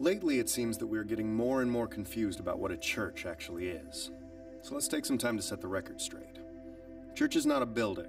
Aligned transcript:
Lately, 0.00 0.40
it 0.40 0.50
seems 0.50 0.76
that 0.78 0.88
we 0.88 0.98
are 0.98 1.04
getting 1.04 1.32
more 1.32 1.62
and 1.62 1.70
more 1.70 1.86
confused 1.86 2.40
about 2.40 2.58
what 2.58 2.72
a 2.72 2.76
church 2.76 3.26
actually 3.26 3.68
is. 3.68 4.10
So 4.62 4.74
let's 4.74 4.88
take 4.88 5.04
some 5.06 5.18
time 5.18 5.36
to 5.36 5.42
set 5.42 5.60
the 5.60 5.68
record 5.68 6.00
straight. 6.00 6.38
Church 7.14 7.36
is 7.36 7.46
not 7.46 7.62
a 7.62 7.66
building, 7.66 8.08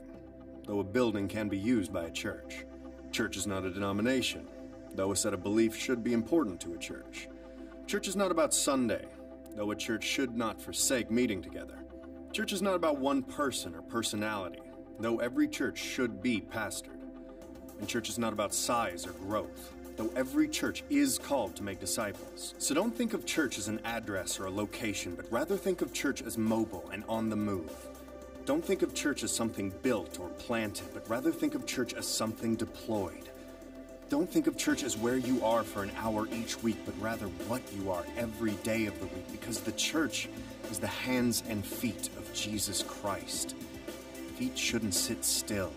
though 0.66 0.80
a 0.80 0.84
building 0.84 1.28
can 1.28 1.48
be 1.48 1.60
used 1.60 1.94
by 1.94 2.06
a 2.06 2.12
church. 2.12 2.66
Church 3.12 3.38
is 3.38 3.46
not 3.46 3.66
a 3.66 3.70
denomination, 3.70 4.48
though 4.96 5.12
a 5.12 5.16
set 5.16 5.36
of 5.36 5.44
beliefs 5.44 5.78
should 5.78 6.04
be 6.04 6.14
important 6.14 6.60
to 6.62 6.74
a 6.74 6.78
church. 6.78 7.28
Church 7.86 8.08
is 8.08 8.16
not 8.16 8.32
about 8.32 8.52
Sunday, 8.52 9.06
though 9.56 9.70
a 9.70 9.76
church 9.76 10.04
should 10.04 10.36
not 10.36 10.60
forsake 10.60 11.12
meeting 11.12 11.40
together. 11.40 11.78
Church 12.34 12.52
is 12.52 12.64
not 12.64 12.74
about 12.74 12.98
one 12.98 13.22
person 13.22 13.76
or 13.76 13.84
personality, 13.84 14.60
though 15.00 15.20
every 15.20 15.48
church 15.48 15.78
should 15.78 16.24
be 16.24 16.42
pastored. 16.42 17.04
And 17.80 17.88
church 17.88 18.10
is 18.10 18.18
not 18.18 18.34
about 18.34 18.56
size 18.56 19.06
or 19.06 19.12
growth, 19.12 19.75
though 19.98 20.12
every 20.16 20.48
church 20.48 20.84
is 20.90 21.18
called 21.18 21.56
to 21.56 21.64
make 21.64 21.80
disciples. 21.80 22.54
So 22.58 22.74
don't 22.74 22.96
think 22.96 23.14
of 23.14 23.26
church 23.26 23.58
as 23.58 23.68
an 23.68 23.80
address 23.86 24.40
or 24.40 24.46
a 24.46 24.52
location, 24.52 25.16
but 25.16 25.32
rather 25.32 25.58
think 25.58 25.82
of 25.82 25.94
church 25.94 26.22
as 26.22 26.38
mobile 26.38 26.90
and 26.92 27.04
on 27.08 27.30
the 27.30 27.36
move. 27.36 27.72
Don't 28.46 28.64
think 28.64 28.82
of 28.82 28.94
church 28.94 29.24
as 29.24 29.32
something 29.32 29.74
built 29.82 30.20
or 30.20 30.30
planted, 30.30 30.88
but 30.94 31.10
rather 31.10 31.32
think 31.32 31.56
of 31.56 31.66
church 31.66 31.94
as 31.94 32.08
something 32.08 32.56
deployed. 32.56 33.30
Don't 34.08 34.32
think 34.32 34.46
of 34.46 34.56
church 34.56 34.84
as 34.84 34.96
where 34.96 35.18
you 35.18 35.44
are 35.44 35.64
for 35.64 35.82
an 35.82 35.92
hour 35.98 36.28
each 36.32 36.62
week, 36.62 36.78
but 36.86 36.94
rather 37.02 37.26
what 37.26 37.62
you 37.74 37.90
are 37.90 38.06
every 38.18 38.54
day 38.64 38.86
of 38.86 39.00
the 39.00 39.08
week, 39.08 39.32
because 39.32 39.62
the 39.62 39.72
church 39.72 40.30
is 40.70 40.78
the 40.78 40.86
hands 40.88 41.42
and 41.50 41.66
feet 41.66 42.10
of 42.18 42.32
Jesus 42.34 42.84
Christ. 42.84 43.56
Feet 44.36 44.58
shouldn't 44.58 44.94
sit 44.94 45.26
still, 45.26 45.72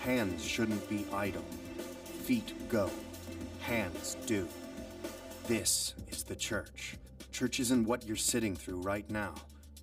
hands 0.00 0.44
shouldn't 0.44 0.86
be 0.90 1.06
idle. 1.10 1.44
Feet 2.24 2.52
go 2.68 2.90
hands 3.64 4.18
do. 4.26 4.46
This 5.48 5.94
is 6.08 6.22
the 6.22 6.36
church. 6.36 6.98
Church 7.32 7.60
isn't 7.60 7.86
what 7.86 8.06
you're 8.06 8.14
sitting 8.14 8.54
through 8.54 8.82
right 8.82 9.08
now, 9.08 9.32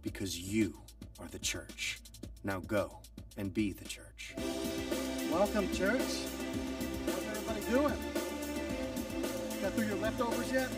because 0.04 0.40
you 0.40 0.78
are 1.20 1.28
the 1.30 1.40
church. 1.40 2.00
Now 2.44 2.60
go 2.60 3.00
and 3.38 3.52
be 3.52 3.74
the 3.74 3.86
church. 3.86 4.36
Welcome, 5.32 5.72
church. 5.74 6.00
How's 7.08 7.26
everybody 7.26 7.62
doing? 7.72 7.98
Got 9.64 9.74
through 9.74 9.88
your 9.88 9.98
leftovers 9.98 10.52
yet? 10.52 10.70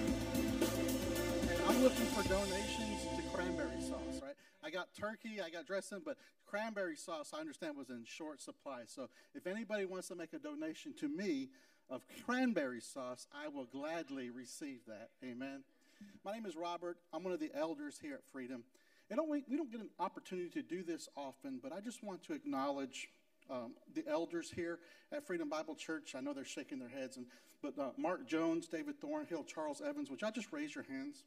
And 1.50 1.61
I'm 1.67 1.83
looking 1.83 2.06
for 2.06 2.23
donations 2.30 3.02
to 3.17 3.22
cranberry 3.33 3.81
sauce, 3.81 4.22
right? 4.22 4.35
I 4.63 4.69
got 4.69 4.94
turkey, 4.94 5.41
I 5.45 5.50
got 5.50 5.67
dressing, 5.67 6.02
but 6.06 6.16
cranberry 6.45 6.95
sauce, 6.95 7.33
I 7.33 7.41
understand, 7.41 7.75
was 7.75 7.89
in 7.89 8.06
short 8.06 8.41
supply. 8.41 8.83
So 8.88 9.09
if 9.35 9.45
anybody 9.45 9.83
wants 9.83 10.08
to 10.08 10.16
make 10.16 10.31
a 10.31 10.39
donation 10.39 10.94
to 11.02 11.09
me, 11.09 11.50
of 11.94 12.02
cranberry 12.25 12.81
sauce, 12.81 13.27
I 13.33 13.47
will 13.47 13.66
gladly 13.66 14.31
receive 14.31 14.80
that. 14.88 15.11
Amen. 15.23 15.63
My 16.25 16.33
name 16.33 16.47
is 16.47 16.55
Robert. 16.55 16.97
I'm 17.13 17.23
one 17.23 17.33
of 17.33 17.39
the 17.39 17.52
elders 17.53 18.00
here 18.02 18.16
at 18.16 18.25
Freedom. 18.31 18.63
And 19.11 19.19
we, 19.30 19.44
we 19.47 19.58
don't 19.58 19.72
get 19.72 19.80
an 19.80 19.91
opportunity 20.00 20.50
to 20.50 20.63
do 20.63 20.81
this 20.81 21.08
often, 21.16 21.59
but 21.61 21.72
I 21.72 21.81
just 21.81 22.03
want 22.03 22.23
to 22.23 22.33
acknowledge 22.33 23.09
um, 23.50 23.73
the 23.94 24.03
elders 24.08 24.52
here 24.53 24.80
at 25.11 25.27
Freedom 25.27 25.47
Bible 25.50 25.75
Church. 25.75 26.16
I 26.16 26.22
know 26.22 26.33
they're 26.33 26.45
shaking 26.45 26.80
their 26.80 26.89
heads, 26.89 27.17
and, 27.17 27.27
but 27.61 27.77
uh, 27.77 27.89
Mark 27.95 28.28
Jones, 28.28 28.67
David 28.67 29.00
Thornhill, 29.00 29.44
Charles 29.44 29.81
Evans, 29.88 30.09
would 30.09 30.22
y'all 30.22 30.31
just 30.31 30.52
raise 30.52 30.73
your 30.73 30.85
hands? 30.85 31.23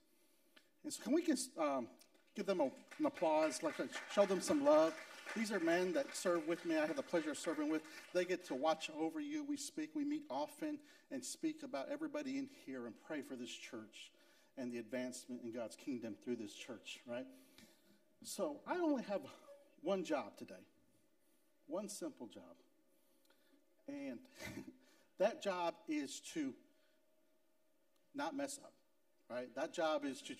And 0.83 0.93
so, 0.93 1.01
can 1.03 1.13
we 1.13 1.23
just 1.23 1.51
um, 1.59 1.87
give 2.35 2.47
them 2.47 2.61
a, 2.61 2.71
an 2.99 3.07
applause, 3.07 3.63
like 3.63 3.75
show 4.13 4.27
them 4.27 4.41
some 4.41 4.65
love? 4.65 4.95
These 5.35 5.53
are 5.53 5.61
men 5.61 5.93
that 5.95 6.15
serve 6.15 6.47
with 6.47 6.65
me. 6.65 6.77
I 6.77 6.87
have 6.87 6.97
the 6.97 7.03
pleasure 7.03 7.31
of 7.31 7.39
serving 7.39 7.69
with. 7.69 7.83
They 8.15 8.25
get 8.25 8.45
to 8.47 8.55
watch 8.55 8.91
over 8.99 9.21
you. 9.21 9.45
We 9.45 9.57
speak, 9.57 9.91
we 9.95 10.05
meet 10.05 10.25
often 10.31 10.79
and 11.11 11.25
speak 11.25 11.63
about 11.63 11.89
everybody 11.91 12.39
in 12.39 12.49
here 12.65 12.87
and 12.87 12.95
pray 13.07 13.23
for 13.23 13.37
this 13.37 13.51
church 13.51 14.11
and 14.57 14.73
the 14.73 14.79
advancement 14.79 15.43
in 15.43 15.53
God's 15.53 15.77
kingdom 15.77 16.15
through 16.23 16.37
this 16.37 16.55
church, 16.55 17.01
right? 17.07 17.27
So 18.25 18.61
I 18.67 18.77
only 18.77 19.03
have 19.05 19.21
one 19.83 20.05
job 20.05 20.37
today, 20.37 20.55
one 21.67 21.89
simple 21.89 22.27
job. 22.27 22.43
And 23.89 24.19
that 25.19 25.43
job 25.43 25.75
is 25.89 26.21
to 26.35 26.55
not 28.15 28.37
mess 28.37 28.59
up, 28.63 28.73
right? 29.31 29.55
That 29.55 29.75
job 29.75 30.05
is 30.05 30.23
to 30.23 30.35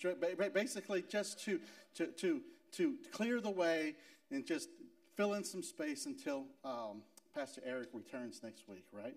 basically 0.53 1.03
just 1.07 1.43
to, 1.45 1.59
to, 1.95 2.07
to, 2.07 2.41
to 2.73 2.95
clear 3.11 3.39
the 3.39 3.49
way 3.49 3.95
and 4.31 4.45
just 4.45 4.69
fill 5.17 5.33
in 5.33 5.43
some 5.43 5.63
space 5.63 6.05
until 6.05 6.45
um, 6.63 7.01
Pastor 7.33 7.61
Eric 7.65 7.89
returns 7.91 8.41
next 8.43 8.69
week, 8.69 8.85
right? 8.91 9.15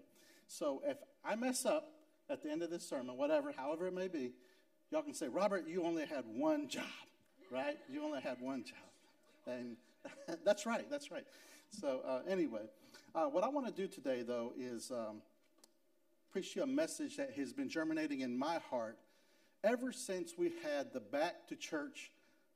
So 0.48 0.82
if 0.86 0.96
I 1.22 1.36
mess 1.36 1.66
up 1.66 1.92
at 2.30 2.42
the 2.42 2.50
end 2.50 2.62
of 2.62 2.70
this 2.70 2.88
sermon, 2.88 3.18
whatever, 3.18 3.52
however 3.54 3.86
it 3.86 3.94
may 3.94 4.08
be, 4.08 4.32
y'all 4.90 5.02
can 5.02 5.12
say, 5.12 5.28
Robert, 5.28 5.68
you 5.68 5.84
only 5.84 6.06
had 6.06 6.24
one 6.26 6.68
job, 6.68 6.84
right? 7.50 7.78
You 7.88 8.02
only 8.02 8.22
had 8.22 8.40
one 8.40 8.64
job. 8.64 8.78
And 9.46 9.76
that's 10.44 10.64
right, 10.64 10.88
that's 10.90 11.10
right. 11.10 11.24
So, 11.68 12.00
uh, 12.06 12.20
anyway, 12.26 12.62
uh, 13.14 13.26
what 13.26 13.44
I 13.44 13.48
want 13.48 13.66
to 13.66 13.72
do 13.72 13.86
today, 13.86 14.22
though, 14.22 14.54
is 14.58 14.90
um, 14.90 15.20
preach 16.32 16.56
you 16.56 16.62
a 16.62 16.66
message 16.66 17.18
that 17.18 17.32
has 17.34 17.52
been 17.52 17.68
germinating 17.68 18.20
in 18.20 18.36
my 18.36 18.58
heart 18.70 18.96
ever 19.62 19.92
since 19.92 20.32
we 20.38 20.52
had 20.64 20.94
the 20.94 21.00
Back 21.00 21.46
to 21.48 21.56
Church 21.56 22.10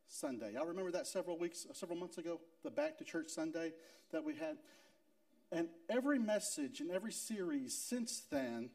Sunday. 0.09 0.53
Y'all 0.55 0.67
remember 0.67 0.93
that 0.93 1.07
several 1.07 1.39
weeks, 1.39 1.67
uh, 1.69 1.75
several 1.75 1.99
months 1.99 2.19
ago, 2.19 2.41
the 2.63 2.71
Back 2.71 2.99
to 2.99 3.05
Church 3.05 3.29
Sunday 3.29 3.73
that 4.13 4.25
we 4.25 4.35
had? 4.35 4.59
And 5.53 5.69
every 5.89 6.19
message 6.19 6.81
and 6.81 6.91
every 6.91 7.13
series 7.13 7.77
since 7.77 8.23
then 8.31 8.71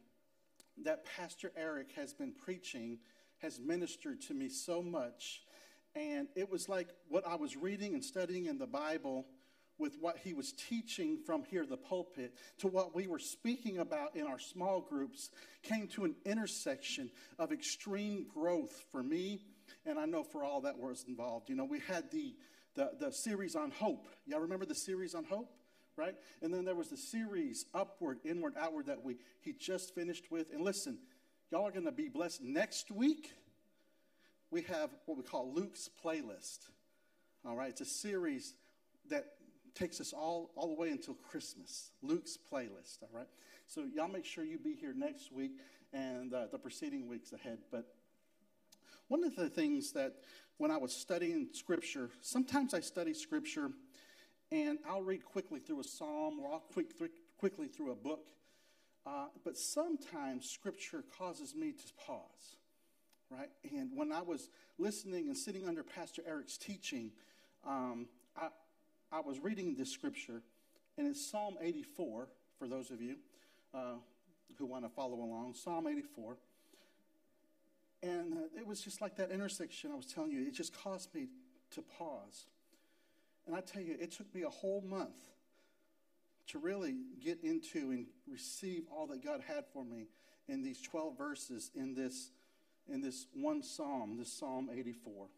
that 0.84 1.04
Pastor 1.04 1.52
Eric 1.56 1.92
has 1.96 2.12
been 2.12 2.32
preaching 2.32 2.98
has 3.38 3.58
ministered 3.58 4.20
to 4.22 4.34
me 4.34 4.48
so 4.48 4.82
much. 4.82 5.42
And 5.94 6.28
it 6.36 6.50
was 6.50 6.68
like 6.68 6.88
what 7.08 7.26
I 7.26 7.34
was 7.34 7.56
reading 7.56 7.94
and 7.94 8.04
studying 8.04 8.46
in 8.46 8.58
the 8.58 8.66
Bible 8.66 9.26
with 9.78 9.96
what 9.98 10.18
he 10.18 10.34
was 10.34 10.52
teaching 10.52 11.18
from 11.24 11.42
here, 11.44 11.64
the 11.64 11.76
pulpit, 11.76 12.34
to 12.58 12.68
what 12.68 12.94
we 12.94 13.06
were 13.06 13.18
speaking 13.18 13.78
about 13.78 14.14
in 14.14 14.26
our 14.26 14.38
small 14.38 14.80
groups 14.80 15.30
came 15.62 15.88
to 15.88 16.04
an 16.04 16.14
intersection 16.24 17.10
of 17.38 17.50
extreme 17.50 18.26
growth 18.32 18.84
for 18.92 19.02
me 19.02 19.40
and 19.86 19.98
I 19.98 20.06
know 20.06 20.22
for 20.22 20.44
all 20.44 20.62
that 20.62 20.78
was 20.78 21.04
involved. 21.08 21.48
You 21.48 21.56
know, 21.56 21.64
we 21.64 21.80
had 21.80 22.10
the, 22.10 22.34
the, 22.74 22.92
the 22.98 23.12
series 23.12 23.56
on 23.56 23.70
hope. 23.70 24.06
Y'all 24.26 24.40
remember 24.40 24.66
the 24.66 24.74
series 24.74 25.14
on 25.14 25.24
hope? 25.24 25.50
Right? 25.96 26.14
And 26.40 26.54
then 26.54 26.64
there 26.64 26.74
was 26.74 26.88
the 26.88 26.96
series 26.96 27.66
Upward, 27.74 28.20
Inward, 28.24 28.54
Outward 28.58 28.86
that 28.86 29.04
we 29.04 29.16
he 29.40 29.52
just 29.52 29.94
finished 29.94 30.30
with. 30.30 30.50
And 30.52 30.62
listen, 30.62 30.98
y'all 31.50 31.66
are 31.66 31.72
going 31.72 31.84
to 31.84 31.92
be 31.92 32.08
blessed. 32.08 32.42
Next 32.42 32.90
week, 32.90 33.32
we 34.50 34.62
have 34.62 34.90
what 35.06 35.18
we 35.18 35.24
call 35.24 35.52
Luke's 35.52 35.90
Playlist. 36.02 36.58
All 37.46 37.56
right, 37.56 37.70
it's 37.70 37.80
a 37.80 37.86
series 37.86 38.54
that 39.10 39.24
takes 39.74 40.00
us 40.00 40.12
all, 40.12 40.50
all 40.56 40.68
the 40.68 40.74
way 40.74 40.90
until 40.90 41.14
Christmas. 41.14 41.90
Luke's 42.02 42.38
Playlist. 42.52 43.02
All 43.02 43.10
right, 43.12 43.28
so 43.66 43.84
y'all 43.94 44.08
make 44.08 44.24
sure 44.24 44.44
you 44.44 44.58
be 44.58 44.74
here 44.74 44.94
next 44.94 45.32
week 45.32 45.52
and 45.92 46.32
uh, 46.32 46.46
the 46.50 46.58
preceding 46.58 47.08
weeks 47.08 47.32
ahead. 47.32 47.58
But 47.70 47.86
one 49.10 49.24
of 49.24 49.34
the 49.34 49.48
things 49.48 49.90
that 49.90 50.14
when 50.56 50.70
I 50.70 50.76
was 50.76 50.94
studying 50.94 51.48
scripture, 51.52 52.10
sometimes 52.20 52.74
I 52.74 52.80
study 52.80 53.12
scripture 53.12 53.72
and 54.52 54.78
I'll 54.88 55.02
read 55.02 55.24
quickly 55.24 55.58
through 55.58 55.80
a 55.80 55.84
psalm 55.84 56.38
or 56.38 56.52
I'll 56.52 56.60
quick, 56.60 56.92
quickly 57.36 57.66
through 57.66 57.90
a 57.90 57.96
book. 57.96 58.28
Uh, 59.04 59.26
but 59.44 59.58
sometimes 59.58 60.48
scripture 60.48 61.02
causes 61.18 61.56
me 61.56 61.72
to 61.72 61.92
pause, 62.06 62.56
right? 63.32 63.48
And 63.76 63.90
when 63.96 64.12
I 64.12 64.22
was 64.22 64.48
listening 64.78 65.26
and 65.26 65.36
sitting 65.36 65.66
under 65.66 65.82
Pastor 65.82 66.22
Eric's 66.24 66.56
teaching, 66.56 67.10
um, 67.66 68.06
I, 68.36 68.48
I 69.10 69.20
was 69.22 69.40
reading 69.40 69.74
this 69.74 69.90
scripture, 69.90 70.40
and 70.96 71.08
it's 71.08 71.28
Psalm 71.28 71.56
84 71.60 72.28
for 72.60 72.68
those 72.68 72.92
of 72.92 73.00
you 73.00 73.16
uh, 73.74 73.94
who 74.56 74.66
want 74.66 74.84
to 74.84 74.88
follow 74.88 75.16
along. 75.16 75.54
Psalm 75.54 75.88
84. 75.88 76.36
And 78.02 78.32
uh, 78.32 78.58
it 78.58 78.66
was 78.66 78.80
just 78.80 79.00
like 79.00 79.16
that 79.16 79.30
intersection 79.30 79.90
I 79.92 79.96
was 79.96 80.06
telling 80.06 80.30
you. 80.30 80.46
It 80.46 80.54
just 80.54 80.74
caused 80.74 81.14
me 81.14 81.28
to 81.72 81.82
pause. 81.82 82.46
And 83.46 83.54
I 83.54 83.60
tell 83.60 83.82
you, 83.82 83.96
it 84.00 84.12
took 84.12 84.32
me 84.34 84.42
a 84.42 84.48
whole 84.48 84.80
month 84.80 85.16
to 86.48 86.58
really 86.58 86.96
get 87.22 87.38
into 87.42 87.90
and 87.90 88.06
receive 88.30 88.84
all 88.90 89.06
that 89.08 89.24
God 89.24 89.42
had 89.46 89.64
for 89.72 89.84
me 89.84 90.08
in 90.48 90.62
these 90.62 90.80
12 90.82 91.16
verses 91.16 91.70
in 91.74 91.94
this, 91.94 92.30
in 92.88 93.00
this 93.00 93.26
one 93.34 93.62
psalm, 93.62 94.16
this 94.18 94.32
Psalm 94.32 94.68
84. 94.72 95.28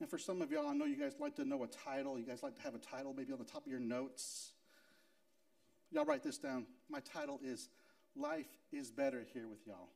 And 0.00 0.08
for 0.08 0.18
some 0.18 0.42
of 0.42 0.50
y'all, 0.50 0.68
I 0.68 0.74
know 0.74 0.84
you 0.84 0.96
guys 0.96 1.14
like 1.18 1.36
to 1.36 1.44
know 1.44 1.64
a 1.64 1.66
title. 1.66 2.18
You 2.18 2.24
guys 2.24 2.42
like 2.42 2.56
to 2.56 2.62
have 2.62 2.74
a 2.74 2.78
title 2.78 3.14
maybe 3.16 3.32
on 3.32 3.38
the 3.38 3.44
top 3.44 3.66
of 3.66 3.70
your 3.70 3.80
notes. 3.80 4.52
Y'all 5.90 6.04
write 6.04 6.22
this 6.22 6.38
down. 6.38 6.66
My 6.88 7.00
title 7.00 7.40
is 7.42 7.68
life 8.16 8.46
is 8.72 8.90
better 8.90 9.26
here 9.32 9.48
with 9.48 9.66
y'all. 9.66 9.88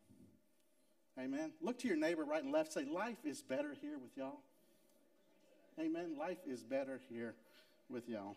Amen. 1.19 1.53
Look 1.61 1.79
to 1.81 1.89
your 1.89 1.97
neighbor 1.97 2.25
right 2.25 2.43
and 2.43 2.53
left. 2.53 2.73
Say, 2.73 2.85
life 2.85 3.19
is 3.25 3.43
better 3.43 3.77
here 3.81 3.99
with 3.99 4.17
y'all. 4.17 4.41
Amen. 5.79 6.17
Life 6.19 6.39
is 6.47 6.63
better 6.63 7.01
here 7.11 7.35
with 7.89 8.09
y'all. 8.09 8.37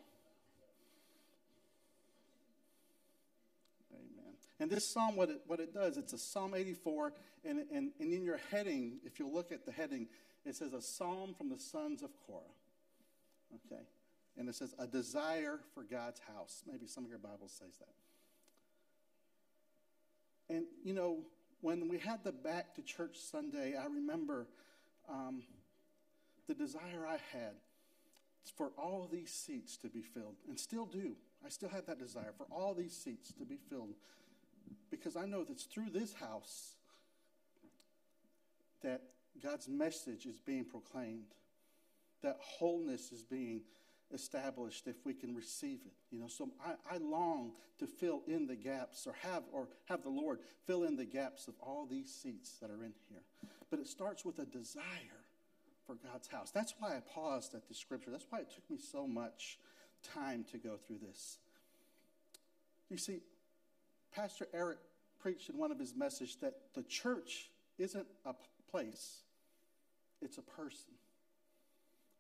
Amen. 3.94 4.34
And 4.60 4.70
this 4.70 4.86
psalm, 4.86 5.16
what 5.16 5.30
it, 5.30 5.42
what 5.48 5.60
it 5.60 5.74
does, 5.74 5.98
it's 5.98 6.14
a 6.14 6.18
Psalm 6.18 6.54
84, 6.54 7.14
and, 7.46 7.60
and, 7.72 7.92
and 8.00 8.14
in 8.14 8.24
your 8.24 8.40
heading, 8.52 9.00
if 9.06 9.20
you 9.20 9.28
look 9.28 9.52
at 9.52 9.66
the 9.66 9.72
heading, 9.72 10.08
it 10.46 10.56
says 10.56 10.74
a 10.74 10.82
psalm 10.82 11.34
from 11.38 11.50
the 11.50 11.58
sons 11.58 12.04
of 12.04 12.10
Korah. 12.28 12.42
Okay. 13.68 13.82
And 14.38 14.50
it 14.50 14.56
says 14.56 14.76
a 14.78 14.86
desire 14.86 15.60
for 15.74 15.84
God's 15.84 16.20
house. 16.36 16.64
Maybe 16.70 16.88
some 16.88 17.06
of 17.06 17.10
your 17.10 17.20
Bibles 17.20 17.54
says 17.58 17.78
that. 17.80 18.05
And, 20.50 20.66
you 20.84 20.94
know, 20.94 21.20
when 21.62 21.88
we 21.90 21.98
had 21.98 22.24
the 22.24 22.32
Back 22.32 22.76
to 22.76 22.82
Church 22.82 23.18
Sunday, 23.18 23.76
I 23.76 23.86
remember 23.86 24.48
um, 25.10 25.44
the 26.48 26.54
desire 26.54 27.06
I 27.08 27.18
had 27.36 27.54
for 28.56 28.72
all 28.78 29.10
these 29.12 29.32
seats 29.32 29.76
to 29.78 29.90
be 29.90 30.02
filled, 30.02 30.36
and 30.48 30.60
still 30.60 30.86
do. 30.86 31.16
I 31.44 31.50
still 31.50 31.70
have 31.70 31.88
that 31.88 32.00
desire 32.00 32.34
for 32.38 32.46
all 32.52 32.74
these 32.74 32.94
seats 32.94 33.34
to 33.34 33.46
be 33.46 33.58
filled 33.70 33.96
because 34.92 35.16
I 35.16 35.26
know 35.26 35.44
that 35.44 35.60
through 35.60 35.90
this 35.92 36.14
house 36.14 36.76
that 38.84 39.02
God's 39.44 39.68
message 39.68 40.26
is 40.26 40.40
being 40.40 40.66
proclaimed, 40.66 41.34
that 42.22 42.38
wholeness 42.40 43.12
is 43.12 43.24
being 43.24 43.62
established 44.14 44.88
if 44.88 44.96
we 45.06 45.14
can 45.14 45.36
receive 45.36 45.80
it. 45.86 45.94
You 46.12 46.20
know, 46.20 46.28
so 46.28 46.50
I, 46.64 46.96
I 46.96 46.98
long 46.98 47.52
to 47.80 47.88
fill 47.88 48.22
in 48.28 48.48
the 48.48 48.56
gaps 48.56 49.08
or 49.08 49.14
have 49.22 49.44
or 49.52 49.68
have 49.86 50.04
the 50.04 50.10
Lord 50.10 50.40
fill 50.66 50.84
in 50.84 50.96
the 50.96 51.06
gaps 51.06 51.48
of 51.48 51.56
all 51.60 51.86
these 51.86 52.14
seats 52.14 52.58
that 52.62 52.70
are 52.70 52.84
in 52.84 52.94
here. 53.10 53.22
But 53.70 53.80
it 53.80 53.88
starts 53.88 54.24
with 54.24 54.40
a 54.40 54.46
desire 54.46 54.84
for 55.86 55.96
God's 55.96 56.28
house. 56.28 56.52
That's 56.52 56.74
why 56.80 56.96
I 56.96 57.00
paused 57.00 57.56
at 57.56 57.68
the 57.68 57.74
scripture. 57.74 58.12
That's 58.12 58.26
why 58.30 58.40
it 58.40 58.52
took 58.54 58.70
me 58.70 58.78
so 58.78 59.08
much 59.08 59.60
time 60.14 60.46
to 60.52 60.58
go 60.58 60.78
through 60.78 61.00
this. 61.08 61.40
You 62.90 62.98
see, 62.98 63.22
Pastor 64.14 64.48
Eric 64.54 64.78
preached 65.20 65.50
in 65.50 65.58
one 65.58 65.72
of 65.72 65.80
his 65.80 65.96
messages 65.96 66.38
that 66.42 66.54
the 66.76 66.84
church 66.84 67.50
isn't 67.78 68.06
a 68.26 68.34
place, 68.70 69.24
it's 70.22 70.38
a 70.38 70.42
person. 70.42 70.94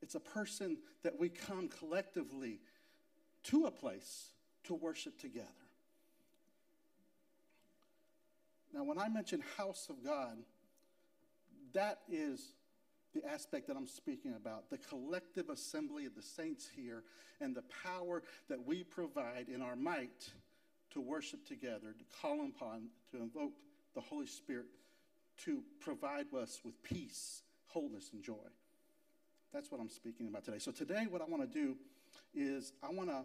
It's 0.01 0.15
a 0.15 0.19
person 0.19 0.77
that 1.03 1.19
we 1.19 1.29
come 1.29 1.67
collectively 1.67 2.59
to 3.43 3.65
a 3.65 3.71
place 3.71 4.31
to 4.65 4.75
worship 4.75 5.19
together. 5.19 5.49
Now, 8.73 8.83
when 8.83 8.99
I 8.99 9.07
mention 9.07 9.41
house 9.57 9.87
of 9.89 10.03
God, 10.03 10.37
that 11.73 11.99
is 12.09 12.53
the 13.13 13.25
aspect 13.25 13.67
that 13.67 13.77
I'm 13.77 13.87
speaking 13.87 14.33
about 14.35 14.69
the 14.69 14.77
collective 14.77 15.49
assembly 15.49 16.05
of 16.05 16.15
the 16.15 16.21
saints 16.21 16.69
here 16.75 17.03
and 17.39 17.55
the 17.55 17.63
power 17.83 18.21
that 18.49 18.65
we 18.65 18.83
provide 18.83 19.47
in 19.47 19.61
our 19.61 19.77
might 19.77 20.29
to 20.91 21.01
worship 21.01 21.45
together, 21.47 21.95
to 21.97 22.05
call 22.21 22.45
upon, 22.45 22.89
to 23.11 23.17
invoke 23.17 23.53
the 23.93 24.01
Holy 24.01 24.27
Spirit 24.27 24.67
to 25.37 25.63
provide 25.79 26.27
us 26.33 26.61
with 26.63 26.81
peace, 26.83 27.43
wholeness, 27.67 28.09
and 28.13 28.23
joy. 28.23 28.33
That's 29.53 29.71
what 29.71 29.79
I'm 29.79 29.89
speaking 29.89 30.27
about 30.27 30.43
today. 30.43 30.59
So, 30.59 30.71
today, 30.71 31.05
what 31.09 31.21
I 31.21 31.25
want 31.25 31.41
to 31.41 31.59
do 31.59 31.75
is 32.33 32.73
I 32.83 32.91
want 32.91 33.09
to 33.09 33.21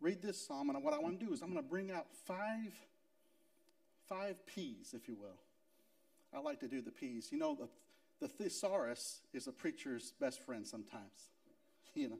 read 0.00 0.22
this 0.22 0.44
psalm, 0.46 0.70
and 0.70 0.82
what 0.82 0.94
I 0.94 0.98
want 0.98 1.18
to 1.18 1.26
do 1.26 1.32
is 1.32 1.42
I'm 1.42 1.52
going 1.52 1.62
to 1.62 1.68
bring 1.68 1.90
out 1.90 2.06
five, 2.26 2.72
five 4.08 4.44
P's, 4.46 4.94
if 4.94 5.08
you 5.08 5.16
will. 5.16 5.38
I 6.34 6.40
like 6.40 6.60
to 6.60 6.68
do 6.68 6.82
the 6.82 6.90
P's. 6.90 7.30
You 7.32 7.38
know, 7.38 7.54
the 7.54 7.68
the 8.20 8.28
thesaurus 8.28 9.20
is 9.32 9.46
a 9.46 9.52
preacher's 9.52 10.12
best 10.20 10.42
friend 10.44 10.66
sometimes, 10.66 11.30
you 11.94 12.08
know. 12.10 12.18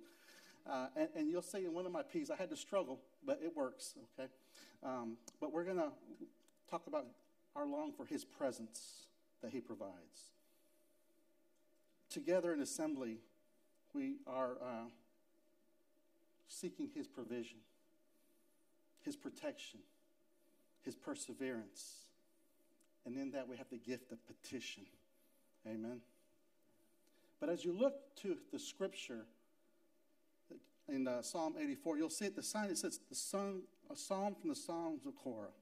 Uh, 0.69 0.87
and, 0.97 1.09
and, 1.17 1.31
you'll 1.31 1.41
see 1.41 1.65
in 1.65 1.73
one 1.73 1.87
of 1.87 1.93
my 1.93 2.03
P's, 2.03 2.31
I 2.31 2.37
had 2.37 2.51
to 2.51 2.57
struggle, 2.57 3.01
but 3.25 3.41
it 3.43 3.57
works, 3.57 3.95
okay? 4.19 4.29
Um, 4.85 5.17
but 5.41 5.51
we're 5.51 5.65
going 5.65 5.79
to 5.79 5.91
talk 6.71 6.87
about 6.87 7.07
our 7.57 7.67
long 7.67 7.91
for 7.91 8.05
his 8.05 8.23
presence 8.23 9.07
that 9.41 9.51
he 9.51 9.61
provides. 9.61 10.33
Together 12.11 12.53
in 12.53 12.61
assembly, 12.61 13.19
we 13.95 14.17
are 14.27 14.53
uh, 14.63 14.89
seeking 16.49 16.89
his 16.95 17.07
provision, 17.07 17.59
his 19.05 19.17
protection, 19.17 19.81
his 20.85 20.95
perseverance. 20.95 21.95
And 23.05 23.17
in 23.17 23.31
that, 23.33 23.49
we 23.49 23.57
have 23.57 23.69
the 23.71 23.79
gift 23.79 24.13
of 24.13 24.19
petition. 24.27 24.85
Amen. 25.67 26.01
But 27.41 27.49
as 27.49 27.65
you 27.65 27.73
look 27.73 27.95
to 28.23 28.37
the 28.53 28.59
scripture 28.59 29.27
in 30.89 31.07
uh, 31.07 31.23
Psalm 31.23 31.55
84, 31.61 31.99
you'll 31.99 32.11
see 32.11 32.27
at 32.27 32.35
the 32.35 32.43
sign 32.43 32.71
it 32.71 32.79
says 32.79 33.01
the 33.09 33.15
song, 33.15 33.63
a 33.91 33.97
psalm 33.97 34.35
from 34.35 34.51
the 34.51 34.57
Psalms 34.57 35.07
of 35.07 35.15
Korah. 35.17 35.53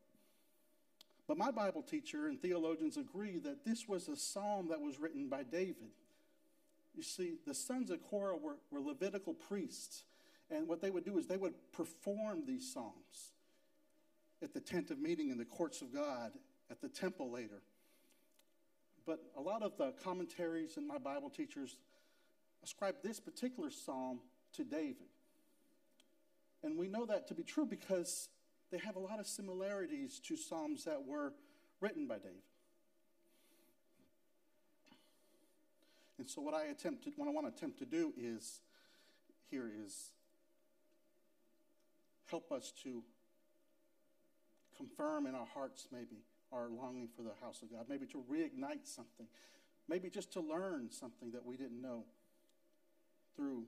But 1.26 1.38
my 1.38 1.50
Bible 1.50 1.82
teacher 1.82 2.28
and 2.28 2.40
theologians 2.40 2.96
agree 2.96 3.38
that 3.38 3.64
this 3.64 3.88
was 3.88 4.08
a 4.08 4.16
psalm 4.16 4.68
that 4.68 4.80
was 4.80 5.00
written 5.00 5.28
by 5.28 5.42
David. 5.42 5.90
You 6.96 7.02
see, 7.02 7.34
the 7.46 7.54
sons 7.54 7.90
of 7.90 8.02
Korah 8.02 8.38
were, 8.38 8.56
were 8.70 8.80
Levitical 8.80 9.34
priests, 9.34 10.04
and 10.50 10.66
what 10.66 10.80
they 10.80 10.90
would 10.90 11.04
do 11.04 11.18
is 11.18 11.26
they 11.26 11.36
would 11.36 11.54
perform 11.72 12.44
these 12.46 12.72
psalms 12.72 13.32
at 14.42 14.54
the 14.54 14.60
tent 14.60 14.90
of 14.90 14.98
meeting 14.98 15.30
in 15.30 15.36
the 15.36 15.44
courts 15.44 15.82
of 15.82 15.92
God, 15.92 16.32
at 16.70 16.80
the 16.80 16.88
temple 16.88 17.30
later. 17.30 17.62
But 19.06 19.20
a 19.36 19.40
lot 19.40 19.62
of 19.62 19.76
the 19.76 19.92
commentaries 20.02 20.76
and 20.78 20.86
my 20.86 20.98
Bible 20.98 21.30
teachers 21.30 21.76
ascribe 22.64 22.96
this 23.02 23.20
particular 23.20 23.70
psalm 23.70 24.20
to 24.54 24.64
David. 24.64 25.08
And 26.62 26.78
we 26.78 26.88
know 26.88 27.06
that 27.06 27.28
to 27.28 27.34
be 27.34 27.44
true 27.44 27.66
because 27.66 28.28
they 28.72 28.78
have 28.78 28.96
a 28.96 29.00
lot 29.00 29.20
of 29.20 29.26
similarities 29.26 30.18
to 30.20 30.36
psalms 30.36 30.84
that 30.84 31.04
were 31.06 31.32
written 31.80 32.06
by 32.06 32.16
David. 32.16 32.42
And 36.18 36.28
so, 36.28 36.40
what 36.40 36.54
I 36.54 36.64
attempt 36.66 37.04
to, 37.04 37.10
what 37.16 37.28
I 37.28 37.32
want 37.32 37.46
to 37.46 37.52
attempt 37.56 37.78
to 37.80 37.84
do 37.84 38.12
is 38.16 38.60
here 39.50 39.70
is 39.84 40.10
help 42.30 42.50
us 42.50 42.72
to 42.82 43.02
confirm 44.76 45.26
in 45.26 45.34
our 45.34 45.46
hearts, 45.46 45.88
maybe, 45.92 46.22
our 46.52 46.68
longing 46.68 47.08
for 47.14 47.22
the 47.22 47.32
house 47.42 47.62
of 47.62 47.70
God, 47.70 47.86
maybe 47.88 48.06
to 48.06 48.22
reignite 48.30 48.84
something, 48.84 49.26
maybe 49.88 50.10
just 50.10 50.32
to 50.32 50.40
learn 50.40 50.90
something 50.90 51.30
that 51.32 51.44
we 51.44 51.56
didn't 51.56 51.80
know 51.80 52.04
through 53.36 53.64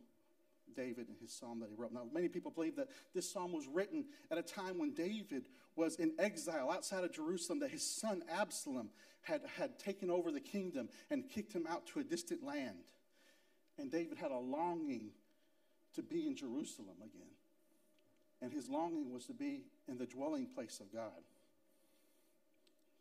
David 0.75 1.09
and 1.09 1.17
his 1.21 1.33
psalm 1.33 1.61
that 1.61 1.69
he 1.71 1.77
wrote. 1.77 1.93
Now, 1.93 2.07
many 2.13 2.29
people 2.29 2.51
believe 2.51 2.77
that 2.77 2.89
this 3.15 3.31
psalm 3.31 3.53
was 3.53 3.67
written 3.67 4.05
at 4.31 4.39
a 4.39 4.43
time 4.43 4.79
when 4.79 4.95
David 4.95 5.49
was 5.77 5.97
in 5.97 6.13
exile 6.19 6.71
outside 6.71 7.05
of 7.05 7.13
Jerusalem, 7.13 7.61
that 7.61 7.71
his 7.71 7.83
son 7.83 8.23
Absalom 8.31 8.91
had, 9.23 9.43
had 9.57 9.79
taken 9.79 10.11
over 10.11 10.31
the 10.31 10.41
kingdom 10.41 10.89
and 11.11 11.29
kicked 11.29 11.53
him 11.53 11.67
out 11.69 11.87
to 11.89 12.01
a 12.01 12.05
distant 12.05 12.43
land. 12.43 12.93
And 13.79 13.91
David 13.91 14.19
had 14.19 14.31
a 14.31 14.39
longing 14.39 15.11
to 15.95 16.03
be 16.03 16.27
in 16.27 16.37
Jerusalem 16.37 16.97
again. 16.99 17.31
And 18.41 18.53
his 18.53 18.69
longing 18.69 19.13
was 19.13 19.27
to 19.27 19.33
be 19.33 19.65
in 19.89 19.99
the 19.99 20.07
dwelling 20.07 20.47
place 20.47 20.81
of 20.81 20.93
God. 20.93 21.23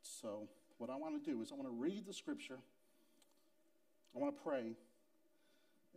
So, 0.01 0.48
what 0.77 0.89
I 0.89 0.96
want 0.96 1.24
to 1.24 1.32
do 1.32 1.42
is 1.42 1.51
I 1.51 1.56
want 1.56 1.68
to 1.68 1.75
read 1.75 2.06
the 2.06 2.13
scripture, 2.13 2.58
I 4.15 4.20
want 4.20 4.36
to 4.36 4.42
pray, 4.42 4.75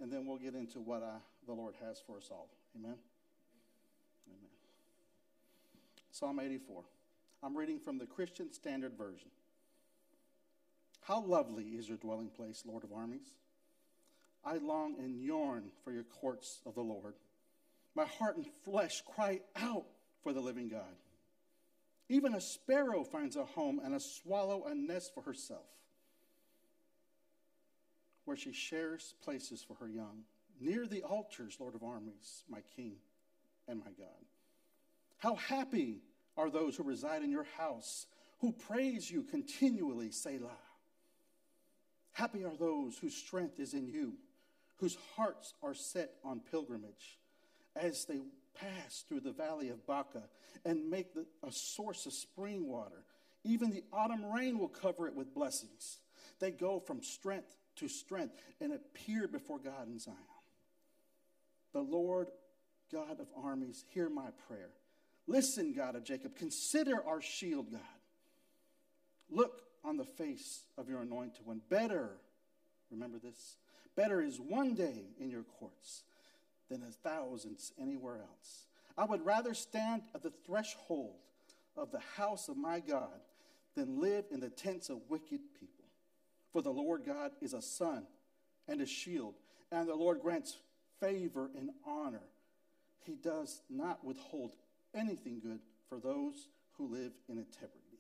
and 0.01 0.13
then 0.13 0.27
we'll 0.27 0.39
get 0.39 0.55
into 0.55 0.81
what 0.81 1.03
I, 1.03 1.17
the 1.47 1.53
Lord 1.53 1.75
has 1.85 2.01
for 2.07 2.17
us 2.17 2.29
all. 2.31 2.49
Amen? 2.77 2.97
Amen. 4.29 4.49
Psalm 6.11 6.41
84. 6.41 6.85
I'm 7.43 7.57
reading 7.57 7.79
from 7.79 7.99
the 7.99 8.07
Christian 8.07 8.53
Standard 8.53 8.97
Version. 8.97 9.31
How 11.03 11.23
lovely 11.23 11.65
is 11.65 11.89
your 11.89 11.99
dwelling 11.99 12.29
place, 12.29 12.63
Lord 12.67 12.85
of 12.85 12.93
armies! 12.93 13.33
I 14.45 14.59
long 14.59 14.97
and 14.99 15.17
yearn 15.17 15.71
for 15.85 15.93
your 15.93 16.05
courts 16.05 16.61
of 16.65 16.75
the 16.75 16.83
Lord. 16.83 17.15
My 17.95 18.05
heart 18.05 18.37
and 18.37 18.47
flesh 18.65 19.03
cry 19.03 19.41
out 19.57 19.87
for 20.23 20.33
the 20.33 20.41
living 20.41 20.69
God. 20.69 20.97
Even 22.09 22.35
a 22.35 22.41
sparrow 22.41 23.05
finds 23.05 23.37
a 23.37 23.45
home, 23.45 23.81
and 23.85 23.95
a 23.95 24.01
swallow 24.01 24.65
a 24.67 24.75
nest 24.75 25.15
for 25.15 25.23
herself, 25.23 25.67
where 28.25 28.37
she 28.37 28.53
shares 28.53 29.15
places 29.23 29.63
for 29.63 29.75
her 29.75 29.89
young. 29.89 30.25
Near 30.61 30.87
the 30.87 31.03
altars, 31.03 31.57
Lord 31.59 31.75
of 31.75 31.83
armies, 31.83 32.45
my 32.49 32.61
King 32.77 32.97
and 33.67 33.81
my 33.81 33.91
God. 33.99 34.25
How 35.17 35.35
happy 35.35 36.03
are 36.37 36.51
those 36.51 36.77
who 36.77 36.83
reside 36.83 37.23
in 37.23 37.31
your 37.31 37.47
house, 37.57 38.07
who 38.41 38.53
praise 38.53 39.11
you 39.11 39.23
continually, 39.23 40.11
Selah. 40.11 40.51
Happy 42.13 42.45
are 42.45 42.57
those 42.57 42.99
whose 42.99 43.15
strength 43.15 43.59
is 43.59 43.73
in 43.73 43.87
you, 43.87 44.15
whose 44.77 44.97
hearts 45.17 45.55
are 45.63 45.75
set 45.75 46.13
on 46.25 46.41
pilgrimage, 46.51 47.19
as 47.77 48.05
they 48.05 48.21
pass 48.55 49.05
through 49.09 49.21
the 49.21 49.33
valley 49.33 49.69
of 49.71 49.87
Baca 49.87 50.23
and 50.65 50.91
make 50.91 51.15
the, 51.15 51.25
a 51.47 51.53
source 51.53 52.07
of 52.07 52.13
spring 52.13 52.67
water. 52.67 53.05
Even 53.45 53.71
the 53.71 53.85
autumn 53.93 54.27
rain 54.27 54.59
will 54.59 54.69
cover 54.69 55.07
it 55.07 55.15
with 55.15 55.35
blessings. 55.35 55.99
They 56.41 56.51
go 56.51 56.81
from 56.81 57.03
strength 57.03 57.57
to 57.77 57.89
strength 57.89 58.35
and 58.61 58.73
appear 58.73 59.29
before 59.29 59.59
God 59.59 59.89
in 59.89 59.99
Zion. 59.99 60.17
The 61.73 61.81
Lord 61.81 62.29
God 62.93 63.21
of 63.21 63.29
armies, 63.37 63.85
hear 63.89 64.09
my 64.09 64.31
prayer. 64.49 64.71
Listen, 65.27 65.73
God 65.73 65.95
of 65.95 66.05
Jacob, 66.05 66.35
consider 66.37 67.05
our 67.07 67.21
shield, 67.21 67.71
God. 67.71 67.81
Look 69.31 69.63
on 69.85 69.97
the 69.97 70.05
face 70.05 70.65
of 70.77 70.89
your 70.89 71.03
anointed 71.03 71.47
one. 71.47 71.61
Better, 71.69 72.11
remember 72.91 73.19
this, 73.19 73.57
better 73.97 74.21
is 74.21 74.41
one 74.41 74.75
day 74.75 75.05
in 75.19 75.31
your 75.31 75.45
courts 75.45 76.03
than 76.69 76.83
a 76.83 76.91
thousands 76.91 77.73
anywhere 77.81 78.17
else. 78.17 78.67
I 78.99 79.05
would 79.05 79.25
rather 79.25 79.55
stand 79.55 80.03
at 80.15 80.23
the 80.23 80.33
threshold 80.47 81.15
of 81.77 81.91
the 81.93 82.01
house 82.17 82.49
of 82.49 82.57
my 82.57 82.81
God 82.81 83.21
than 83.77 84.01
live 84.01 84.25
in 84.31 84.41
the 84.41 84.51
tents 84.51 84.91
of 84.91 84.99
wicked 85.09 85.41
people. 85.59 85.85
For 86.53 86.61
the 86.61 86.71
Lord 86.71 87.05
God 87.07 87.31
is 87.41 87.55
a 87.55 87.63
sun 87.63 88.05
and 88.67 88.81
a 88.81 88.87
shield, 88.87 89.35
and 89.71 89.89
the 89.89 89.95
Lord 89.95 90.21
grants 90.21 90.59
favor 91.01 91.51
and 91.57 91.71
honor. 91.87 92.23
He 93.05 93.15
does 93.17 93.63
not 93.71 94.05
withhold 94.05 94.53
anything 94.95 95.41
good 95.41 95.61
for 95.89 95.99
those 95.99 96.49
who 96.77 96.87
live 96.87 97.13
in 97.29 97.39
integrity. 97.39 97.99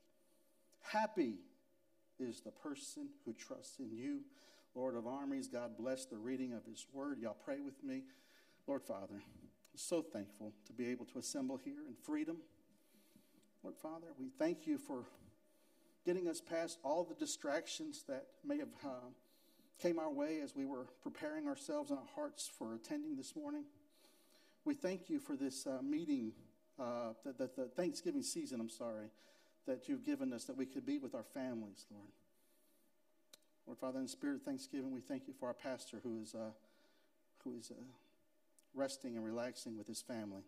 Happy 0.82 1.34
is 2.18 2.40
the 2.40 2.50
person 2.50 3.08
who 3.24 3.32
trusts 3.32 3.78
in 3.78 3.90
you. 3.92 4.20
Lord 4.74 4.94
of 4.94 5.06
armies, 5.06 5.48
God 5.48 5.76
bless 5.76 6.04
the 6.04 6.18
reading 6.18 6.52
of 6.52 6.64
his 6.64 6.86
word. 6.92 7.18
Y'all 7.20 7.36
pray 7.44 7.60
with 7.60 7.82
me. 7.82 8.02
Lord 8.66 8.82
Father, 8.82 9.14
I'm 9.14 9.76
so 9.76 10.02
thankful 10.02 10.52
to 10.66 10.72
be 10.72 10.88
able 10.88 11.06
to 11.06 11.18
assemble 11.18 11.56
here 11.56 11.82
in 11.88 11.94
freedom. 11.94 12.38
Lord 13.62 13.76
Father, 13.76 14.06
we 14.18 14.28
thank 14.38 14.66
you 14.66 14.78
for 14.78 15.04
getting 16.04 16.28
us 16.28 16.40
past 16.40 16.78
all 16.82 17.04
the 17.04 17.14
distractions 17.14 18.04
that 18.08 18.26
may 18.44 18.58
have 18.58 18.68
uh, 18.84 18.88
came 19.80 19.98
our 19.98 20.10
way 20.10 20.40
as 20.42 20.54
we 20.54 20.64
were 20.64 20.86
preparing 21.02 21.48
ourselves 21.48 21.90
and 21.90 21.98
our 21.98 22.08
hearts 22.14 22.50
for 22.58 22.74
attending 22.74 23.16
this 23.16 23.34
morning. 23.34 23.64
We 24.64 24.74
thank 24.74 25.08
you 25.08 25.18
for 25.18 25.36
this 25.36 25.66
uh, 25.66 25.78
meeting, 25.82 26.32
uh, 26.78 27.14
the, 27.24 27.32
the, 27.32 27.50
the 27.56 27.68
Thanksgiving 27.68 28.22
season, 28.22 28.60
I'm 28.60 28.68
sorry, 28.68 29.06
that 29.66 29.88
you've 29.88 30.04
given 30.04 30.32
us 30.32 30.44
that 30.44 30.56
we 30.56 30.66
could 30.66 30.84
be 30.84 30.98
with 30.98 31.14
our 31.14 31.24
families, 31.24 31.86
Lord. 31.90 32.10
Lord 33.66 33.78
Father, 33.78 33.98
in 33.98 34.04
the 34.04 34.10
spirit 34.10 34.36
of 34.36 34.42
thanksgiving, 34.42 34.92
we 34.92 35.00
thank 35.00 35.26
you 35.28 35.34
for 35.38 35.46
our 35.46 35.54
pastor 35.54 36.00
who 36.02 36.18
is, 36.20 36.34
uh, 36.34 36.50
who 37.44 37.54
is 37.56 37.70
uh, 37.70 37.80
resting 38.74 39.16
and 39.16 39.24
relaxing 39.24 39.78
with 39.78 39.86
his 39.86 40.02
family. 40.02 40.42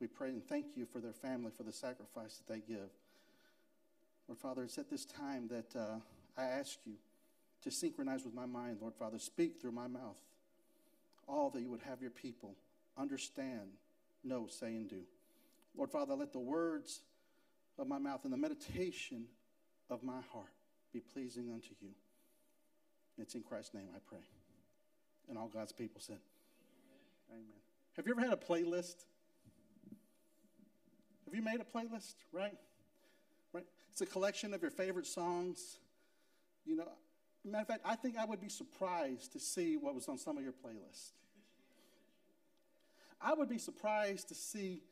We 0.00 0.06
pray 0.06 0.30
and 0.30 0.44
thank 0.44 0.66
you 0.74 0.86
for 0.86 0.98
their 0.98 1.12
family, 1.12 1.52
for 1.56 1.62
the 1.62 1.72
sacrifice 1.72 2.38
that 2.38 2.52
they 2.52 2.60
give. 2.60 2.90
Lord 4.26 4.38
Father, 4.38 4.64
it's 4.64 4.78
at 4.78 4.90
this 4.90 5.04
time 5.04 5.48
that 5.48 5.78
uh, 5.78 5.98
I 6.36 6.44
ask 6.44 6.78
you 6.84 6.94
to 7.62 7.70
synchronize 7.70 8.24
with 8.24 8.34
my 8.34 8.46
mind, 8.46 8.78
Lord 8.80 8.94
Father. 8.94 9.18
Speak 9.18 9.60
through 9.60 9.72
my 9.72 9.86
mouth 9.86 10.18
all 11.28 11.50
that 11.50 11.62
you 11.62 11.70
would 11.70 11.80
have 11.80 12.00
your 12.00 12.10
people 12.10 12.54
understand, 12.98 13.70
know, 14.24 14.46
say, 14.48 14.68
and 14.68 14.88
do. 14.88 15.02
Lord 15.76 15.90
Father, 15.90 16.14
let 16.14 16.32
the 16.32 16.38
words 16.38 17.00
of 17.78 17.88
my 17.88 17.98
mouth 17.98 18.24
and 18.24 18.32
the 18.32 18.36
meditation 18.38 19.24
of 19.88 20.02
my 20.02 20.20
heart 20.32 20.52
be 20.92 21.00
pleasing 21.00 21.50
unto 21.50 21.70
you. 21.80 21.88
It's 23.18 23.34
in 23.34 23.42
Christ's 23.42 23.74
name 23.74 23.88
I 23.94 23.98
pray. 24.06 24.22
And 25.28 25.38
all 25.38 25.48
God's 25.48 25.72
people 25.72 26.00
said, 26.00 26.18
Amen. 27.30 27.44
Amen. 27.44 27.60
Have 27.96 28.06
you 28.06 28.12
ever 28.12 28.20
had 28.20 28.32
a 28.32 28.36
playlist? 28.36 29.04
Have 31.24 31.34
you 31.34 31.42
made 31.42 31.60
a 31.60 31.78
playlist, 31.78 32.14
right? 32.32 32.58
Right? 33.52 33.64
It's 33.90 34.00
a 34.00 34.06
collection 34.06 34.52
of 34.52 34.60
your 34.60 34.70
favorite 34.70 35.06
songs. 35.06 35.78
You 36.66 36.76
know, 36.76 36.88
Matter 37.44 37.62
of 37.62 37.68
fact, 37.68 37.80
I 37.84 37.96
think 37.96 38.16
I 38.16 38.24
would 38.24 38.40
be 38.40 38.48
surprised 38.48 39.32
to 39.32 39.40
see 39.40 39.76
what 39.76 39.94
was 39.94 40.08
on 40.08 40.16
some 40.16 40.36
of 40.36 40.44
your 40.44 40.52
playlists. 40.52 41.10
I 43.20 43.34
would 43.34 43.48
be 43.48 43.58
surprised 43.58 44.28
to 44.28 44.34
see 44.34 44.82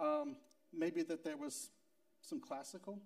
um, 0.00 0.36
maybe 0.76 1.02
that 1.02 1.24
there 1.24 1.36
was 1.36 1.70
some 2.22 2.40
classical, 2.40 2.98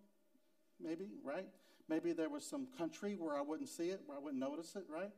maybe, 0.80 1.08
right? 1.24 1.46
Maybe 1.88 2.12
there 2.12 2.28
was 2.28 2.44
some 2.44 2.66
country 2.78 3.16
where 3.18 3.36
I 3.36 3.42
wouldn't 3.42 3.68
see 3.68 3.90
it, 3.90 4.00
where 4.06 4.16
I 4.16 4.20
wouldn't 4.20 4.40
notice 4.40 4.74
it, 4.76 4.84
right? 4.88 5.10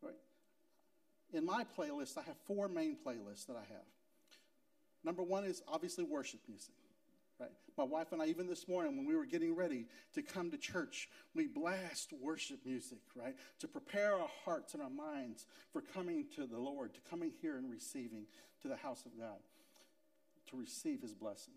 Right. 0.00 0.14
In 1.32 1.44
my 1.44 1.64
playlist, 1.78 2.18
I 2.18 2.22
have 2.22 2.36
four 2.44 2.68
main 2.68 2.96
playlists 2.96 3.46
that 3.46 3.56
I 3.56 3.72
have. 3.72 3.86
Number 5.04 5.22
one 5.22 5.44
is 5.44 5.62
obviously 5.66 6.04
worship 6.04 6.40
music. 6.48 6.74
Right? 7.42 7.50
My 7.76 7.84
wife 7.84 8.12
and 8.12 8.22
I, 8.22 8.26
even 8.26 8.46
this 8.46 8.68
morning 8.68 8.96
when 8.96 9.06
we 9.06 9.16
were 9.16 9.26
getting 9.26 9.56
ready 9.56 9.86
to 10.14 10.22
come 10.22 10.52
to 10.52 10.56
church, 10.56 11.08
we 11.34 11.48
blast 11.48 12.12
worship 12.20 12.60
music, 12.64 13.00
right? 13.16 13.34
To 13.60 13.68
prepare 13.68 14.14
our 14.14 14.28
hearts 14.44 14.74
and 14.74 14.82
our 14.82 14.90
minds 14.90 15.46
for 15.72 15.80
coming 15.80 16.26
to 16.36 16.46
the 16.46 16.58
Lord, 16.58 16.94
to 16.94 17.00
coming 17.10 17.32
here 17.40 17.56
and 17.56 17.68
receiving 17.68 18.26
to 18.60 18.68
the 18.68 18.76
house 18.76 19.04
of 19.06 19.18
God, 19.18 19.40
to 20.50 20.56
receive 20.56 21.02
his 21.02 21.14
blessing. 21.14 21.54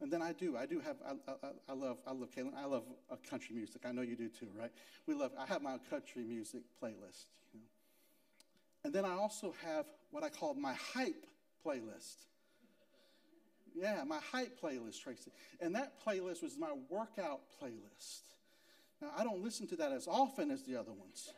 And 0.00 0.12
then 0.12 0.20
I 0.20 0.32
do. 0.32 0.56
I 0.56 0.66
do 0.66 0.80
have. 0.80 0.96
I, 1.06 1.12
I, 1.30 1.50
I 1.70 1.72
love. 1.72 1.98
I 2.06 2.12
love 2.12 2.30
Caitlin. 2.30 2.54
I 2.54 2.66
love 2.66 2.82
uh, 3.10 3.16
country 3.30 3.54
music. 3.54 3.82
I 3.86 3.92
know 3.92 4.02
you 4.02 4.16
do 4.16 4.28
too, 4.28 4.48
right? 4.58 4.70
We 5.06 5.14
love. 5.14 5.30
I 5.38 5.46
have 5.46 5.62
my 5.62 5.78
country 5.88 6.22
music 6.22 6.62
playlist. 6.82 7.26
You 7.54 7.60
know. 7.60 7.66
And 8.84 8.92
then 8.92 9.04
I 9.04 9.14
also 9.14 9.54
have 9.64 9.86
what 10.10 10.22
I 10.22 10.28
call 10.28 10.54
my 10.54 10.74
hype 10.74 11.24
playlist. 11.64 12.26
Yeah, 13.76 14.02
my 14.04 14.20
hype 14.32 14.58
playlist, 14.58 15.02
Tracy. 15.02 15.30
And 15.60 15.74
that 15.74 15.92
playlist 16.04 16.42
was 16.42 16.56
my 16.58 16.72
workout 16.88 17.40
playlist. 17.62 18.22
Now, 19.02 19.10
I 19.16 19.22
don't 19.22 19.44
listen 19.44 19.66
to 19.68 19.76
that 19.76 19.92
as 19.92 20.08
often 20.08 20.50
as 20.50 20.62
the 20.62 20.76
other 20.76 20.92
ones, 20.92 21.30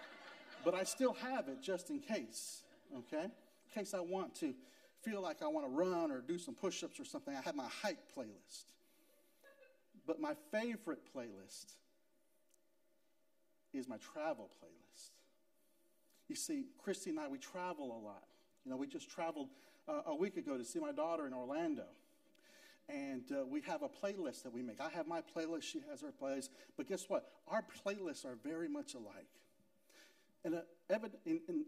but 0.64 0.74
I 0.74 0.82
still 0.82 1.12
have 1.14 1.46
it 1.46 1.62
just 1.62 1.90
in 1.90 2.00
case, 2.00 2.62
okay? 2.98 3.24
In 3.24 3.30
case 3.72 3.94
I 3.94 4.00
want 4.00 4.34
to 4.40 4.52
feel 5.02 5.22
like 5.22 5.42
I 5.42 5.46
want 5.46 5.66
to 5.66 5.70
run 5.70 6.10
or 6.10 6.20
do 6.20 6.38
some 6.38 6.54
push 6.54 6.82
ups 6.82 6.98
or 6.98 7.04
something, 7.04 7.32
I 7.36 7.40
have 7.42 7.54
my 7.54 7.68
hype 7.82 8.02
playlist. 8.16 8.72
But 10.04 10.20
my 10.20 10.34
favorite 10.50 11.02
playlist 11.14 11.66
is 13.72 13.88
my 13.88 13.98
travel 13.98 14.50
playlist. 14.60 15.10
You 16.28 16.34
see, 16.34 16.64
Christy 16.82 17.10
and 17.10 17.20
I, 17.20 17.28
we 17.28 17.38
travel 17.38 17.86
a 17.86 18.00
lot. 18.04 18.24
You 18.64 18.72
know, 18.72 18.76
we 18.76 18.88
just 18.88 19.08
traveled 19.08 19.48
uh, 19.88 20.02
a 20.06 20.14
week 20.14 20.36
ago 20.36 20.56
to 20.56 20.64
see 20.64 20.78
my 20.78 20.92
daughter 20.92 21.26
in 21.26 21.32
Orlando. 21.32 21.84
And 22.88 23.24
uh, 23.32 23.44
we 23.46 23.60
have 23.62 23.82
a 23.82 23.88
playlist 23.88 24.44
that 24.44 24.52
we 24.52 24.62
make. 24.62 24.80
I 24.80 24.88
have 24.90 25.08
my 25.08 25.20
playlist, 25.20 25.62
she 25.62 25.82
has 25.90 26.02
her 26.02 26.12
playlist. 26.22 26.50
But 26.76 26.88
guess 26.88 27.08
what? 27.08 27.32
Our 27.48 27.64
playlists 27.84 28.24
are 28.24 28.36
very 28.44 28.68
much 28.68 28.94
alike. 28.94 29.26
And 30.44 30.54
uh, 30.54 30.98
in, 31.24 31.40
in, 31.48 31.64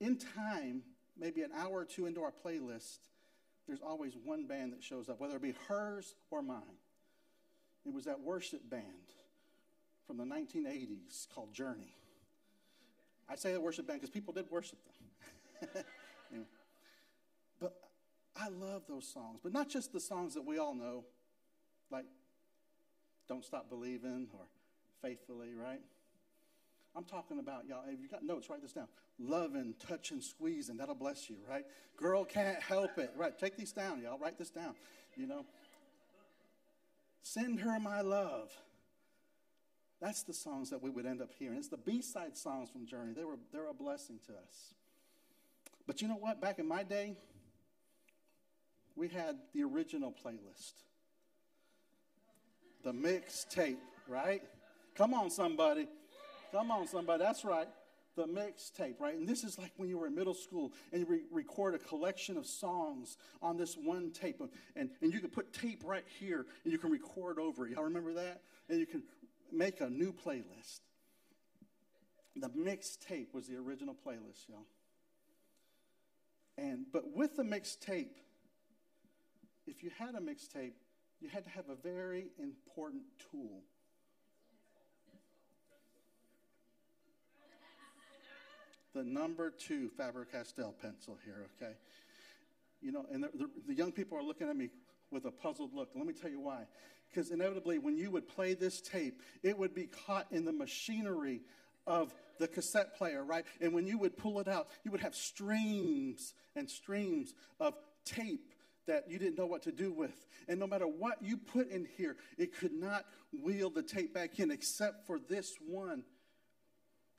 in 0.00 0.18
time, 0.18 0.82
maybe 1.16 1.42
an 1.42 1.50
hour 1.56 1.72
or 1.72 1.84
two 1.84 2.06
into 2.06 2.22
our 2.22 2.32
playlist, 2.44 2.98
there's 3.68 3.80
always 3.80 4.14
one 4.24 4.46
band 4.46 4.72
that 4.72 4.82
shows 4.82 5.08
up, 5.08 5.20
whether 5.20 5.36
it 5.36 5.42
be 5.42 5.54
hers 5.68 6.14
or 6.30 6.42
mine. 6.42 6.62
It 7.86 7.92
was 7.92 8.06
that 8.06 8.20
worship 8.20 8.68
band 8.68 8.82
from 10.06 10.16
the 10.16 10.24
1980s 10.24 11.28
called 11.32 11.52
Journey. 11.52 11.94
I 13.28 13.36
say 13.36 13.52
the 13.52 13.60
worship 13.60 13.86
band 13.86 14.00
because 14.00 14.10
people 14.10 14.32
did 14.32 14.50
worship 14.50 14.78
them. 15.62 15.84
I 18.40 18.48
love 18.48 18.82
those 18.88 19.06
songs, 19.06 19.40
but 19.42 19.52
not 19.52 19.68
just 19.68 19.92
the 19.92 20.00
songs 20.00 20.34
that 20.34 20.44
we 20.44 20.58
all 20.58 20.74
know, 20.74 21.04
like 21.90 22.06
Don't 23.28 23.44
Stop 23.44 23.68
Believing 23.68 24.28
or 24.32 24.46
Faithfully, 25.02 25.54
right? 25.54 25.80
I'm 26.96 27.04
talking 27.04 27.38
about, 27.38 27.66
y'all, 27.68 27.82
if 27.88 28.00
you 28.00 28.08
got 28.08 28.24
notes, 28.24 28.50
write 28.50 28.62
this 28.62 28.72
down. 28.72 28.88
Loving, 29.18 29.74
touching, 29.86 30.20
squeezing, 30.20 30.76
that'll 30.76 30.94
bless 30.94 31.28
you, 31.28 31.36
right? 31.48 31.64
Girl 31.96 32.24
can't 32.24 32.60
help 32.60 32.98
it, 32.98 33.12
right? 33.16 33.38
Take 33.38 33.56
these 33.56 33.72
down, 33.72 34.00
y'all, 34.02 34.18
write 34.18 34.38
this 34.38 34.50
down, 34.50 34.74
you 35.16 35.26
know. 35.26 35.44
Send 37.22 37.60
her 37.60 37.78
my 37.78 38.00
love. 38.00 38.50
That's 40.00 40.22
the 40.22 40.32
songs 40.32 40.70
that 40.70 40.82
we 40.82 40.90
would 40.90 41.06
end 41.06 41.20
up 41.20 41.30
hearing. 41.38 41.58
It's 41.58 41.68
the 41.68 41.76
B-side 41.76 42.36
songs 42.36 42.70
from 42.70 42.86
Journey. 42.86 43.12
They 43.12 43.24
were, 43.24 43.38
they're 43.52 43.68
a 43.68 43.74
blessing 43.74 44.18
to 44.26 44.32
us. 44.32 44.74
But 45.86 46.00
you 46.00 46.08
know 46.08 46.16
what? 46.16 46.40
Back 46.40 46.58
in 46.58 46.66
my 46.66 46.84
day, 46.84 47.16
we 48.98 49.08
had 49.08 49.36
the 49.54 49.62
original 49.62 50.12
playlist, 50.12 50.72
the 52.84 52.92
mixtape, 52.92 53.76
right? 54.08 54.42
Come 54.96 55.14
on, 55.14 55.30
somebody. 55.30 55.86
Come 56.50 56.70
on, 56.70 56.88
somebody. 56.88 57.22
That's 57.22 57.44
right. 57.44 57.68
The 58.16 58.24
mixtape, 58.24 58.98
right? 58.98 59.14
And 59.14 59.28
this 59.28 59.44
is 59.44 59.58
like 59.58 59.70
when 59.76 59.88
you 59.88 59.98
were 59.98 60.08
in 60.08 60.14
middle 60.14 60.34
school 60.34 60.72
and 60.92 61.02
you 61.02 61.06
re- 61.06 61.22
record 61.30 61.76
a 61.76 61.78
collection 61.78 62.36
of 62.36 62.46
songs 62.46 63.16
on 63.40 63.56
this 63.56 63.76
one 63.76 64.10
tape. 64.10 64.42
And, 64.74 64.90
and 65.00 65.12
you 65.12 65.20
can 65.20 65.30
put 65.30 65.52
tape 65.52 65.82
right 65.84 66.04
here 66.18 66.46
and 66.64 66.72
you 66.72 66.78
can 66.78 66.90
record 66.90 67.38
over 67.38 67.66
it. 67.66 67.74
Y'all 67.74 67.84
remember 67.84 68.14
that? 68.14 68.42
And 68.68 68.80
you 68.80 68.86
can 68.86 69.04
make 69.52 69.80
a 69.80 69.88
new 69.88 70.12
playlist. 70.12 70.80
The 72.34 72.48
mixtape 72.48 73.32
was 73.32 73.46
the 73.46 73.56
original 73.56 73.94
playlist, 73.94 74.48
y'all. 74.48 74.66
And 76.56 76.86
but 76.92 77.14
with 77.14 77.36
the 77.36 77.44
mixtape, 77.44 78.08
if 79.68 79.82
you 79.82 79.90
had 79.98 80.14
a 80.14 80.20
mixtape, 80.20 80.72
you 81.20 81.28
had 81.28 81.44
to 81.44 81.50
have 81.50 81.68
a 81.68 81.74
very 81.74 82.28
important 82.38 83.02
tool. 83.30 83.62
The 88.94 89.04
number 89.04 89.50
two 89.50 89.90
Faber 89.90 90.24
Castell 90.24 90.74
pencil 90.80 91.18
here, 91.24 91.46
okay? 91.56 91.74
You 92.80 92.92
know, 92.92 93.04
and 93.12 93.24
the, 93.24 93.30
the, 93.34 93.50
the 93.68 93.74
young 93.74 93.92
people 93.92 94.16
are 94.16 94.22
looking 94.22 94.48
at 94.48 94.56
me 94.56 94.70
with 95.10 95.24
a 95.24 95.30
puzzled 95.30 95.74
look. 95.74 95.90
Let 95.94 96.06
me 96.06 96.14
tell 96.14 96.30
you 96.30 96.40
why. 96.40 96.64
Because 97.08 97.30
inevitably, 97.30 97.78
when 97.78 97.96
you 97.96 98.10
would 98.10 98.28
play 98.28 98.54
this 98.54 98.80
tape, 98.80 99.20
it 99.42 99.56
would 99.58 99.74
be 99.74 99.86
caught 99.86 100.26
in 100.30 100.44
the 100.44 100.52
machinery 100.52 101.40
of 101.86 102.14
the 102.38 102.48
cassette 102.48 102.96
player, 102.96 103.24
right? 103.24 103.44
And 103.60 103.72
when 103.72 103.86
you 103.86 103.98
would 103.98 104.16
pull 104.16 104.40
it 104.40 104.48
out, 104.48 104.68
you 104.84 104.90
would 104.90 105.00
have 105.00 105.14
streams 105.14 106.34
and 106.54 106.68
streams 106.68 107.34
of 107.60 107.74
tape 108.04 108.52
that 108.88 109.08
you 109.08 109.18
didn't 109.18 109.38
know 109.38 109.46
what 109.46 109.62
to 109.62 109.72
do 109.72 109.92
with. 109.92 110.26
And 110.48 110.58
no 110.58 110.66
matter 110.66 110.86
what 110.86 111.22
you 111.22 111.36
put 111.36 111.70
in 111.70 111.86
here, 111.96 112.16
it 112.36 112.58
could 112.58 112.72
not 112.72 113.06
wheel 113.42 113.70
the 113.70 113.82
tape 113.82 114.12
back 114.12 114.40
in 114.40 114.50
except 114.50 115.06
for 115.06 115.18
this 115.18 115.54
one 115.66 116.02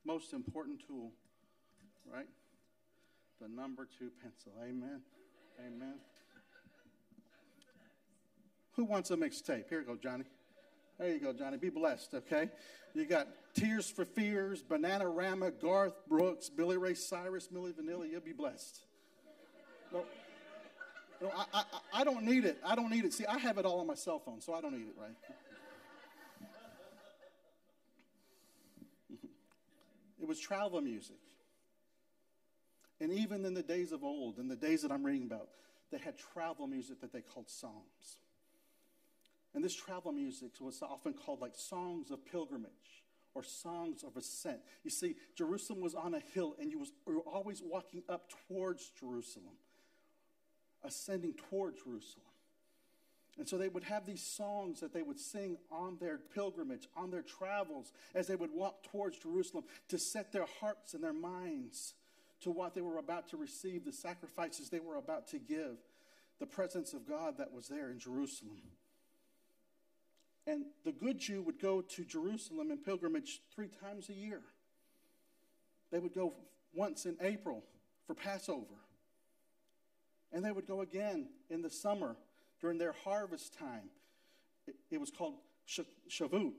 most 0.06 0.34
important 0.34 0.82
tool, 0.86 1.12
right? 2.14 2.28
The 3.40 3.48
number 3.48 3.88
two 3.98 4.12
pencil. 4.22 4.52
Amen. 4.62 5.02
Amen. 5.66 5.96
Who 8.74 8.86
wants 8.86 9.12
a 9.12 9.18
mixtape? 9.18 9.70
Here 9.70 9.80
you 9.80 9.86
go, 9.86 9.96
Johnny. 9.96 10.26
There 10.98 11.10
you 11.10 11.20
go, 11.20 11.34
Johnny. 11.34 11.58
Be 11.58 11.70
blessed, 11.70 12.14
okay? 12.14 12.50
You 12.94 13.06
got 13.06 13.28
Tears 13.54 13.90
for 13.90 14.06
Fears, 14.06 14.64
Bananarama, 14.64 15.60
Garth 15.62 15.96
Brooks, 16.08 16.50
Billy 16.50 16.78
Ray 16.78 16.94
Cyrus, 16.94 17.50
Milli 17.54 17.74
Vanilli. 17.74 18.12
You'll 18.12 18.22
be 18.22 18.34
blessed. 18.34 18.80
No, 21.22 21.28
no 21.28 21.34
I, 21.36 21.46
I, 21.54 21.64
I 22.02 22.04
don't 22.04 22.24
need 22.24 22.46
it. 22.46 22.58
I 22.66 22.76
don't 22.76 22.90
need 22.90 23.06
it. 23.06 23.14
See, 23.14 23.26
I 23.26 23.38
have 23.38 23.58
it 23.58 23.66
all 23.66 23.80
on 23.80 23.88
my 23.88 23.96
cell 23.96 24.20
phone, 24.20 24.42
so 24.42 24.54
I 24.54 24.62
don't 24.62 24.74
need 24.74 24.88
it, 24.88 24.96
right? 24.98 25.16
it 30.22 30.28
was 30.28 30.40
travel 30.40 30.82
music. 30.82 31.18
And 33.02 33.14
even 33.14 33.46
in 33.46 33.54
the 33.54 33.64
days 33.64 33.92
of 33.92 34.04
old, 34.04 34.40
in 34.40 34.48
the 34.48 34.56
days 34.56 34.82
that 34.82 34.92
I'm 34.92 35.06
reading 35.06 35.26
about, 35.26 35.50
they 35.92 35.98
had 35.98 36.16
travel 36.34 36.68
music 36.68 37.02
that 37.02 37.14
they 37.14 37.22
called 37.22 37.50
psalms. 37.50 38.18
And 39.54 39.64
this 39.64 39.76
travel 39.76 40.12
music 40.12 40.52
was 40.60 40.82
often 40.82 41.14
called 41.14 41.42
like 41.42 41.56
songs 41.56 42.12
of 42.12 42.26
pilgrimage 42.26 43.04
or 43.34 43.44
songs 43.44 44.04
of 44.04 44.18
ascent. 44.18 44.60
You 44.84 44.90
see, 44.90 45.16
Jerusalem 45.36 45.82
was 45.82 45.96
on 45.96 46.14
a 46.14 46.20
hill, 46.34 46.56
and 46.60 46.72
you, 46.72 46.80
was, 46.80 46.92
you 47.08 47.16
were 47.16 47.32
always 47.32 47.62
walking 47.64 48.04
up 48.10 48.30
towards 48.48 48.92
Jerusalem, 49.00 49.56
ascending 50.84 51.34
toward 51.50 51.76
Jerusalem. 51.78 52.26
And 53.38 53.48
so 53.48 53.58
they 53.58 53.70
would 53.70 53.86
have 53.86 54.06
these 54.06 54.22
songs 54.22 54.82
that 54.82 54.94
they 54.94 55.02
would 55.02 55.20
sing 55.20 55.58
on 55.72 55.98
their 56.00 56.20
pilgrimage, 56.36 56.90
on 56.98 57.10
their 57.10 57.22
travels, 57.22 57.94
as 58.14 58.28
they 58.28 58.36
would 58.36 58.54
walk 58.54 58.84
towards 58.84 59.18
Jerusalem 59.18 59.64
to 59.88 59.98
set 59.98 60.34
their 60.34 60.48
hearts 60.60 60.94
and 60.94 61.02
their 61.02 61.14
minds 61.14 61.94
to 62.42 62.52
what 62.52 62.76
they 62.76 62.82
were 62.82 62.98
about 62.98 63.30
to 63.30 63.38
receive, 63.38 63.86
the 63.86 63.94
sacrifices 63.94 64.70
they 64.70 64.82
were 64.82 64.98
about 64.98 65.28
to 65.30 65.40
give, 65.40 65.78
the 66.40 66.46
presence 66.46 66.94
of 66.94 67.08
God 67.08 67.38
that 67.38 67.54
was 67.54 67.68
there 67.70 67.92
in 67.92 68.00
Jerusalem. 68.00 68.62
And 70.46 70.66
the 70.84 70.92
good 70.92 71.20
Jew 71.20 71.42
would 71.44 71.62
go 71.62 71.82
to 71.82 72.04
Jerusalem 72.04 72.72
in 72.72 72.78
pilgrimage 72.78 73.42
three 73.54 73.70
times 73.70 74.10
a 74.10 74.14
year. 74.14 74.42
They 75.92 76.00
would 76.00 76.14
go 76.14 76.34
once 76.74 77.06
in 77.06 77.16
April 77.22 77.64
for 78.06 78.16
Passover. 78.16 78.76
And 80.32 80.44
they 80.44 80.52
would 80.52 80.68
go 80.68 80.82
again 80.82 81.28
in 81.50 81.62
the 81.62 81.70
summer 81.70 82.16
during 82.62 82.78
their 82.78 82.94
harvest 83.04 83.58
time. 83.58 83.90
It, 84.68 84.76
it 84.92 85.00
was 85.00 85.12
called 85.12 85.36
Shavuot. 85.68 86.54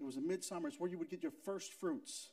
It 0.00 0.04
was 0.04 0.16
a 0.16 0.20
midsummer. 0.20 0.68
It's 0.68 0.80
where 0.80 0.90
you 0.90 0.98
would 0.98 1.10
get 1.10 1.22
your 1.22 1.32
first 1.44 1.72
fruits. 1.74 2.30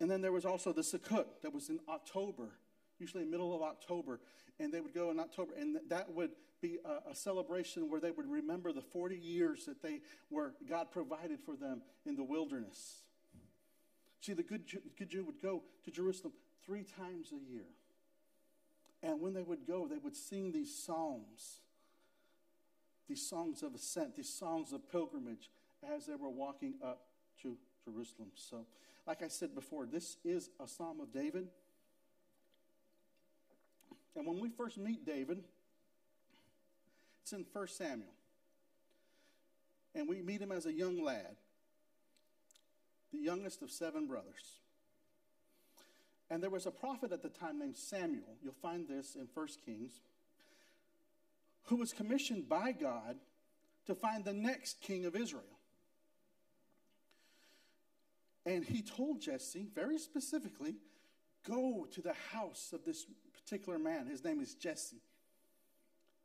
And 0.00 0.10
then 0.10 0.20
there 0.20 0.32
was 0.32 0.44
also 0.44 0.72
the 0.72 0.82
Sukkot 0.82 1.26
that 1.42 1.54
was 1.54 1.68
in 1.68 1.80
October, 1.88 2.50
usually 2.98 3.24
middle 3.24 3.54
of 3.54 3.62
October. 3.62 4.20
And 4.58 4.72
they 4.72 4.80
would 4.80 4.94
go 4.94 5.10
in 5.10 5.20
October, 5.20 5.52
and 5.58 5.78
that 5.88 6.12
would 6.12 6.30
be 6.60 6.78
a, 6.84 7.10
a, 7.10 7.14
celebration 7.14 7.90
where 7.90 8.00
they 8.00 8.10
would 8.10 8.26
remember 8.26 8.72
the 8.72 8.80
40 8.80 9.16
years 9.16 9.66
that 9.66 9.82
they 9.82 10.00
were, 10.30 10.54
God 10.68 10.90
provided 10.90 11.40
for 11.44 11.54
them 11.54 11.82
in 12.06 12.16
the 12.16 12.24
wilderness. 12.24 13.02
See, 14.22 14.32
the 14.32 14.42
good 14.42 14.64
good 14.98 15.10
Jew 15.10 15.24
would 15.24 15.40
go 15.40 15.62
to 15.84 15.90
Jerusalem 15.90 16.32
three 16.64 16.84
times 16.84 17.32
a 17.32 17.52
year. 17.52 17.66
And 19.02 19.20
when 19.20 19.34
they 19.34 19.42
would 19.42 19.66
go, 19.66 19.86
they 19.86 19.98
would 19.98 20.16
sing 20.16 20.52
these 20.52 20.74
psalms, 20.74 21.60
these 23.08 23.26
songs 23.28 23.62
of 23.62 23.74
ascent, 23.74 24.16
these 24.16 24.32
songs 24.32 24.72
of 24.72 24.90
pilgrimage 24.90 25.50
as 25.94 26.06
they 26.06 26.16
were 26.16 26.30
walking 26.30 26.74
up 26.82 27.02
to 27.42 27.56
Jerusalem. 27.84 28.30
So, 28.34 28.66
like 29.06 29.22
I 29.22 29.28
said 29.28 29.54
before, 29.54 29.86
this 29.86 30.16
is 30.24 30.50
a 30.58 30.66
psalm 30.66 31.00
of 31.00 31.12
David. 31.12 31.48
And 34.16 34.26
when 34.26 34.40
we 34.40 34.48
first 34.48 34.78
meet 34.78 35.04
David, 35.04 35.42
it's 37.22 37.32
in 37.32 37.44
1 37.52 37.68
Samuel. 37.68 38.08
And 39.94 40.08
we 40.08 40.22
meet 40.22 40.40
him 40.40 40.52
as 40.52 40.66
a 40.66 40.72
young 40.72 41.02
lad, 41.02 41.36
the 43.12 43.18
youngest 43.18 43.62
of 43.62 43.70
seven 43.70 44.06
brothers. 44.06 44.60
And 46.30 46.42
there 46.42 46.50
was 46.50 46.66
a 46.66 46.70
prophet 46.70 47.12
at 47.12 47.22
the 47.22 47.28
time 47.28 47.58
named 47.58 47.76
Samuel. 47.76 48.36
You'll 48.42 48.54
find 48.60 48.88
this 48.88 49.14
in 49.14 49.28
1 49.32 49.48
Kings, 49.64 50.00
who 51.64 51.76
was 51.76 51.92
commissioned 51.92 52.48
by 52.48 52.72
God 52.72 53.16
to 53.86 53.94
find 53.94 54.24
the 54.24 54.32
next 54.32 54.80
king 54.80 55.04
of 55.04 55.14
Israel. 55.14 55.44
And 58.44 58.64
he 58.64 58.82
told 58.82 59.20
Jesse 59.20 59.66
very 59.74 59.98
specifically 59.98 60.76
go 61.48 61.86
to 61.92 62.02
the 62.02 62.14
house 62.32 62.72
of 62.72 62.84
this 62.84 63.06
particular 63.32 63.78
man. 63.78 64.06
His 64.06 64.24
name 64.24 64.40
is 64.40 64.54
Jesse. 64.54 65.02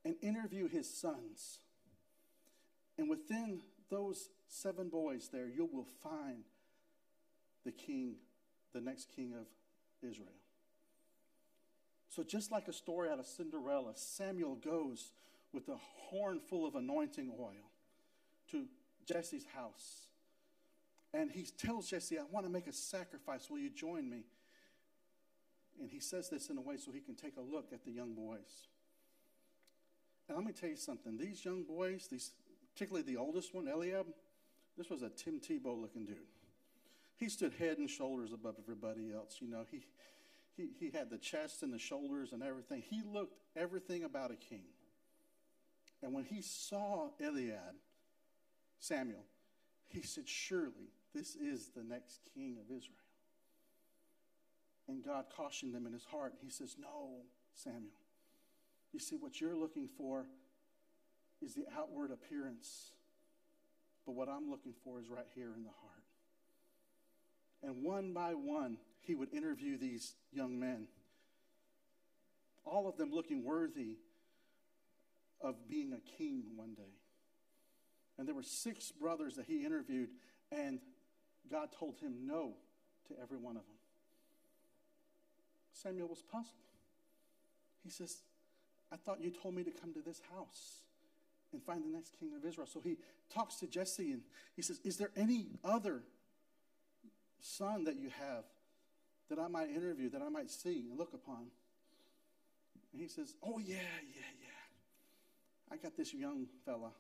And 0.03 0.15
interview 0.21 0.67
his 0.67 0.91
sons. 0.91 1.59
And 2.97 3.07
within 3.09 3.61
those 3.89 4.29
seven 4.47 4.89
boys 4.89 5.29
there, 5.31 5.47
you 5.47 5.69
will 5.71 5.87
find 6.01 6.43
the 7.65 7.71
king, 7.71 8.15
the 8.73 8.81
next 8.81 9.09
king 9.15 9.33
of 9.33 9.45
Israel. 10.03 10.29
So, 12.09 12.23
just 12.23 12.51
like 12.51 12.67
a 12.67 12.73
story 12.73 13.09
out 13.09 13.19
of 13.19 13.25
Cinderella, 13.25 13.93
Samuel 13.95 14.55
goes 14.55 15.13
with 15.53 15.69
a 15.69 15.77
horn 16.09 16.39
full 16.39 16.65
of 16.67 16.75
anointing 16.75 17.31
oil 17.39 17.71
to 18.51 18.65
Jesse's 19.05 19.45
house. 19.55 20.07
And 21.13 21.31
he 21.31 21.43
tells 21.43 21.89
Jesse, 21.89 22.17
I 22.17 22.23
want 22.29 22.45
to 22.45 22.51
make 22.51 22.67
a 22.67 22.73
sacrifice. 22.73 23.49
Will 23.49 23.59
you 23.59 23.69
join 23.69 24.09
me? 24.09 24.23
And 25.79 25.89
he 25.89 25.99
says 25.99 26.29
this 26.29 26.49
in 26.49 26.57
a 26.57 26.61
way 26.61 26.77
so 26.77 26.91
he 26.91 26.99
can 26.99 27.15
take 27.15 27.37
a 27.37 27.41
look 27.41 27.73
at 27.73 27.83
the 27.83 27.91
young 27.91 28.13
boys. 28.13 28.67
And 30.27 30.37
let 30.37 30.45
me 30.45 30.53
tell 30.53 30.69
you 30.69 30.77
something. 30.77 31.17
These 31.17 31.43
young 31.43 31.63
boys, 31.63 32.07
these, 32.09 32.31
particularly 32.73 33.03
the 33.03 33.17
oldest 33.17 33.53
one, 33.53 33.67
Eliab, 33.67 34.07
this 34.77 34.89
was 34.89 35.01
a 35.01 35.09
Tim 35.09 35.39
Tebow 35.39 35.79
looking 35.79 36.05
dude. 36.05 36.17
He 37.21 37.29
stood 37.29 37.53
head 37.53 37.77
and 37.77 37.87
shoulders 37.87 38.33
above 38.33 38.55
everybody 38.59 39.13
else. 39.13 39.37
You 39.41 39.47
know, 39.47 39.63
he, 39.69 39.85
he, 40.57 40.69
he 40.79 40.89
had 40.89 41.11
the 41.11 41.19
chest 41.19 41.61
and 41.61 41.71
the 41.71 41.77
shoulders 41.77 42.33
and 42.33 42.41
everything. 42.41 42.81
He 42.89 43.03
looked 43.05 43.37
everything 43.55 44.03
about 44.03 44.31
a 44.31 44.35
king. 44.35 44.63
And 46.01 46.13
when 46.13 46.23
he 46.23 46.41
saw 46.41 47.09
Eliab, 47.23 47.75
Samuel, 48.79 49.23
he 49.89 50.01
said, 50.01 50.27
Surely 50.27 50.89
this 51.13 51.35
is 51.35 51.69
the 51.75 51.83
next 51.83 52.21
king 52.33 52.57
of 52.57 52.75
Israel. 52.75 52.97
And 54.87 55.05
God 55.05 55.25
cautioned 55.37 55.75
him 55.75 55.85
in 55.85 55.93
his 55.93 56.05
heart. 56.05 56.33
He 56.43 56.49
says, 56.49 56.75
No, 56.81 57.17
Samuel. 57.53 58.01
You 58.93 58.99
see, 58.99 59.15
what 59.15 59.39
you're 59.39 59.55
looking 59.55 59.87
for 59.95 60.25
is 61.39 61.53
the 61.53 61.65
outward 61.77 62.09
appearance. 62.09 62.93
But 64.07 64.13
what 64.13 64.27
I'm 64.27 64.49
looking 64.49 64.73
for 64.83 64.99
is 64.99 65.07
right 65.07 65.27
here 65.35 65.53
in 65.55 65.61
the 65.61 65.69
heart. 65.69 66.01
And 67.63 67.83
one 67.83 68.13
by 68.13 68.33
one, 68.33 68.77
he 69.01 69.15
would 69.15 69.33
interview 69.33 69.77
these 69.77 70.15
young 70.31 70.59
men, 70.59 70.87
all 72.65 72.87
of 72.87 72.97
them 72.97 73.11
looking 73.11 73.43
worthy 73.43 73.97
of 75.41 75.67
being 75.67 75.93
a 75.93 76.17
king 76.17 76.43
one 76.55 76.73
day. 76.73 76.93
And 78.17 78.27
there 78.27 78.35
were 78.35 78.43
six 78.43 78.91
brothers 78.91 79.35
that 79.35 79.45
he 79.45 79.65
interviewed, 79.65 80.09
and 80.51 80.79
God 81.49 81.69
told 81.77 81.97
him 81.97 82.27
no 82.27 82.53
to 83.07 83.15
every 83.21 83.37
one 83.37 83.57
of 83.57 83.63
them. 83.63 83.75
Samuel 85.73 86.07
was 86.07 86.21
puzzled. 86.21 86.53
He 87.83 87.89
says, 87.89 88.17
I 88.91 88.97
thought 88.97 89.21
you 89.21 89.31
told 89.31 89.55
me 89.55 89.63
to 89.63 89.71
come 89.71 89.93
to 89.93 90.01
this 90.01 90.21
house 90.35 90.81
and 91.51 91.61
find 91.63 91.83
the 91.83 91.89
next 91.89 92.13
king 92.19 92.31
of 92.35 92.45
Israel. 92.45 92.67
So 92.67 92.79
he 92.79 92.97
talks 93.33 93.55
to 93.57 93.67
Jesse 93.67 94.11
and 94.11 94.21
he 94.55 94.61
says, 94.61 94.79
Is 94.83 94.97
there 94.97 95.11
any 95.15 95.47
other 95.63 96.03
son 97.41 97.83
that 97.85 97.97
you 97.97 98.09
have 98.09 98.45
that 99.29 99.39
I 99.39 99.47
might 99.47 99.69
interview, 99.69 100.09
that 100.09 100.21
I 100.21 100.29
might 100.29 100.49
see 100.49 100.85
and 100.89 100.97
look 100.97 101.13
upon? 101.13 101.47
And 102.93 103.01
he 103.01 103.07
says, 103.07 103.35
Oh, 103.43 103.59
yeah, 103.59 103.75
yeah, 103.75 104.31
yeah. 104.41 105.71
I 105.71 105.77
got 105.77 105.95
this 105.95 106.13
young 106.13 106.47
fella. 106.65 106.91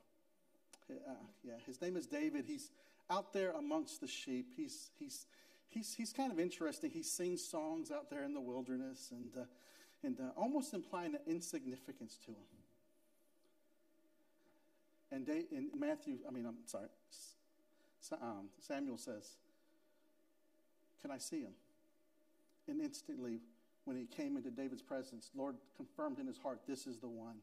Uh, 0.89 1.11
yeah, 1.43 1.53
his 1.65 1.81
name 1.81 1.95
is 1.95 2.05
David. 2.05 2.45
He's 2.45 2.69
out 3.09 3.33
there 3.33 3.51
amongst 3.51 4.01
the 4.01 4.07
sheep. 4.07 4.51
He's, 4.55 4.91
he's, 4.97 5.25
he's, 5.69 5.93
he's 5.93 6.13
kind 6.13 6.31
of 6.31 6.39
interesting. 6.39 6.91
He 6.91 7.03
sings 7.03 7.43
songs 7.43 7.91
out 7.91 8.09
there 8.09 8.23
in 8.23 8.33
the 8.33 8.41
wilderness 8.41 9.09
and, 9.11 9.31
uh, 9.37 9.45
and 10.03 10.19
uh, 10.19 10.31
almost 10.37 10.73
implying 10.73 11.15
an 11.15 11.21
insignificance 11.27 12.17
to 12.25 12.31
him. 12.31 12.37
And 15.11 15.27
in 15.27 15.69
Matthew, 15.77 16.19
I 16.27 16.31
mean, 16.31 16.45
I'm 16.45 16.55
sorry, 16.65 16.87
um, 18.21 18.49
Samuel 18.59 18.97
says, 18.97 19.35
Can 21.01 21.11
I 21.11 21.17
see 21.17 21.41
him? 21.41 21.53
And 22.67 22.81
instantly, 22.81 23.41
when 23.85 23.97
he 23.97 24.05
came 24.05 24.37
into 24.37 24.51
David's 24.51 24.81
presence, 24.81 25.31
Lord 25.35 25.55
confirmed 25.75 26.19
in 26.19 26.27
his 26.27 26.37
heart, 26.37 26.61
This 26.67 26.87
is 26.87 26.99
the 26.99 27.09
one. 27.09 27.37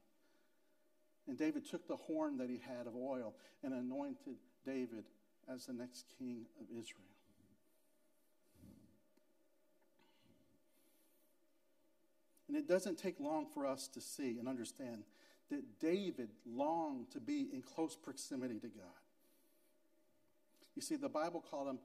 And 1.26 1.36
David 1.36 1.68
took 1.68 1.86
the 1.86 1.96
horn 1.96 2.38
that 2.38 2.48
he 2.48 2.58
had 2.58 2.86
of 2.86 2.96
oil 2.96 3.34
and 3.62 3.74
anointed 3.74 4.36
David 4.64 5.04
as 5.52 5.66
the 5.66 5.74
next 5.74 6.06
king 6.18 6.46
of 6.60 6.66
Israel. 6.70 7.04
And 12.48 12.56
it 12.56 12.66
doesn't 12.66 12.98
take 12.98 13.20
long 13.20 13.46
for 13.52 13.66
us 13.66 13.88
to 13.88 14.00
see 14.00 14.38
and 14.38 14.48
understand 14.48 15.04
that 15.50 15.80
David 15.80 16.30
longed 16.46 17.10
to 17.12 17.20
be 17.20 17.48
in 17.52 17.60
close 17.62 17.94
proximity 17.94 18.58
to 18.58 18.68
God. 18.68 18.86
You 20.74 20.82
see, 20.82 20.96
the 20.96 21.08
Bible 21.08 21.44
called 21.50 21.68
him 21.68 21.78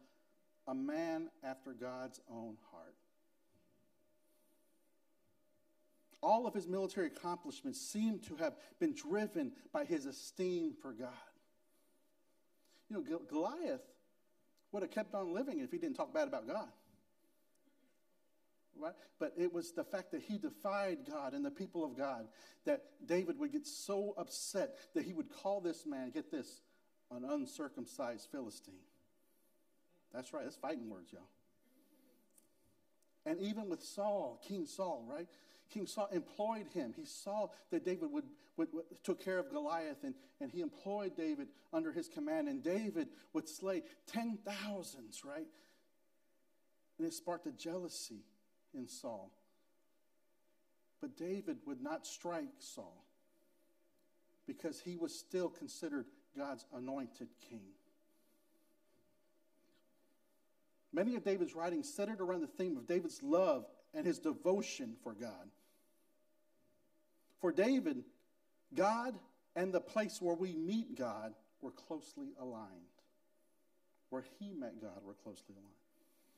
a 0.68 0.74
man 0.74 1.30
after 1.44 1.74
God's 1.74 2.20
own 2.30 2.58
heart. 2.72 2.96
All 6.22 6.48
of 6.48 6.54
his 6.54 6.68
military 6.68 7.08
accomplishments 7.08 7.82
seem 7.82 8.20
to 8.28 8.36
have 8.38 8.54
been 8.80 8.94
driven 8.94 9.52
by 9.74 9.84
his 9.84 10.06
esteem 10.06 10.74
for 10.82 10.94
God. 10.94 11.10
You 12.90 12.98
know, 12.98 13.20
Goliath 13.30 13.82
would 14.72 14.84
have 14.84 14.92
kept 14.92 15.14
on 15.14 15.34
living 15.34 15.60
if 15.60 15.72
he 15.72 15.78
didn't 15.78 15.98
talk 15.98 16.14
bad 16.14 16.28
about 16.28 16.48
God. 16.48 16.70
Right? 18.80 18.94
But 19.20 19.34
it 19.38 19.54
was 19.54 19.72
the 19.72 19.84
fact 19.84 20.12
that 20.12 20.22
he 20.22 20.38
defied 20.38 21.00
God 21.10 21.34
and 21.34 21.46
the 21.46 21.52
people 21.52 21.84
of 21.84 21.98
God 21.98 22.28
that 22.66 22.82
David 23.06 23.38
would 23.40 23.52
get 23.52 23.68
so 23.68 24.16
upset 24.18 24.78
that 24.96 25.04
he 25.04 25.14
would 25.14 25.30
call 25.30 25.62
this 25.62 25.86
man, 25.86 26.10
get 26.10 26.32
this, 26.32 26.62
an 27.12 27.24
uncircumcised 27.24 28.28
Philistine. 28.32 28.74
That's 30.14 30.34
right, 30.34 30.44
that's 30.44 30.56
fighting 30.56 30.90
words, 30.90 31.12
y'all. 31.12 31.22
And 33.26 33.40
even 33.40 33.70
with 33.70 33.82
Saul, 33.82 34.42
King 34.48 34.66
Saul, 34.66 35.06
right? 35.10 35.28
King 35.70 35.88
Saul 35.88 36.10
employed 36.12 36.68
him. 36.74 36.94
He 36.96 37.06
saw 37.06 37.48
that 37.72 37.86
David 37.86 38.12
would, 38.12 38.26
would, 38.58 38.68
would, 38.74 38.84
took 39.04 39.24
care 39.24 39.40
of 39.40 39.50
Goliath, 39.50 40.04
and, 40.04 40.14
and 40.42 40.52
he 40.52 40.62
employed 40.62 41.16
David 41.16 41.48
under 41.72 41.92
his 41.92 42.08
command. 42.08 42.48
And 42.48 42.62
David 42.62 43.08
would 43.32 43.48
slay 43.48 43.84
ten 44.06 44.38
thousands, 44.46 45.24
right? 45.26 45.48
And 47.00 47.08
it 47.08 47.14
sparked 47.14 47.48
a 47.48 47.52
jealousy 47.52 48.24
in 48.74 48.88
Saul. 48.88 49.32
But 51.02 51.18
David 51.18 51.58
would 51.66 51.82
not 51.82 52.06
strike 52.06 52.50
Saul 52.60 53.04
because 54.46 54.80
he 54.80 54.96
was 54.96 55.18
still 55.18 55.50
considered 55.50 56.06
God's 56.38 56.66
anointed 56.74 57.30
king. 57.50 57.72
Many 60.94 61.16
of 61.16 61.24
David's 61.24 61.56
writings 61.56 61.92
centered 61.92 62.22
around 62.22 62.42
the 62.42 62.48
theme 62.48 62.78
of 62.78 62.88
David's 62.88 63.22
love 63.24 63.66
and 63.94 64.06
his 64.06 64.20
devotion 64.20 64.96
for 65.04 65.14
God. 65.14 65.50
For 67.42 67.52
David, 67.52 68.04
God 68.74 69.16
and 69.56 69.74
the 69.74 69.82
place 69.82 70.22
where 70.22 70.36
we 70.36 70.54
meet 70.54 70.98
God 70.98 71.34
were 71.62 71.72
closely 71.72 72.30
aligned. 72.40 72.70
Where 74.10 74.24
he 74.40 74.54
met 74.54 74.80
God 74.82 75.04
were 75.04 75.16
closely 75.16 75.56
aligned. 75.56 75.74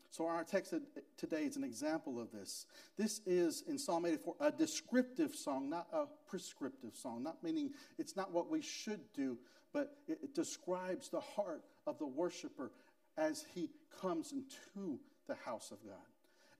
So, 0.09 0.27
our 0.27 0.45
text 0.45 0.73
today 1.17 1.43
is 1.43 1.57
an 1.57 1.65
example 1.65 2.21
of 2.21 2.31
this. 2.31 2.67
This 2.97 3.19
is 3.25 3.63
in 3.67 3.77
Psalm 3.77 4.05
84 4.05 4.35
a 4.39 4.49
descriptive 4.49 5.35
song, 5.35 5.69
not 5.69 5.87
a 5.91 6.05
prescriptive 6.29 6.95
song, 6.95 7.21
not 7.21 7.43
meaning 7.43 7.71
it's 7.97 8.15
not 8.15 8.31
what 8.31 8.49
we 8.49 8.61
should 8.61 9.01
do, 9.13 9.37
but 9.73 9.97
it, 10.07 10.33
describes 10.33 11.09
the 11.09 11.19
heart 11.19 11.65
of 11.85 11.99
the 11.99 12.05
worshiper 12.05 12.71
as 13.17 13.45
he 13.53 13.69
comes 14.01 14.31
into 14.31 14.99
the 15.27 15.35
house 15.35 15.71
of 15.71 15.83
God, 15.85 15.95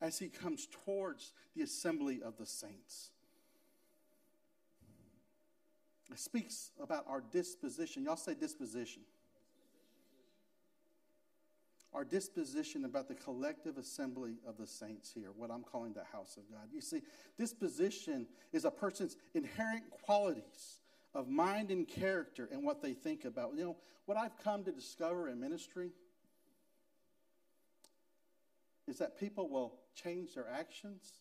as 0.01 0.19
he 0.19 0.29
comes 0.29 0.67
towards 0.85 1.33
the 1.55 1.63
assembly 1.63 2.21
of 2.23 2.37
the 2.37 2.45
saints. 2.45 3.11
It 6.11 6.19
speaks 6.19 6.71
about 6.81 7.05
our 7.07 7.21
disposition. 7.21 8.03
Y'all 8.03 8.15
say 8.15 8.35
disposition 8.35 9.01
our 11.95 12.03
disposition 12.03 12.83
about 12.83 13.07
the 13.07 13.15
collective 13.15 13.77
assembly 13.77 14.35
of 14.45 14.57
the 14.57 14.67
saints 14.67 15.13
here, 15.15 15.29
what 15.35 15.49
I'm 15.49 15.63
calling 15.63 15.93
the 15.93 16.03
house 16.03 16.35
of 16.35 16.43
God. 16.51 16.67
You 16.73 16.81
see, 16.81 17.01
disposition 17.37 18.27
is 18.51 18.65
a 18.65 18.69
person's 18.69 19.15
inherent 19.33 19.89
qualities 20.03 20.81
of 21.13 21.29
mind 21.29 21.71
and 21.71 21.87
character 21.87 22.49
and 22.51 22.63
what 22.63 22.81
they 22.81 22.91
think 22.91 23.23
about. 23.23 23.53
You 23.55 23.63
know, 23.63 23.77
what 24.05 24.17
I've 24.17 24.37
come 24.43 24.65
to 24.65 24.73
discover 24.73 25.29
in 25.29 25.39
ministry 25.39 25.91
is 28.87 28.97
that 28.99 29.19
people 29.19 29.49
will 29.49 29.73
change 29.95 30.35
their 30.35 30.47
actions, 30.47 31.13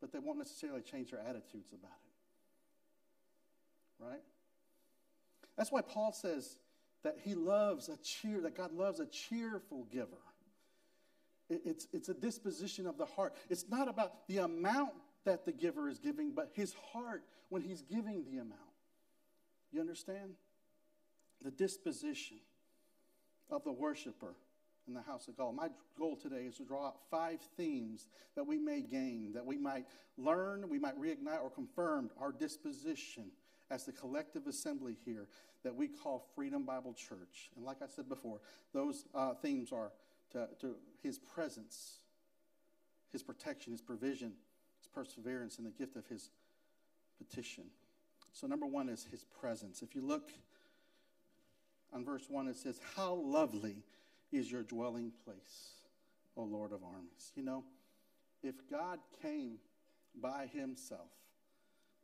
but 0.00 0.12
they 0.12 0.18
won't 0.18 0.38
necessarily 0.38 0.82
change 0.82 1.10
their 1.10 1.20
attitudes 1.20 1.72
about 1.72 1.90
it. 4.00 4.04
Right? 4.04 4.22
That's 5.56 5.72
why 5.72 5.82
Paul 5.82 6.12
says, 6.12 6.56
that 7.04 7.18
he 7.22 7.34
loves 7.34 7.88
a 7.88 7.96
cheer, 7.98 8.40
that 8.40 8.56
God 8.56 8.72
loves 8.72 8.98
a 8.98 9.06
cheerful 9.06 9.86
giver. 9.92 10.08
It's, 11.50 11.86
it's 11.92 12.08
a 12.08 12.14
disposition 12.14 12.86
of 12.86 12.96
the 12.96 13.04
heart. 13.04 13.34
It's 13.50 13.66
not 13.68 13.88
about 13.88 14.26
the 14.26 14.38
amount 14.38 14.92
that 15.24 15.44
the 15.44 15.52
giver 15.52 15.88
is 15.88 15.98
giving, 15.98 16.32
but 16.32 16.50
his 16.54 16.74
heart 16.92 17.22
when 17.50 17.60
he's 17.60 17.82
giving 17.82 18.24
the 18.24 18.38
amount. 18.38 18.60
You 19.70 19.80
understand? 19.80 20.32
The 21.42 21.50
disposition 21.50 22.38
of 23.50 23.62
the 23.64 23.72
worshiper 23.72 24.34
in 24.86 24.94
the 24.94 25.02
house 25.02 25.28
of 25.28 25.36
God. 25.36 25.54
My 25.54 25.68
goal 25.98 26.16
today 26.16 26.44
is 26.46 26.56
to 26.56 26.64
draw 26.64 26.86
out 26.86 26.96
five 27.10 27.40
themes 27.56 28.08
that 28.36 28.46
we 28.46 28.58
may 28.58 28.80
gain, 28.80 29.32
that 29.34 29.44
we 29.44 29.56
might 29.56 29.86
learn, 30.16 30.68
we 30.68 30.78
might 30.78 31.00
reignite 31.00 31.42
or 31.42 31.50
confirm 31.50 32.10
our 32.20 32.32
disposition 32.32 33.30
as 33.70 33.84
the 33.84 33.92
collective 33.92 34.46
assembly 34.46 34.96
here 35.04 35.26
that 35.62 35.74
we 35.74 35.88
call 35.88 36.26
Freedom 36.34 36.64
Bible 36.64 36.92
Church. 36.92 37.50
And 37.56 37.64
like 37.64 37.78
I 37.82 37.86
said 37.86 38.08
before, 38.08 38.40
those 38.72 39.06
uh, 39.14 39.34
themes 39.34 39.72
are 39.72 39.92
to, 40.32 40.48
to 40.60 40.76
His 41.02 41.18
presence, 41.18 42.00
His 43.12 43.22
protection, 43.22 43.72
His 43.72 43.80
provision, 43.80 44.32
His 44.78 44.88
perseverance, 44.88 45.56
and 45.56 45.66
the 45.66 45.70
gift 45.70 45.96
of 45.96 46.06
His 46.06 46.30
petition. 47.18 47.64
So, 48.32 48.46
number 48.46 48.66
one 48.66 48.88
is 48.88 49.04
His 49.10 49.24
presence. 49.40 49.80
If 49.80 49.94
you 49.94 50.02
look 50.02 50.30
on 51.92 52.04
verse 52.04 52.24
1, 52.28 52.48
it 52.48 52.56
says, 52.56 52.80
How 52.96 53.14
lovely 53.14 53.76
is 54.36 54.50
your 54.50 54.62
dwelling 54.62 55.12
place, 55.24 55.74
O 56.36 56.42
Lord 56.42 56.72
of 56.72 56.82
armies. 56.82 57.32
You 57.34 57.42
know, 57.42 57.64
if 58.42 58.54
God 58.70 58.98
came 59.22 59.58
by 60.20 60.48
Himself, 60.52 61.10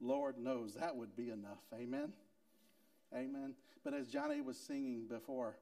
Lord 0.00 0.38
knows 0.38 0.74
that 0.74 0.96
would 0.96 1.14
be 1.16 1.30
enough. 1.30 1.60
Amen. 1.74 2.12
Amen. 3.14 3.54
But 3.84 3.94
as 3.94 4.06
Johnny 4.06 4.40
was 4.40 4.56
singing 4.56 5.06
before, 5.08 5.56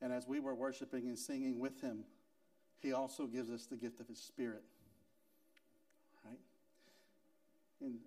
and 0.00 0.12
as 0.12 0.26
we 0.26 0.40
were 0.40 0.54
worshiping 0.54 1.08
and 1.08 1.18
singing 1.18 1.58
with 1.58 1.80
him, 1.80 2.04
he 2.80 2.92
also 2.92 3.26
gives 3.26 3.50
us 3.50 3.66
the 3.66 3.76
gift 3.76 4.00
of 4.00 4.06
his 4.06 4.20
spirit. 4.20 4.62
Right? 6.24 6.38
In 7.80 7.98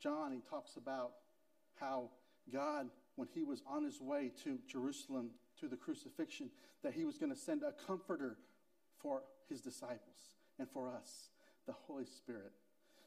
John, 0.00 0.32
he 0.32 0.40
talks 0.50 0.76
about 0.76 1.12
how 1.80 2.10
God, 2.52 2.88
when 3.16 3.28
he 3.34 3.44
was 3.44 3.62
on 3.66 3.84
his 3.84 4.00
way 4.00 4.30
to 4.44 4.58
Jerusalem 4.66 5.30
to 5.60 5.68
the 5.68 5.76
crucifixion, 5.76 6.50
that 6.82 6.94
he 6.94 7.04
was 7.04 7.18
going 7.18 7.32
to 7.32 7.38
send 7.38 7.62
a 7.62 7.72
comforter 7.86 8.36
for 8.98 9.22
his 9.48 9.60
disciples 9.60 10.36
and 10.58 10.68
for 10.68 10.88
us, 10.88 11.30
the 11.66 11.72
Holy 11.72 12.04
Spirit. 12.04 12.52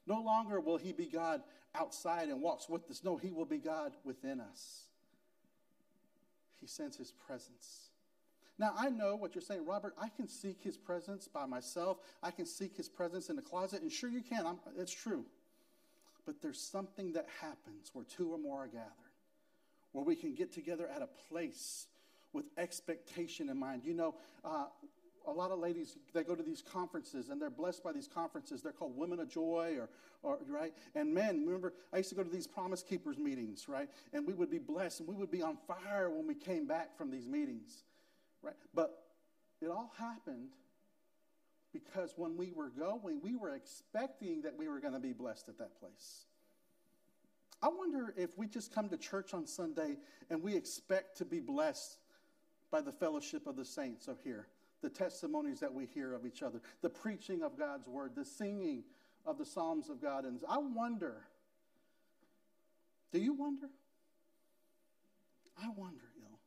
No 0.07 0.21
longer 0.21 0.59
will 0.59 0.77
he 0.77 0.93
be 0.93 1.05
God 1.05 1.41
outside 1.75 2.29
and 2.29 2.41
walks 2.41 2.67
with 2.67 2.89
us. 2.89 3.03
No, 3.03 3.17
he 3.17 3.31
will 3.31 3.45
be 3.45 3.57
God 3.57 3.93
within 4.03 4.39
us. 4.39 4.83
He 6.59 6.67
sends 6.67 6.97
his 6.97 7.11
presence. 7.11 7.89
Now, 8.57 8.73
I 8.77 8.89
know 8.89 9.15
what 9.15 9.33
you're 9.33 9.41
saying, 9.41 9.65
Robert. 9.65 9.95
I 9.99 10.09
can 10.09 10.27
seek 10.27 10.61
his 10.61 10.77
presence 10.77 11.27
by 11.27 11.45
myself. 11.45 11.97
I 12.21 12.31
can 12.31 12.45
seek 12.45 12.77
his 12.77 12.87
presence 12.87 13.29
in 13.29 13.35
the 13.35 13.41
closet, 13.41 13.81
and 13.81 13.91
sure 13.91 14.09
you 14.09 14.21
can. 14.21 14.45
I'm, 14.45 14.59
it's 14.77 14.93
true. 14.93 15.25
But 16.25 16.41
there's 16.41 16.61
something 16.61 17.13
that 17.13 17.27
happens 17.41 17.89
where 17.93 18.05
two 18.05 18.31
or 18.31 18.37
more 18.37 18.65
are 18.65 18.67
gathered, 18.67 18.91
where 19.91 20.05
we 20.05 20.15
can 20.15 20.35
get 20.35 20.51
together 20.51 20.87
at 20.87 21.01
a 21.01 21.07
place 21.07 21.87
with 22.33 22.45
expectation 22.57 23.49
in 23.49 23.57
mind. 23.57 23.83
You 23.85 23.93
know, 23.93 24.15
uh, 24.43 24.65
a 25.27 25.31
lot 25.31 25.51
of 25.51 25.59
ladies 25.59 25.97
they 26.13 26.23
go 26.23 26.35
to 26.35 26.43
these 26.43 26.61
conferences 26.61 27.29
and 27.29 27.41
they're 27.41 27.49
blessed 27.49 27.83
by 27.83 27.91
these 27.91 28.07
conferences. 28.07 28.61
They're 28.61 28.71
called 28.71 28.97
women 28.97 29.19
of 29.19 29.29
joy 29.29 29.77
or, 29.79 29.89
or 30.23 30.39
right? 30.47 30.73
And 30.95 31.13
men 31.13 31.45
remember 31.45 31.73
i 31.93 31.97
used 31.97 32.09
to 32.09 32.15
go 32.15 32.23
to 32.23 32.29
these 32.29 32.47
promise 32.47 32.83
keepers 32.83 33.17
meetings 33.17 33.67
right? 33.67 33.89
And 34.13 34.25
we 34.25 34.33
would 34.33 34.49
be 34.49 34.59
blessed 34.59 35.01
and 35.01 35.09
we 35.09 35.15
would 35.15 35.31
be 35.31 35.41
on 35.41 35.57
fire 35.67 36.09
when 36.09 36.27
we 36.27 36.35
came 36.35 36.65
back 36.65 36.97
from 36.97 37.11
these 37.11 37.27
meetings 37.27 37.83
right? 38.41 38.55
But 38.73 39.03
it 39.61 39.67
all 39.67 39.93
happened 39.97 40.49
because 41.71 42.13
when 42.15 42.35
we 42.35 42.51
were 42.51 42.69
going 42.69 43.21
we 43.21 43.35
were 43.35 43.53
expecting 43.53 44.41
that 44.41 44.57
we 44.57 44.67
were 44.67 44.79
going 44.79 44.93
to 44.93 44.99
be 44.99 45.13
blessed 45.13 45.49
at 45.49 45.57
that 45.59 45.79
place. 45.79 46.25
I 47.63 47.67
wonder 47.67 48.11
if 48.17 48.35
we 48.39 48.47
just 48.47 48.73
come 48.73 48.89
to 48.89 48.97
church 48.97 49.35
on 49.35 49.45
Sunday 49.45 49.97
and 50.31 50.41
we 50.41 50.55
expect 50.55 51.19
to 51.19 51.25
be 51.25 51.39
blessed 51.39 51.99
by 52.71 52.81
the 52.81 52.91
fellowship 52.91 53.45
of 53.47 53.55
the 53.55 53.65
saints 53.65 54.07
of 54.07 54.17
here, 54.23 54.47
the 54.81 54.89
testimonies 54.89 55.59
that 55.59 55.73
we 55.73 55.85
hear 55.85 56.13
of 56.13 56.25
each 56.25 56.41
other, 56.41 56.61
the 56.81 56.89
preaching 56.89 57.43
of 57.43 57.59
God's 57.59 57.87
word, 57.87 58.13
the 58.15 58.25
singing 58.25 58.83
of 59.25 59.37
the 59.37 59.45
Psalms 59.45 59.89
of 59.89 60.01
God. 60.01 60.25
And 60.25 60.39
I 60.49 60.57
wonder, 60.57 61.17
do 63.11 63.19
you 63.19 63.33
wonder? 63.33 63.67
I 65.61 65.67
wonder, 65.75 66.05
you 66.15 66.23
know. 66.23 66.39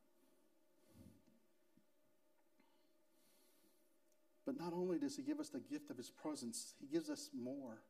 But 4.46 4.58
not 4.58 4.72
only 4.72 4.98
does 4.98 5.16
He 5.16 5.22
give 5.22 5.38
us 5.38 5.50
the 5.50 5.60
gift 5.60 5.90
of 5.90 5.96
His 5.96 6.10
presence, 6.10 6.74
He 6.80 6.86
gives 6.86 7.10
us 7.10 7.28
more. 7.38 7.82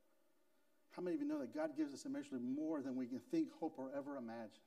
How 0.91 1.03
many 1.03 1.17
of 1.17 1.23
you 1.23 1.29
know 1.29 1.39
that 1.39 1.55
God 1.55 1.77
gives 1.77 1.93
us 1.95 2.05
immeasurably 2.05 2.47
more 2.47 2.83
than 2.83 2.95
we 2.95 3.07
can 3.07 3.21
think, 3.31 3.49
hope, 3.59 3.75
or 3.79 3.91
ever 3.97 4.17
imagine? 4.17 4.61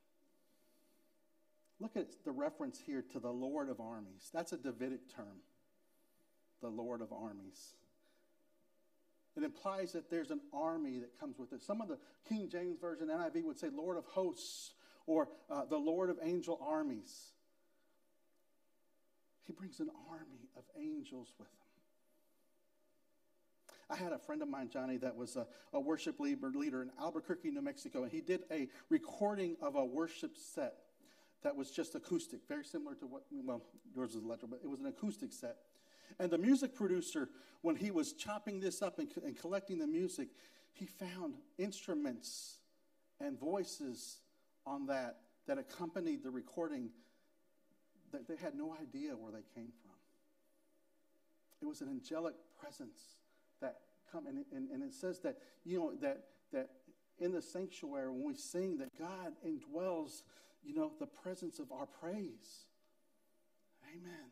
Look 1.80 1.96
at 1.96 2.08
the 2.24 2.32
reference 2.32 2.80
here 2.84 3.04
to 3.12 3.20
the 3.20 3.30
Lord 3.30 3.68
of 3.68 3.80
armies. 3.80 4.30
That's 4.32 4.52
a 4.52 4.56
Davidic 4.56 5.14
term, 5.14 5.42
the 6.60 6.68
Lord 6.68 7.00
of 7.00 7.12
armies. 7.12 7.74
It 9.36 9.44
implies 9.44 9.92
that 9.92 10.10
there's 10.10 10.32
an 10.32 10.40
army 10.52 10.98
that 10.98 11.18
comes 11.20 11.38
with 11.38 11.52
it. 11.52 11.62
Some 11.62 11.80
of 11.80 11.86
the 11.86 11.98
King 12.28 12.48
James 12.50 12.80
Version, 12.80 13.06
NIV, 13.06 13.44
would 13.44 13.58
say 13.58 13.68
Lord 13.68 13.96
of 13.96 14.04
hosts 14.06 14.72
or 15.06 15.28
uh, 15.48 15.64
the 15.66 15.76
Lord 15.76 16.10
of 16.10 16.18
angel 16.20 16.58
armies. 16.60 17.28
He 19.46 19.52
brings 19.52 19.78
an 19.78 19.90
army 20.10 20.50
of 20.56 20.64
angels 20.76 21.32
with 21.38 21.46
him. 21.46 21.54
I 23.90 23.96
had 23.96 24.12
a 24.12 24.18
friend 24.18 24.42
of 24.42 24.48
mine, 24.48 24.68
Johnny, 24.70 24.96
that 24.98 25.16
was 25.16 25.36
a, 25.36 25.46
a 25.72 25.80
worship 25.80 26.18
leader, 26.18 26.50
leader 26.50 26.82
in 26.82 26.90
Albuquerque, 27.00 27.52
New 27.52 27.62
Mexico, 27.62 28.02
and 28.02 28.12
he 28.12 28.20
did 28.20 28.42
a 28.50 28.68
recording 28.90 29.56
of 29.62 29.76
a 29.76 29.84
worship 29.84 30.36
set 30.36 30.74
that 31.42 31.56
was 31.56 31.70
just 31.70 31.94
acoustic, 31.94 32.40
very 32.48 32.64
similar 32.64 32.94
to 32.96 33.06
what, 33.06 33.22
well, 33.30 33.62
yours 33.94 34.14
was 34.14 34.24
electric, 34.24 34.50
but 34.50 34.60
it 34.62 34.68
was 34.68 34.80
an 34.80 34.86
acoustic 34.86 35.32
set. 35.32 35.56
And 36.18 36.30
the 36.30 36.38
music 36.38 36.74
producer, 36.74 37.28
when 37.62 37.76
he 37.76 37.90
was 37.90 38.12
chopping 38.12 38.60
this 38.60 38.82
up 38.82 38.98
and, 38.98 39.08
and 39.24 39.38
collecting 39.38 39.78
the 39.78 39.86
music, 39.86 40.28
he 40.72 40.86
found 40.86 41.34
instruments 41.58 42.58
and 43.20 43.38
voices 43.38 44.18
on 44.66 44.86
that 44.86 45.18
that 45.46 45.58
accompanied 45.58 46.22
the 46.22 46.30
recording 46.30 46.90
that 48.12 48.28
they 48.28 48.36
had 48.36 48.54
no 48.54 48.76
idea 48.80 49.16
where 49.16 49.32
they 49.32 49.44
came 49.54 49.72
from. 49.82 49.94
It 51.60 51.66
was 51.66 51.80
an 51.80 51.88
angelic 51.88 52.34
presence 52.60 52.98
that 53.60 53.78
come 54.12 54.26
and, 54.26 54.44
and, 54.52 54.70
and 54.70 54.82
it 54.82 54.92
says 54.92 55.20
that 55.20 55.38
you 55.64 55.78
know 55.78 55.92
that 56.00 56.24
that 56.52 56.70
in 57.18 57.32
the 57.32 57.42
sanctuary 57.42 58.08
when 58.10 58.24
we 58.24 58.34
sing 58.34 58.78
that 58.78 58.96
God 58.98 59.32
indwells 59.44 60.22
you 60.62 60.74
know 60.74 60.92
the 60.98 61.06
presence 61.06 61.58
of 61.58 61.72
our 61.72 61.86
praise. 61.86 62.64
Amen. 63.90 64.30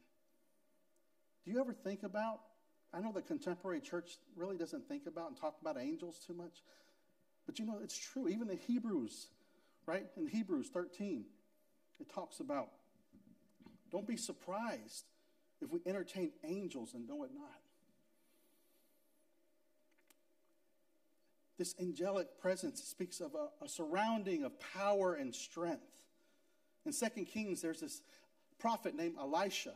Do 1.44 1.50
you 1.50 1.60
ever 1.60 1.72
think 1.72 2.02
about? 2.02 2.40
I 2.92 3.00
know 3.00 3.12
the 3.12 3.22
contemporary 3.22 3.80
church 3.80 4.18
really 4.36 4.56
doesn't 4.56 4.88
think 4.88 5.06
about 5.06 5.28
and 5.28 5.36
talk 5.36 5.56
about 5.60 5.78
angels 5.80 6.20
too 6.26 6.34
much, 6.34 6.62
but 7.46 7.58
you 7.58 7.66
know 7.66 7.78
it's 7.82 7.96
true. 7.96 8.28
Even 8.28 8.48
the 8.48 8.56
Hebrews, 8.56 9.28
right? 9.86 10.06
In 10.16 10.26
Hebrews 10.26 10.68
13, 10.72 11.24
it 12.00 12.12
talks 12.12 12.40
about 12.40 12.68
don't 13.90 14.06
be 14.06 14.16
surprised 14.16 15.04
if 15.60 15.70
we 15.70 15.80
entertain 15.86 16.32
angels 16.44 16.94
and 16.94 17.06
know 17.06 17.24
it 17.24 17.30
not. 17.34 17.60
This 21.58 21.74
angelic 21.80 22.38
presence 22.38 22.82
speaks 22.82 23.20
of 23.20 23.34
a, 23.34 23.64
a 23.64 23.68
surrounding 23.68 24.44
of 24.44 24.52
power 24.74 25.14
and 25.14 25.34
strength. 25.34 25.86
In 26.86 26.92
Second 26.92 27.26
Kings, 27.26 27.60
there's 27.60 27.80
this 27.80 28.00
prophet 28.58 28.94
named 28.94 29.16
Elisha, 29.18 29.74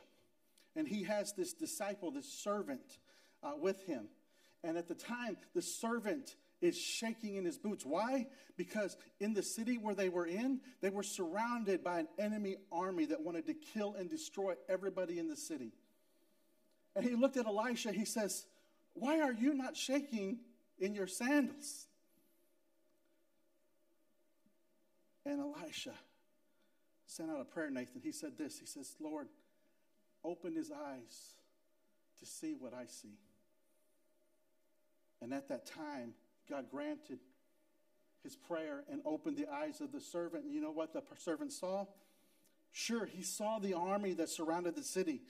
and 0.74 0.88
he 0.88 1.02
has 1.04 1.34
this 1.34 1.52
disciple, 1.52 2.10
this 2.10 2.32
servant, 2.32 2.98
uh, 3.42 3.52
with 3.60 3.82
him. 3.84 4.08
And 4.64 4.78
at 4.78 4.88
the 4.88 4.94
time, 4.94 5.36
the 5.54 5.62
servant 5.62 6.36
is 6.60 6.78
shaking 6.78 7.36
in 7.36 7.44
his 7.44 7.58
boots. 7.58 7.84
Why? 7.84 8.26
Because 8.56 8.96
in 9.18 9.34
the 9.34 9.42
city 9.42 9.76
where 9.76 9.94
they 9.94 10.08
were 10.08 10.26
in, 10.26 10.60
they 10.80 10.90
were 10.90 11.02
surrounded 11.02 11.82
by 11.82 12.00
an 12.00 12.08
enemy 12.18 12.56
army 12.70 13.06
that 13.06 13.20
wanted 13.20 13.46
to 13.46 13.54
kill 13.54 13.94
and 13.94 14.08
destroy 14.08 14.54
everybody 14.68 15.18
in 15.18 15.28
the 15.28 15.36
city. 15.36 15.72
And 16.94 17.04
he 17.04 17.14
looked 17.14 17.36
at 17.36 17.46
Elisha, 17.46 17.92
he 17.92 18.04
says, 18.04 18.46
Why 18.94 19.20
are 19.20 19.32
you 19.32 19.54
not 19.54 19.76
shaking 19.76 20.40
in 20.80 20.94
your 20.94 21.06
sandals. 21.06 21.86
And 25.26 25.40
Elisha 25.40 25.92
sent 27.10 27.30
out 27.30 27.40
a 27.40 27.44
prayer, 27.44 27.70
Nathan. 27.70 28.00
He 28.02 28.12
said 28.12 28.38
this 28.38 28.58
He 28.58 28.66
says, 28.66 28.94
Lord, 29.00 29.28
open 30.24 30.54
his 30.54 30.70
eyes 30.70 31.34
to 32.18 32.26
see 32.26 32.54
what 32.58 32.72
I 32.74 32.86
see. 32.86 33.18
And 35.22 35.34
at 35.34 35.48
that 35.48 35.66
time, 35.66 36.14
God 36.48 36.66
granted 36.70 37.18
his 38.22 38.36
prayer 38.36 38.84
and 38.90 39.02
opened 39.04 39.36
the 39.36 39.50
eyes 39.52 39.80
of 39.80 39.92
the 39.92 40.00
servant. 40.00 40.44
And 40.44 40.54
you 40.54 40.60
know 40.60 40.70
what 40.70 40.92
the 40.92 41.02
servant 41.18 41.52
saw? 41.52 41.86
Sure, 42.72 43.04
he 43.04 43.22
saw 43.22 43.58
the 43.58 43.74
army 43.74 44.12
that 44.14 44.28
surrounded 44.28 44.76
the 44.76 44.82
city 44.82 45.22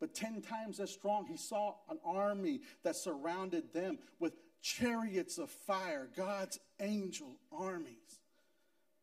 but 0.00 0.14
10 0.14 0.40
times 0.40 0.80
as 0.80 0.90
strong. 0.90 1.26
He 1.26 1.36
saw 1.36 1.74
an 1.90 1.98
army 2.04 2.62
that 2.82 2.96
surrounded 2.96 3.74
them 3.74 3.98
with 4.18 4.32
chariots 4.62 5.36
of 5.36 5.50
fire, 5.50 6.08
God's 6.16 6.58
angel 6.80 7.36
armies 7.52 8.19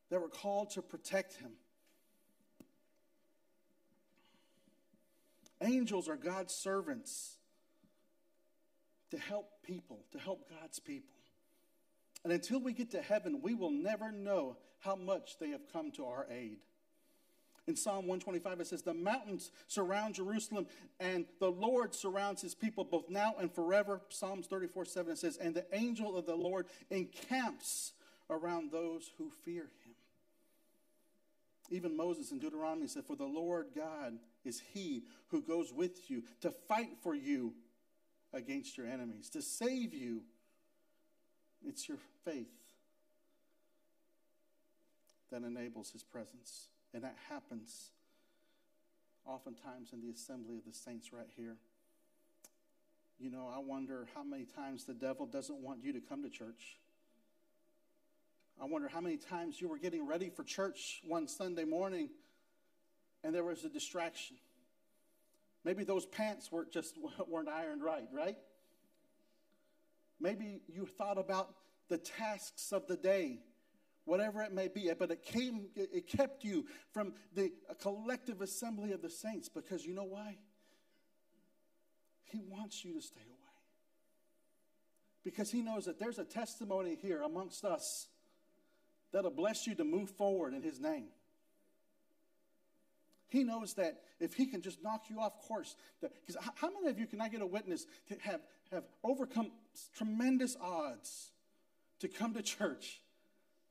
that 0.09 0.21
were 0.21 0.29
called 0.29 0.71
to 0.71 0.81
protect 0.81 1.35
him. 1.35 1.51
Angels 5.61 6.07
are 6.07 6.15
God's 6.15 6.53
servants 6.53 7.37
to 9.11 9.17
help 9.17 9.49
people, 9.63 10.05
to 10.11 10.19
help 10.19 10.49
God's 10.49 10.79
people. 10.79 11.15
And 12.23 12.33
until 12.33 12.59
we 12.59 12.73
get 12.73 12.91
to 12.91 13.01
heaven, 13.01 13.41
we 13.41 13.53
will 13.53 13.71
never 13.71 14.11
know 14.11 14.57
how 14.79 14.95
much 14.95 15.37
they 15.39 15.49
have 15.49 15.71
come 15.71 15.91
to 15.93 16.05
our 16.05 16.27
aid. 16.29 16.57
In 17.67 17.75
Psalm 17.75 18.07
125, 18.07 18.61
it 18.61 18.67
says, 18.67 18.81
The 18.81 18.93
mountains 18.93 19.51
surround 19.67 20.15
Jerusalem, 20.15 20.67
and 20.99 21.25
the 21.39 21.51
Lord 21.51 21.93
surrounds 21.93 22.41
his 22.41 22.55
people 22.55 22.85
both 22.85 23.09
now 23.09 23.33
and 23.39 23.53
forever. 23.53 24.01
Psalms 24.09 24.47
34 24.47 24.85
7 24.85 25.13
it 25.13 25.17
says, 25.17 25.37
And 25.37 25.53
the 25.53 25.65
angel 25.73 26.17
of 26.17 26.25
the 26.25 26.35
Lord 26.35 26.67
encamps 26.89 27.91
around 28.29 28.71
those 28.71 29.11
who 29.17 29.29
fear 29.43 29.63
him. 29.63 29.86
Even 31.69 31.97
Moses 31.97 32.31
in 32.31 32.39
Deuteronomy 32.39 32.87
said, 32.87 33.03
For 33.03 33.15
the 33.15 33.25
Lord 33.25 33.67
God 33.75 34.13
is 34.45 34.61
he 34.73 35.03
who 35.29 35.41
goes 35.41 35.73
with 35.73 36.09
you 36.09 36.23
to 36.41 36.51
fight 36.67 36.97
for 37.01 37.13
you 37.13 37.53
against 38.33 38.77
your 38.77 38.87
enemies, 38.87 39.29
to 39.31 39.41
save 39.41 39.93
you. 39.93 40.21
It's 41.65 41.87
your 41.89 41.97
faith 42.23 42.47
that 45.31 45.43
enables 45.43 45.91
his 45.91 46.03
presence. 46.03 46.67
And 46.93 47.03
that 47.03 47.15
happens 47.29 47.91
oftentimes 49.25 49.91
in 49.91 50.01
the 50.01 50.09
assembly 50.09 50.57
of 50.57 50.65
the 50.65 50.73
saints 50.73 51.11
right 51.11 51.29
here. 51.35 51.57
You 53.19 53.31
know, 53.31 53.51
I 53.53 53.59
wonder 53.59 54.07
how 54.15 54.23
many 54.23 54.45
times 54.45 54.85
the 54.85 54.93
devil 54.93 55.25
doesn't 55.25 55.57
want 55.57 55.83
you 55.83 55.91
to 55.93 55.99
come 55.99 56.23
to 56.23 56.29
church. 56.29 56.77
I 58.59 58.65
wonder 58.65 58.87
how 58.87 59.01
many 59.01 59.17
times 59.17 59.61
you 59.61 59.69
were 59.69 59.77
getting 59.77 60.07
ready 60.07 60.29
for 60.29 60.43
church 60.43 61.01
one 61.05 61.27
Sunday 61.27 61.63
morning 61.63 62.09
and 63.23 63.33
there 63.33 63.43
was 63.43 63.63
a 63.63 63.69
distraction. 63.69 64.37
Maybe 65.63 65.83
those 65.83 66.05
pants 66.05 66.51
weren't 66.51 66.71
just 66.71 66.97
weren't 67.27 67.49
ironed 67.49 67.83
right, 67.83 68.07
right? 68.11 68.37
Maybe 70.19 70.61
you 70.67 70.85
thought 70.85 71.17
about 71.17 71.53
the 71.89 71.97
tasks 71.97 72.71
of 72.71 72.87
the 72.87 72.97
day 72.97 73.39
whatever 74.07 74.41
it 74.41 74.53
may 74.53 74.69
be. 74.69 74.89
But 74.97 75.11
it 75.11 75.21
came, 75.21 75.67
it 75.75 76.07
kept 76.07 76.43
you 76.43 76.65
from 76.93 77.13
the 77.35 77.51
collective 77.81 78.41
assembly 78.41 78.93
of 78.93 79.01
the 79.01 79.09
saints 79.09 79.49
because 79.49 79.85
you 79.85 79.93
know 79.93 80.05
why? 80.05 80.37
He 82.23 82.39
wants 82.39 82.83
you 82.83 82.93
to 82.93 83.01
stay 83.01 83.21
away. 83.21 83.33
Because 85.23 85.51
he 85.51 85.61
knows 85.61 85.85
that 85.85 85.99
there's 85.99 86.19
a 86.19 86.23
testimony 86.23 86.97
here 86.99 87.21
amongst 87.21 87.65
us 87.65 88.07
that'll 89.11 89.31
bless 89.31 89.67
you 89.67 89.75
to 89.75 89.83
move 89.83 90.09
forward 90.11 90.53
in 90.53 90.61
his 90.61 90.79
name. 90.79 91.07
He 93.29 93.43
knows 93.43 93.73
that 93.73 94.01
if 94.19 94.33
he 94.35 94.45
can 94.45 94.61
just 94.61 94.81
knock 94.81 95.05
you 95.09 95.19
off 95.19 95.41
course, 95.41 95.75
because 96.01 96.37
how 96.55 96.69
many 96.69 96.87
of 96.87 96.97
you 96.97 97.05
can 97.07 97.19
I 97.19 97.27
get 97.27 97.41
a 97.41 97.45
witness 97.45 97.85
to 98.07 98.17
have, 98.21 98.41
have 98.71 98.83
overcome 99.03 99.51
tremendous 99.95 100.55
odds 100.61 101.31
to 101.99 102.07
come 102.07 102.33
to 102.33 102.41
church 102.41 103.01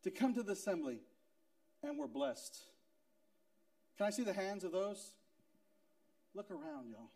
to 0.06 0.10
come 0.12 0.32
to 0.34 0.44
the 0.44 0.52
assembly, 0.52 1.00
and 1.82 1.98
we're 1.98 2.06
blessed. 2.06 2.56
Can 3.98 4.06
I 4.06 4.10
see 4.10 4.22
the 4.22 4.32
hands 4.32 4.62
of 4.62 4.70
those? 4.70 5.14
Look 6.32 6.48
around, 6.48 6.90
y'all. 6.90 7.10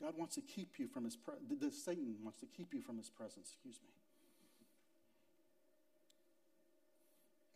God 0.00 0.14
wants 0.18 0.34
to 0.34 0.40
keep 0.40 0.80
you 0.80 0.88
from 0.88 1.04
his 1.04 1.14
presence. 1.14 1.44
Satan 1.84 2.16
wants 2.24 2.40
to 2.40 2.46
keep 2.46 2.74
you 2.74 2.82
from 2.82 2.96
his 2.96 3.10
presence, 3.10 3.52
excuse 3.52 3.78
me. 3.80 4.01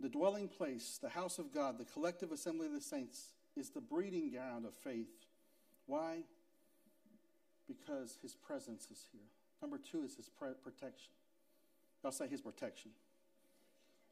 The 0.00 0.09
dwelling 0.09 0.48
place, 0.48 0.98
the 1.00 1.09
house 1.09 1.38
of 1.38 1.52
God, 1.52 1.78
the 1.78 1.85
collective 1.85 2.32
assembly 2.32 2.66
of 2.66 2.72
the 2.72 2.80
saints, 2.80 3.35
is 3.56 3.70
the 3.70 3.80
breeding 3.80 4.30
ground 4.30 4.66
of 4.66 4.74
faith. 4.74 5.09
Why? 5.87 6.24
Because 7.66 8.18
his 8.20 8.35
presence 8.35 8.88
is 8.90 9.06
here. 9.11 9.28
Number 9.62 9.78
two 9.78 10.02
is 10.02 10.14
his 10.16 10.28
protection. 10.28 11.12
I'll 12.04 12.12
say 12.12 12.28
his 12.28 12.42
protection. 12.42 12.90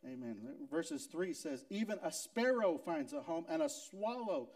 Amen. 0.06 0.36
Verses 0.70 1.06
3 1.06 1.32
says, 1.32 1.64
Even 1.70 1.98
a 2.02 2.10
sparrow 2.12 2.78
finds 2.78 3.12
a 3.12 3.20
home, 3.20 3.46
and 3.48 3.62
a 3.62 3.68
swallow 3.68 4.48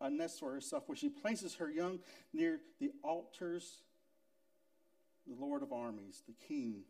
a 0.00 0.10
nest 0.10 0.38
for 0.38 0.52
herself, 0.52 0.84
where 0.86 0.96
she 0.96 1.08
places 1.08 1.56
her 1.56 1.70
young 1.70 1.98
near 2.32 2.60
the 2.78 2.90
altars, 3.02 3.82
the 5.26 5.34
Lord 5.34 5.62
of 5.62 5.72
armies, 5.72 6.22
the 6.26 6.34
King 6.46 6.82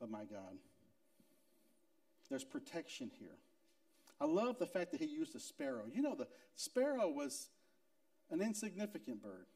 of 0.00 0.10
my 0.10 0.24
God. 0.24 0.58
There's 2.30 2.44
protection 2.44 3.10
here. 3.18 3.36
I 4.20 4.26
love 4.26 4.58
the 4.58 4.66
fact 4.66 4.92
that 4.92 5.00
he 5.00 5.06
used 5.06 5.34
a 5.34 5.40
sparrow. 5.40 5.84
You 5.92 6.02
know, 6.02 6.14
the 6.14 6.28
sparrow 6.54 7.08
was 7.08 7.48
an 8.30 8.40
insignificant 8.40 9.22
bird. 9.22 9.46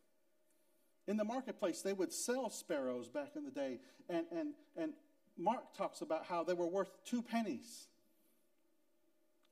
In 1.06 1.16
the 1.16 1.24
marketplace, 1.24 1.82
they 1.82 1.92
would 1.92 2.12
sell 2.12 2.50
sparrows 2.50 3.08
back 3.08 3.32
in 3.36 3.44
the 3.44 3.50
day, 3.50 3.78
and, 4.08 4.24
and, 4.32 4.54
and 4.76 4.92
Mark 5.36 5.76
talks 5.76 6.00
about 6.00 6.24
how 6.24 6.42
they 6.42 6.54
were 6.54 6.66
worth 6.66 6.90
two 7.04 7.22
pennies. 7.22 7.88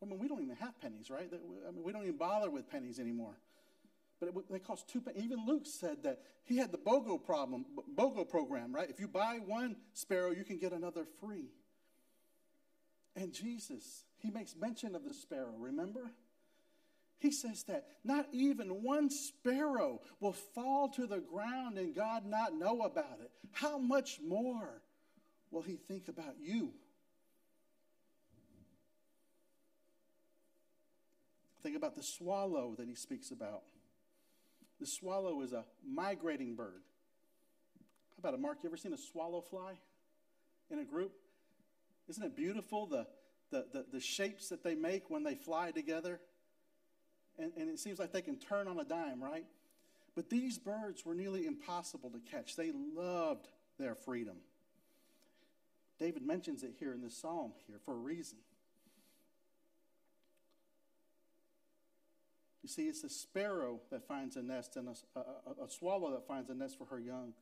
I 0.03 0.07
mean, 0.07 0.19
we 0.19 0.29
don't 0.29 0.43
even 0.43 0.57
have 0.57 0.81
pennies, 0.81 1.11
right? 1.11 1.31
I 1.33 1.71
mean, 1.71 1.85
we 1.85 1.93
don't 1.93 2.03
even 2.03 2.17
bother 2.17 2.51
with 2.51 2.69
pennies 2.69 2.99
anymore. 2.99 3.37
But 4.19 4.31
it, 4.31 4.51
they 4.51 4.59
cost 4.59 4.89
two 4.89 5.01
pennies. 5.01 5.23
Even 5.23 5.47
Luke 5.47 5.67
said 5.67 6.03
that 6.05 6.21
he 6.45 6.57
had 6.57 6.73
the 6.73 6.79
BOGO 6.79 7.23
problem, 7.25 7.67
BOGO 7.97 8.29
program, 8.29 8.75
right? 8.75 8.89
If 8.89 8.99
you 8.99 9.09
buy 9.09 9.41
one 9.45 9.77
sparrow, 9.93 10.31
you 10.31 10.45
can 10.45 10.59
get 10.59 10.73
another 10.73 11.05
free. 11.21 11.51
And 13.15 13.33
Jesus, 13.33 14.05
he 14.19 14.31
makes 14.31 14.57
mention 14.57 14.95
of 14.95 15.05
the 15.05 15.13
sparrow, 15.13 15.55
remember? 15.59 16.11
He 17.19 17.31
says 17.31 17.63
that 17.65 17.87
not 18.03 18.27
even 18.33 18.83
one 18.83 19.11
sparrow 19.11 20.01
will 20.19 20.33
fall 20.33 20.89
to 20.91 21.07
the 21.07 21.21
ground 21.21 21.79
and 21.79 21.95
God 21.95 22.25
not 22.27 22.55
know 22.55 22.83
about 22.83 23.21
it. 23.23 23.31
How 23.53 23.79
much 23.79 24.19
more 24.27 24.83
will 25.51 25.63
he 25.63 25.77
think 25.77 26.09
about 26.09 26.35
you? 26.41 26.73
Think 31.63 31.77
about 31.77 31.95
the 31.95 32.03
swallow 32.03 32.75
that 32.77 32.89
he 32.89 32.97
speaks 32.97 33.31
about. 33.31 33.63
The 34.81 34.87
swallow 34.87 35.43
is 35.43 35.53
a 35.53 35.65
migrating 35.89 36.57
bird. 36.57 36.83
How 38.11 38.17
about 38.19 38.35
it, 38.35 38.41
Mark? 38.41 38.59
You 38.65 38.69
ever 38.69 38.77
seen 38.77 38.93
a 38.93 38.99
swallow 38.99 39.43
fly 39.43 39.75
in 40.71 40.81
a 40.81 40.85
group? 40.85 41.13
Isn't 42.09 42.23
it 42.23 42.37
beautiful, 42.37 42.87
the, 42.87 43.07
the, 43.51 43.67
the, 43.73 43.87
the 43.93 44.01
shapes 44.01 44.49
that 44.49 44.65
they 44.65 44.75
make 44.75 45.11
when 45.11 45.23
they 45.23 45.35
fly 45.35 45.71
together? 45.71 46.21
And, 47.39 47.53
and 47.57 47.71
it 47.71 47.79
seems 47.79 47.99
like 47.99 48.13
they 48.13 48.23
can 48.23 48.37
turn 48.37 48.69
on 48.69 48.79
a 48.79 48.85
dime, 48.85 49.23
right? 49.23 49.47
But 50.15 50.29
these 50.29 50.59
birds 50.59 51.05
were 51.07 51.15
nearly 51.15 51.47
impossible 51.47 52.11
to 52.11 52.21
catch. 52.31 52.57
They 52.57 52.73
loved 52.73 53.49
their 53.79 53.95
freedom. 53.95 54.37
David 55.99 56.27
mentions 56.27 56.63
it 56.63 56.75
here 56.79 56.93
in 56.93 57.01
this 57.01 57.17
psalm 57.17 57.53
here 57.67 57.79
for 57.85 57.95
a 57.95 57.99
reason. 57.99 58.39
You 62.63 62.69
see, 62.69 62.85
it's 62.85 63.03
a 63.03 63.09
sparrow 63.09 63.81
that 63.91 64.07
finds 64.07 64.37
a 64.37 64.43
nest 64.43 64.77
and 64.77 64.89
a, 64.89 65.19
a, 65.19 65.65
a, 65.65 65.69
swallow 65.69 66.13
that 66.13 66.27
finds 66.29 66.49
a 66.49 66.55
nest 66.55 66.79
for 66.79 66.85
her 66.87 67.01
young. 67.01 67.35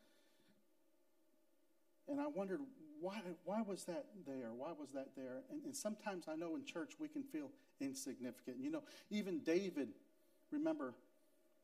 And 2.09 2.19
I 2.21 2.27
wondered, 2.27 2.61
why, 3.01 3.21
why 3.45 3.63
was 3.63 3.85
that 3.85 4.07
there? 4.27 4.51
Why 4.55 4.73
was 4.79 4.91
that 4.93 5.09
there? 5.17 5.43
And, 5.51 5.65
and 5.65 5.75
sometimes 5.75 6.27
I 6.29 6.37
know 6.37 6.57
in 6.57 6.65
church 6.65 6.93
we 6.99 7.09
can 7.09 7.23
feel 7.23 7.51
insignificant. 7.81 8.59
You 8.61 8.71
know, 8.71 8.83
even 9.11 9.41
David, 9.41 9.89
remember, 10.51 10.95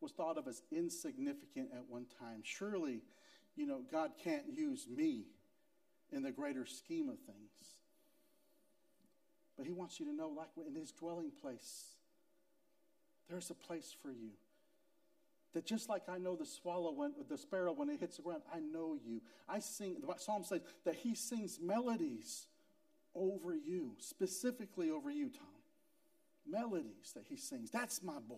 was 0.00 0.12
thought 0.12 0.38
of 0.38 0.48
as 0.48 0.62
insignificant 0.72 1.68
at 1.74 1.84
one 1.88 2.06
time. 2.18 2.40
Surely, 2.42 3.00
you 3.56 3.66
know, 3.66 3.80
God 3.90 4.12
can't 4.22 4.44
use 4.54 4.86
me 4.88 5.24
in 6.12 6.22
the 6.22 6.30
greater 6.30 6.66
scheme 6.66 7.08
of 7.08 7.18
things. 7.20 7.76
But 9.56 9.66
he 9.66 9.72
wants 9.72 9.98
you 9.98 10.06
to 10.06 10.12
know, 10.12 10.28
like 10.28 10.50
in 10.66 10.74
his 10.74 10.92
dwelling 10.92 11.30
place, 11.30 11.84
there's 13.28 13.50
a 13.50 13.54
place 13.54 13.94
for 14.02 14.10
you. 14.10 14.30
That 15.56 15.64
just 15.64 15.88
like 15.88 16.02
I 16.06 16.18
know 16.18 16.36
the 16.36 16.44
swallow 16.44 16.92
when 16.92 17.14
the 17.30 17.38
sparrow 17.38 17.72
when 17.72 17.88
it 17.88 17.98
hits 17.98 18.18
the 18.18 18.22
ground, 18.22 18.42
I 18.52 18.58
know 18.58 18.98
you. 19.02 19.22
I 19.48 19.60
sing 19.60 19.96
the 20.06 20.14
psalm 20.18 20.44
says 20.44 20.60
that 20.84 20.96
he 20.96 21.14
sings 21.14 21.58
melodies 21.62 22.48
over 23.14 23.54
you, 23.54 23.92
specifically 23.98 24.90
over 24.90 25.10
you, 25.10 25.30
Tom. 25.30 25.46
Melodies 26.46 27.12
that 27.14 27.24
he 27.30 27.38
sings. 27.38 27.70
That's 27.70 28.02
my 28.02 28.18
boy. 28.18 28.36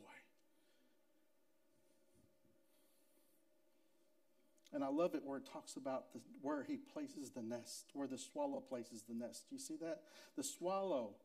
And 4.72 4.84
I 4.84 4.88
love 4.88 5.16
it 5.16 5.22
where 5.24 5.38
it 5.38 5.46
talks 5.52 5.74
about 5.74 6.12
the, 6.12 6.20
where 6.40 6.62
he 6.62 6.76
places 6.76 7.30
the 7.30 7.42
nest, 7.42 7.86
where 7.94 8.06
the 8.06 8.16
swallow 8.16 8.60
places 8.60 9.02
the 9.08 9.14
nest. 9.14 9.42
You 9.50 9.58
see 9.58 9.74
that? 9.80 10.02
The 10.36 10.44
swallow 10.44 11.16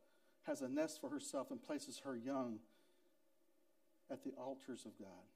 has 0.48 0.62
a 0.62 0.68
nest 0.68 1.00
for 1.00 1.12
herself 1.12 1.52
and 1.52 1.62
places 1.62 2.02
her 2.04 2.18
young 2.18 2.58
at 4.10 4.24
the 4.24 4.32
altars 4.32 4.86
of 4.88 4.98
God. 4.98 5.28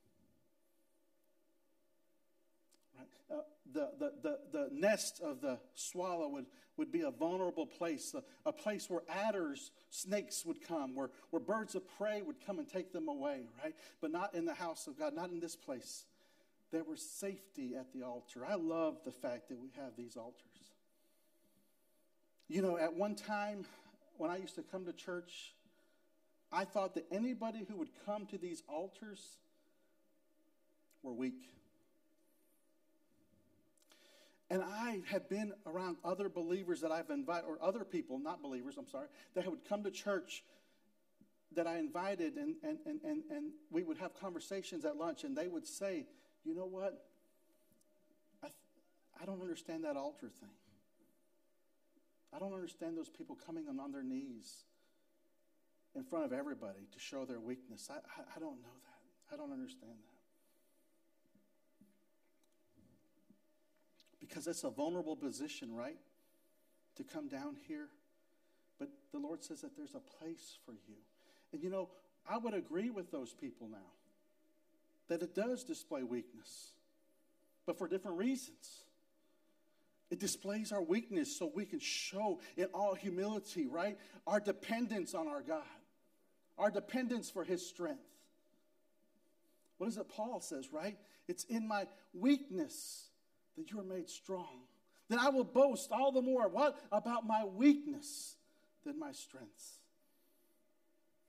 Uh, 3.29 3.36
the, 3.73 3.89
the, 3.99 4.13
the, 4.23 4.39
the 4.51 4.69
nest 4.71 5.21
of 5.23 5.41
the 5.41 5.60
swallow 5.73 6.29
would, 6.29 6.45
would 6.77 6.91
be 6.91 7.01
a 7.01 7.12
vulnerable 7.12 7.65
place, 7.65 8.13
a, 8.13 8.23
a 8.47 8.53
place 8.53 8.89
where 8.89 9.01
adders, 9.10 9.71
snakes 9.89 10.45
would 10.45 10.62
come, 10.62 10.95
where, 10.95 11.10
where 11.31 11.41
birds 11.41 11.75
of 11.75 11.83
prey 11.97 12.21
would 12.21 12.38
come 12.45 12.60
and 12.60 12.67
take 12.67 12.93
them 12.93 13.07
away, 13.07 13.41
right? 13.63 13.75
But 14.01 14.12
not 14.12 14.33
in 14.33 14.45
the 14.45 14.53
house 14.53 14.88
of 14.88 14.97
God, 14.97 15.13
not 15.13 15.29
in 15.29 15.39
this 15.39 15.55
place. 15.55 16.05
There 16.71 16.83
was 16.83 17.01
safety 17.01 17.75
at 17.75 17.93
the 17.93 18.03
altar. 18.03 18.45
I 18.47 18.55
love 18.55 18.99
the 19.05 19.12
fact 19.12 19.49
that 19.49 19.60
we 19.60 19.69
have 19.77 19.95
these 19.97 20.15
altars. 20.17 20.43
You 22.47 22.62
know, 22.62 22.77
at 22.77 22.93
one 22.93 23.15
time 23.15 23.65
when 24.17 24.31
I 24.31 24.38
used 24.38 24.55
to 24.55 24.63
come 24.63 24.86
to 24.86 24.93
church, 24.93 25.53
I 26.51 26.63
thought 26.63 26.95
that 26.95 27.05
anybody 27.12 27.65
who 27.67 27.75
would 27.77 27.89
come 28.05 28.25
to 28.27 28.38
these 28.38 28.63
altars 28.67 29.19
were 31.03 31.13
weak. 31.13 31.49
And 34.49 34.63
I 34.63 35.01
have 35.07 35.27
been 35.29 35.51
around 35.65 35.97
other 36.05 36.29
believers 36.29 36.81
that 36.81 36.91
I've 36.91 37.10
invited, 37.10 37.45
or 37.45 37.57
other 37.62 37.83
people, 37.83 38.17
not 38.17 38.41
believers, 38.41 38.75
I'm 38.77 38.88
sorry, 38.88 39.07
that 39.36 39.45
would 39.45 39.67
come 39.67 39.83
to 39.83 39.91
church 39.91 40.43
that 41.53 41.67
I 41.67 41.79
invited, 41.79 42.36
and, 42.36 42.55
and, 42.63 42.77
and, 42.86 43.01
and, 43.03 43.23
and 43.29 43.51
we 43.71 43.83
would 43.83 43.97
have 43.97 44.13
conversations 44.13 44.86
at 44.86 44.95
lunch, 44.95 45.23
and 45.23 45.36
they 45.36 45.47
would 45.47 45.67
say, 45.67 46.05
You 46.45 46.55
know 46.55 46.65
what? 46.65 47.03
I, 48.43 48.47
I 49.21 49.25
don't 49.25 49.41
understand 49.41 49.83
that 49.83 49.97
altar 49.97 50.29
thing. 50.29 50.49
I 52.33 52.39
don't 52.39 52.53
understand 52.53 52.97
those 52.97 53.10
people 53.10 53.38
coming 53.45 53.65
on 53.67 53.91
their 53.91 54.03
knees 54.03 54.63
in 55.95 56.03
front 56.03 56.25
of 56.25 56.33
everybody 56.33 56.88
to 56.91 56.99
show 56.99 57.25
their 57.25 57.39
weakness. 57.39 57.89
I, 57.89 57.95
I, 57.95 58.23
I 58.36 58.39
don't 58.39 58.62
know 58.62 58.75
that. 58.86 59.33
I 59.33 59.38
don't 59.38 59.51
understand 59.51 59.93
that. 59.93 60.16
Because 64.27 64.47
it's 64.47 64.63
a 64.63 64.69
vulnerable 64.69 65.15
position, 65.15 65.73
right? 65.75 65.97
To 66.97 67.03
come 67.03 67.27
down 67.27 67.55
here. 67.67 67.87
But 68.79 68.89
the 69.11 69.19
Lord 69.19 69.43
says 69.43 69.61
that 69.61 69.75
there's 69.75 69.95
a 69.95 69.99
place 69.99 70.57
for 70.65 70.73
you. 70.73 70.95
And 71.53 71.63
you 71.63 71.69
know, 71.69 71.89
I 72.29 72.37
would 72.37 72.53
agree 72.53 72.89
with 72.89 73.11
those 73.11 73.33
people 73.33 73.67
now 73.69 73.77
that 75.07 75.21
it 75.21 75.33
does 75.33 75.63
display 75.63 76.03
weakness, 76.03 76.71
but 77.65 77.77
for 77.77 77.87
different 77.87 78.17
reasons. 78.17 78.83
It 80.10 80.19
displays 80.19 80.71
our 80.71 80.81
weakness 80.81 81.35
so 81.37 81.52
we 81.54 81.65
can 81.65 81.79
show 81.79 82.39
in 82.56 82.65
all 82.73 82.93
humility, 82.93 83.67
right? 83.67 83.97
Our 84.25 84.39
dependence 84.39 85.13
on 85.13 85.27
our 85.27 85.41
God 85.41 85.63
our 86.58 86.71
dependence 86.71 87.29
for 87.29 87.43
his 87.43 87.65
strength. 87.65 88.02
What 89.77 89.87
is 89.87 89.97
it 89.97 90.10
Paul 90.10 90.39
says, 90.41 90.73
right? 90.73 90.97
It's 91.27 91.43
in 91.45 91.67
my 91.67 91.85
weakness 92.13 93.06
that 93.58 93.71
you 93.71 93.79
are 93.79 93.83
made 93.83 94.10
strong. 94.10 94.62
Then 95.10 95.19
I 95.19 95.29
will 95.29 95.43
boast 95.43 95.91
all 95.91 96.12
the 96.12 96.21
more. 96.21 96.47
What? 96.47 96.77
About 96.91 97.25
my 97.25 97.45
weakness 97.45 98.35
than 98.85 98.99
my 98.99 99.12
strengths. 99.12 99.79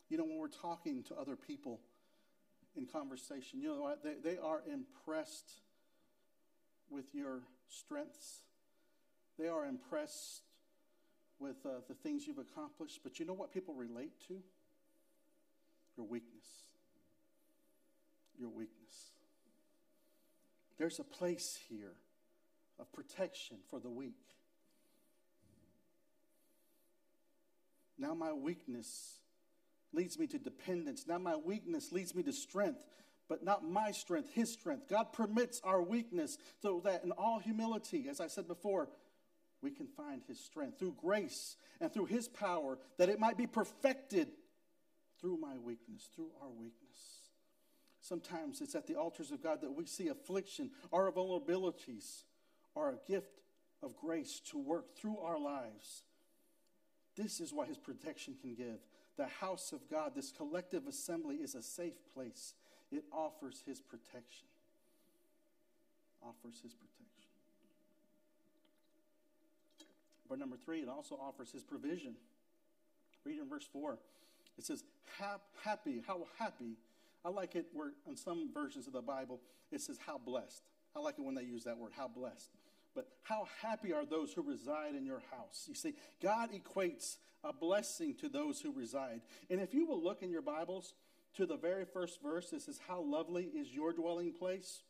You 0.09 0.19
know, 0.19 0.25
when 0.25 0.39
we're 0.39 0.49
talking 0.49 1.03
to 1.05 1.17
other 1.17 1.37
people 1.37 1.81
in 2.77 2.87
conversation, 2.87 3.61
you 3.61 3.69
know? 3.69 3.95
They, 4.03 4.15
they 4.23 4.39
are 4.39 4.63
impressed 4.71 5.51
with 6.91 7.15
your 7.15 7.41
strengths. 7.69 8.41
They 9.39 9.49
are 9.49 9.65
impressed 9.67 10.43
with 11.39 11.57
uh, 11.65 11.81
the 11.87 11.95
things 11.95 12.27
you've 12.27 12.39
accomplished. 12.39 13.01
But 13.03 13.21
you 13.21 13.27
know 13.27 13.35
what 13.35 13.53
people 13.53 13.75
relate 13.75 14.13
to? 14.29 14.43
your 15.99 16.07
weakness. 16.07 16.47
Your 18.39 18.51
weakness. 18.51 19.11
There's 20.79 21.01
a 21.01 21.05
place 21.05 21.59
here 21.69 21.97
of 22.79 22.93
protection 22.93 23.59
for 23.71 23.81
the 23.81 23.89
weak. 23.89 24.15
Now 27.99 28.15
my 28.15 28.33
weakness 28.33 29.19
leads 29.93 30.19
me 30.19 30.27
to 30.29 30.39
dependence. 30.39 31.07
Now 31.07 31.19
my 31.19 31.37
weakness 31.37 31.91
leads 31.93 32.15
me 32.15 32.23
to 32.25 32.33
strength, 32.33 32.81
but 33.29 33.43
not 33.43 33.69
my 33.69 33.91
strength, 33.91 34.31
His 34.33 34.53
strength. 34.53 34.89
God 34.89 35.13
permits 35.13 35.61
our 35.65 35.83
weakness 35.83 36.39
so 36.63 36.81
that 36.85 37.03
in 37.05 37.11
all 37.13 37.39
humility, 37.39 38.07
as 38.09 38.21
I 38.21 38.29
said 38.29 38.47
before, 38.47 38.89
we 39.61 39.71
can 39.71 39.89
find 39.89 40.23
His 40.29 40.39
strength 40.39 40.79
through 40.79 40.95
grace 41.01 41.57
and 41.81 41.93
through 41.93 42.07
His 42.07 42.29
power, 42.29 42.79
that 42.99 43.09
it 43.09 43.19
might 43.19 43.37
be 43.37 43.47
perfected 43.47 44.29
through 45.21 45.39
my 45.39 45.59
weakness, 45.59 46.09
through 46.15 46.31
our 46.41 46.51
weakness. 46.51 46.99
Sometimes 48.01 48.61
it's 48.61 48.77
at 48.77 48.87
the 48.87 48.95
altars 48.95 49.33
of 49.33 49.43
God 49.43 49.61
that 49.63 49.73
we 49.73 49.85
see 49.85 50.09
affliction, 50.09 50.71
our 50.93 51.11
vulnerabilities 51.11 52.23
are 52.79 52.91
a 52.91 53.11
gift 53.11 53.41
of 53.83 53.97
grace 53.97 54.41
to 54.51 54.59
work 54.59 54.97
through 54.97 55.19
our 55.19 55.39
lives. 55.39 56.03
This 57.17 57.41
is 57.41 57.53
what 57.53 57.69
His 57.69 57.79
protection 57.79 58.37
can 58.41 58.55
give. 58.55 58.79
The 59.17 59.27
house 59.27 59.73
of 59.73 59.89
God, 59.91 60.13
this 60.15 60.31
collective 60.31 60.87
assembly, 60.87 61.37
is 61.37 61.55
a 61.55 61.63
safe 61.63 61.95
place. 62.15 62.55
It 62.93 63.05
offers 63.13 63.63
His 63.67 63.81
protection. 63.81 64.47
Offers 66.23 66.61
His 66.63 66.73
protection. 66.73 67.05
But 70.29 70.39
number 70.39 70.57
three, 70.57 70.81
it 70.81 70.89
also 70.89 71.19
offers 71.21 71.51
His 71.51 71.65
provision. 71.65 72.15
Read 73.25 73.39
in 73.39 73.49
verse 73.49 73.67
4. 73.73 73.99
It 74.57 74.65
says, 74.65 74.85
Happy, 75.63 76.03
how 76.07 76.27
happy. 76.39 76.77
I 77.25 77.31
like 77.31 77.57
it 77.57 77.67
where, 77.73 77.93
in 78.07 78.17
some 78.17 78.51
versions 78.55 78.87
of 78.87 78.93
the 78.93 79.03
Bible, 79.03 79.41
it 79.73 79.81
says, 79.81 79.99
How 80.07 80.19
blessed. 80.19 80.63
I 80.95 81.01
like 81.01 81.17
it 81.19 81.25
when 81.25 81.35
they 81.35 81.43
use 81.43 81.65
that 81.65 81.79
word, 81.79 81.93
how 81.97 82.09
blessed. 82.09 82.51
But 82.95 83.09
how 83.23 83.47
happy 83.63 83.93
are 83.93 84.05
those 84.05 84.33
who 84.33 84.43
reside 84.43 84.95
in 84.95 85.05
your 85.05 85.23
house? 85.31 85.67
You 85.69 85.75
see, 85.75 85.95
God 86.23 86.51
equates 86.53 87.17
a 87.45 87.53
blessing 87.53 88.15
to 88.21 88.29
those 88.29 88.61
who 88.61 88.73
reside. 88.73 89.21
And 89.51 89.61
if 89.61 89.75
you 89.75 89.87
will 89.87 90.03
look 90.03 90.23
in 90.23 90.31
your 90.31 90.43
Bibles 90.43 90.95
to 91.37 91.47
the 91.47 91.57
very 91.57 91.85
first 91.85 92.21
verse, 92.23 92.53
it 92.53 92.63
says, 92.63 92.81
How 92.89 93.01
lovely 93.01 93.45
is 93.45 93.73
your 93.73 93.93
dwelling 93.93 94.33
place. 94.33 94.83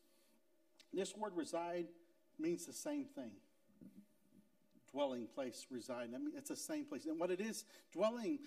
This 0.92 1.14
word 1.14 1.32
reside 1.36 1.86
means 2.38 2.64
the 2.66 2.72
same 2.72 3.04
thing. 3.04 3.32
Dwelling 4.90 5.26
place, 5.34 5.66
reside. 5.70 6.08
I 6.14 6.18
mean, 6.18 6.32
it's 6.36 6.48
the 6.48 6.56
same 6.56 6.86
place. 6.86 7.04
And 7.04 7.20
what 7.20 7.30
it 7.30 7.40
is, 7.40 7.64
dwelling, 7.92 8.38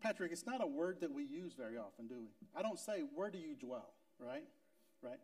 Patrick, 0.00 0.32
it's 0.32 0.46
not 0.46 0.62
a 0.62 0.66
word 0.66 0.98
that 1.00 1.12
we 1.12 1.24
use 1.24 1.52
very 1.52 1.76
often, 1.76 2.06
do 2.06 2.20
we? 2.20 2.28
I 2.56 2.62
don't 2.62 2.78
say, 2.78 3.02
Where 3.14 3.30
do 3.30 3.38
you 3.38 3.54
dwell, 3.54 3.92
right? 4.18 4.44
Right? 5.02 5.20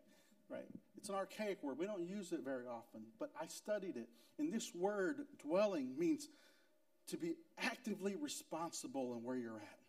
Right? 0.51 0.65
It's 0.97 1.09
an 1.09 1.15
archaic 1.15 1.63
word. 1.63 1.77
We 1.77 1.85
don't 1.85 2.07
use 2.07 2.31
it 2.31 2.41
very 2.43 2.67
often, 2.67 3.03
but 3.19 3.31
I 3.39 3.47
studied 3.47 3.95
it. 3.95 4.09
And 4.37 4.51
this 4.51 4.73
word, 4.75 5.21
dwelling, 5.41 5.97
means 5.97 6.27
to 7.07 7.17
be 7.17 7.35
actively 7.57 8.15
responsible 8.15 9.13
in 9.13 9.23
where 9.23 9.37
you're 9.37 9.55
at. 9.55 9.79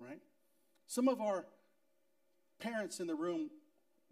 Right? 0.00 0.20
Some 0.86 1.08
of 1.08 1.20
our 1.20 1.44
parents 2.58 3.00
in 3.00 3.06
the 3.06 3.14
room 3.14 3.50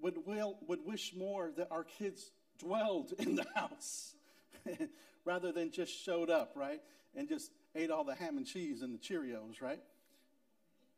would, 0.00 0.26
will, 0.26 0.58
would 0.68 0.84
wish 0.84 1.14
more 1.16 1.50
that 1.56 1.68
our 1.70 1.84
kids 1.84 2.30
dwelled 2.58 3.12
in 3.18 3.36
the 3.36 3.46
house 3.54 4.14
rather 5.24 5.52
than 5.52 5.70
just 5.70 5.92
showed 6.04 6.30
up, 6.30 6.52
right? 6.54 6.80
And 7.14 7.28
just 7.28 7.50
ate 7.74 7.90
all 7.90 8.04
the 8.04 8.14
ham 8.14 8.36
and 8.36 8.46
cheese 8.46 8.82
and 8.82 8.94
the 8.94 8.98
Cheerios, 8.98 9.60
right? 9.60 9.80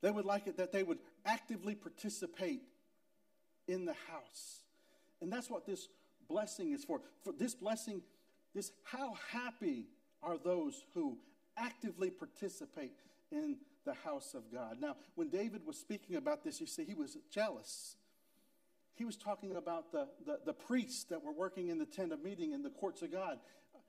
They 0.00 0.10
would 0.10 0.24
like 0.24 0.46
it 0.46 0.58
that 0.58 0.72
they 0.72 0.82
would 0.82 0.98
actively 1.24 1.74
participate 1.74 2.62
in 3.68 3.84
the 3.84 3.94
house. 4.10 4.60
And 5.20 5.32
that's 5.32 5.50
what 5.50 5.66
this 5.66 5.88
blessing 6.28 6.72
is 6.72 6.84
for. 6.84 7.00
For 7.22 7.32
this 7.32 7.54
blessing, 7.54 8.02
this 8.54 8.72
how 8.84 9.14
happy 9.30 9.86
are 10.22 10.38
those 10.38 10.84
who 10.94 11.18
actively 11.56 12.10
participate 12.10 12.92
in 13.30 13.56
the 13.84 13.94
house 13.94 14.34
of 14.34 14.50
God. 14.52 14.78
Now, 14.80 14.96
when 15.14 15.28
David 15.28 15.66
was 15.66 15.76
speaking 15.76 16.16
about 16.16 16.42
this, 16.42 16.60
you 16.60 16.66
see, 16.66 16.84
he 16.84 16.94
was 16.94 17.16
jealous. 17.30 17.96
He 18.94 19.04
was 19.04 19.16
talking 19.16 19.56
about 19.56 19.92
the, 19.92 20.08
the, 20.24 20.38
the 20.46 20.52
priests 20.52 21.04
that 21.04 21.22
were 21.22 21.32
working 21.32 21.68
in 21.68 21.78
the 21.78 21.86
tent 21.86 22.12
of 22.12 22.22
meeting 22.22 22.52
in 22.52 22.62
the 22.62 22.70
courts 22.70 23.02
of 23.02 23.12
God. 23.12 23.38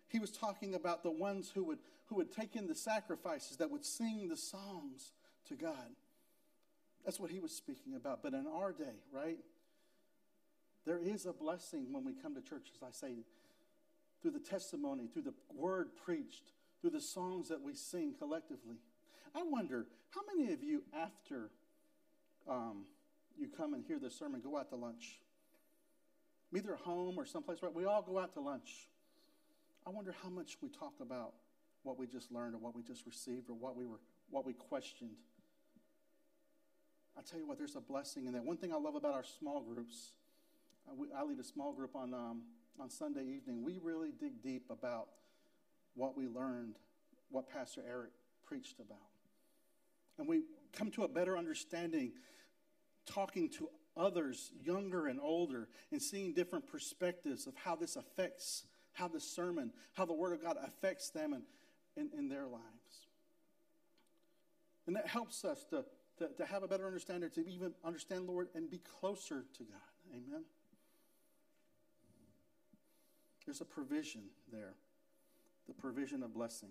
He 0.07 0.19
was 0.19 0.31
talking 0.31 0.75
about 0.75 1.03
the 1.03 1.11
ones 1.11 1.51
who 1.53 1.63
would, 1.65 1.79
who 2.05 2.15
would 2.15 2.31
take 2.31 2.55
in 2.55 2.67
the 2.67 2.75
sacrifices, 2.75 3.57
that 3.57 3.71
would 3.71 3.85
sing 3.85 4.27
the 4.29 4.37
songs 4.37 5.13
to 5.47 5.55
God. 5.55 5.91
That's 7.05 7.19
what 7.19 7.29
he 7.29 7.39
was 7.39 7.51
speaking 7.51 7.95
about. 7.95 8.23
But 8.23 8.33
in 8.33 8.47
our 8.47 8.71
day, 8.71 8.99
right? 9.13 9.37
There 10.85 10.99
is 10.99 11.25
a 11.25 11.33
blessing 11.33 11.87
when 11.91 12.05
we 12.05 12.13
come 12.13 12.35
to 12.35 12.41
church, 12.41 12.69
as 12.75 12.83
I 12.83 12.91
say, 12.91 13.13
through 14.21 14.31
the 14.31 14.39
testimony, 14.39 15.07
through 15.07 15.23
the 15.23 15.33
word 15.53 15.89
preached, 16.03 16.51
through 16.81 16.91
the 16.91 17.01
songs 17.01 17.49
that 17.49 17.61
we 17.61 17.73
sing 17.73 18.13
collectively. 18.17 18.77
I 19.35 19.43
wonder 19.43 19.87
how 20.11 20.21
many 20.35 20.53
of 20.53 20.63
you, 20.63 20.83
after 20.93 21.49
um, 22.47 22.85
you 23.37 23.47
come 23.47 23.73
and 23.73 23.83
hear 23.83 23.99
the 23.99 24.09
sermon, 24.09 24.41
go 24.41 24.57
out 24.57 24.69
to 24.69 24.75
lunch? 24.75 25.19
Either 26.55 26.75
home 26.75 27.15
or 27.17 27.25
someplace, 27.25 27.61
right? 27.61 27.73
We 27.73 27.85
all 27.85 28.01
go 28.01 28.19
out 28.19 28.33
to 28.33 28.39
lunch. 28.39 28.87
I 29.85 29.89
wonder 29.89 30.15
how 30.23 30.29
much 30.29 30.57
we 30.61 30.69
talk 30.69 30.93
about 31.01 31.33
what 31.83 31.99
we 31.99 32.07
just 32.07 32.31
learned 32.31 32.55
or 32.55 32.57
what 32.57 32.75
we 32.75 32.81
just 32.81 33.05
received 33.05 33.49
or 33.49 33.53
what 33.53 33.75
we 33.75 33.85
were 33.85 33.99
what 34.29 34.45
we 34.45 34.53
questioned. 34.53 35.17
I 37.17 37.21
tell 37.21 37.39
you 37.39 37.47
what, 37.47 37.57
there's 37.57 37.75
a 37.75 37.81
blessing 37.81 38.25
in 38.25 38.33
that. 38.33 38.43
One 38.43 38.57
thing 38.57 38.73
I 38.73 38.77
love 38.77 38.95
about 38.95 39.13
our 39.13 39.23
small 39.23 39.61
groups 39.61 40.13
we, 40.97 41.07
I 41.17 41.23
lead 41.23 41.39
a 41.39 41.43
small 41.43 41.73
group 41.73 41.95
on, 41.95 42.13
um, 42.13 42.41
on 42.79 42.89
Sunday 42.89 43.25
evening. 43.25 43.63
We 43.63 43.79
really 43.81 44.11
dig 44.11 44.41
deep 44.41 44.65
about 44.69 45.07
what 45.95 46.17
we 46.17 46.27
learned, 46.27 46.75
what 47.29 47.49
Pastor 47.49 47.81
Eric 47.87 48.11
preached 48.45 48.79
about. 48.79 48.97
And 50.17 50.27
we 50.27 50.43
come 50.73 50.91
to 50.91 51.03
a 51.03 51.07
better 51.07 51.37
understanding 51.37 52.13
talking 53.05 53.49
to 53.49 53.69
others, 53.97 54.51
younger 54.63 55.07
and 55.07 55.19
older, 55.19 55.69
and 55.91 56.01
seeing 56.01 56.33
different 56.33 56.67
perspectives 56.67 57.47
of 57.47 57.55
how 57.55 57.75
this 57.75 57.95
affects, 57.95 58.63
how 58.93 59.07
the 59.07 59.19
sermon, 59.19 59.71
how 59.93 60.05
the 60.05 60.13
Word 60.13 60.33
of 60.33 60.41
God 60.41 60.57
affects 60.63 61.09
them 61.09 61.33
and 61.33 61.43
in, 61.95 62.09
in 62.17 62.29
their 62.29 62.45
lives. 62.45 62.63
And 64.87 64.95
that 64.95 65.07
helps 65.07 65.45
us 65.45 65.65
to, 65.69 65.85
to, 66.19 66.29
to 66.37 66.45
have 66.45 66.63
a 66.63 66.67
better 66.67 66.85
understanding, 66.85 67.29
to 67.31 67.47
even 67.47 67.73
understand 67.83 68.27
Lord 68.27 68.49
and 68.53 68.69
be 68.69 68.79
closer 68.99 69.45
to 69.57 69.63
God. 69.63 70.11
Amen. 70.11 70.43
There's 73.45 73.61
a 73.61 73.65
provision 73.65 74.23
there, 74.51 74.73
the 75.67 75.73
provision 75.73 76.23
of 76.23 76.33
blessing. 76.33 76.69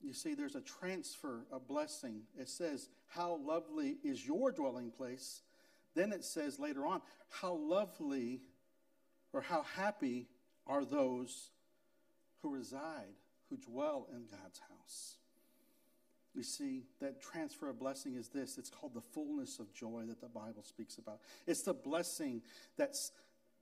You 0.00 0.14
see, 0.14 0.32
there's 0.34 0.54
a 0.54 0.62
transfer 0.62 1.44
of 1.52 1.68
blessing. 1.68 2.22
It 2.38 2.48
says, 2.48 2.88
How 3.08 3.36
lovely 3.36 3.98
is 4.02 4.26
your 4.26 4.50
dwelling 4.52 4.90
place. 4.90 5.42
Then 5.94 6.12
it 6.12 6.24
says 6.24 6.58
later 6.58 6.86
on, 6.86 7.02
How 7.28 7.52
lovely 7.52 8.40
or 9.34 9.42
how 9.42 9.62
happy 9.76 10.28
are 10.66 10.84
those 10.84 11.50
who 12.40 12.50
reside, 12.50 13.18
who 13.50 13.58
dwell 13.58 14.08
in 14.10 14.24
God's 14.30 14.60
house. 14.60 15.17
You 16.38 16.44
see, 16.44 16.84
that 17.00 17.20
transfer 17.20 17.68
of 17.68 17.80
blessing 17.80 18.14
is 18.14 18.28
this 18.28 18.58
it's 18.58 18.70
called 18.70 18.94
the 18.94 19.00
fullness 19.00 19.58
of 19.58 19.74
joy 19.74 20.04
that 20.06 20.20
the 20.20 20.28
Bible 20.28 20.62
speaks 20.62 20.96
about. 20.96 21.18
It's 21.48 21.62
the 21.62 21.74
blessing 21.74 22.42
that 22.76 22.94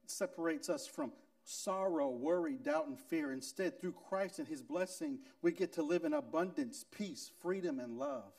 separates 0.04 0.68
us 0.68 0.86
from 0.86 1.12
sorrow, 1.42 2.10
worry, 2.10 2.56
doubt, 2.58 2.86
and 2.86 3.00
fear. 3.00 3.32
Instead, 3.32 3.80
through 3.80 3.94
Christ 4.10 4.40
and 4.40 4.46
his 4.46 4.60
blessing, 4.60 5.20
we 5.40 5.52
get 5.52 5.72
to 5.72 5.82
live 5.82 6.04
in 6.04 6.12
abundance, 6.12 6.84
peace, 6.90 7.30
freedom, 7.40 7.80
and 7.80 7.96
love. 7.98 8.30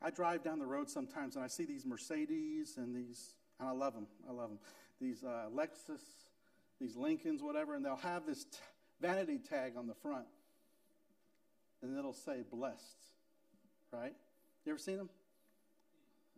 I 0.00 0.10
drive 0.10 0.44
down 0.44 0.60
the 0.60 0.66
road 0.66 0.88
sometimes 0.88 1.34
and 1.34 1.44
I 1.44 1.48
see 1.48 1.64
these 1.64 1.84
Mercedes 1.84 2.76
and 2.76 2.94
these, 2.94 3.34
and 3.58 3.68
I 3.68 3.72
love 3.72 3.94
them. 3.94 4.06
I 4.28 4.32
love 4.32 4.50
them. 4.50 4.60
These 5.00 5.24
uh, 5.24 5.46
Lexus, 5.52 6.04
these 6.80 6.94
Lincolns, 6.94 7.42
whatever, 7.42 7.74
and 7.74 7.84
they'll 7.84 7.96
have 7.96 8.26
this 8.26 8.44
t- 8.44 8.58
vanity 9.00 9.38
tag 9.38 9.72
on 9.76 9.88
the 9.88 9.94
front 9.94 10.26
and 11.88 11.98
it'll 11.98 12.12
say 12.12 12.42
blessed, 12.50 13.04
right? 13.92 14.14
You 14.64 14.72
ever 14.72 14.78
seen 14.78 14.96
them? 14.96 15.10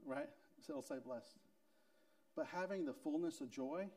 Right? 0.06 0.28
So 0.66 0.72
it'll 0.72 0.82
say 0.82 0.96
blessed. 1.04 1.38
But 2.36 2.46
having 2.52 2.84
the 2.84 2.92
fullness 2.92 3.40
of 3.40 3.50
joy 3.50 3.88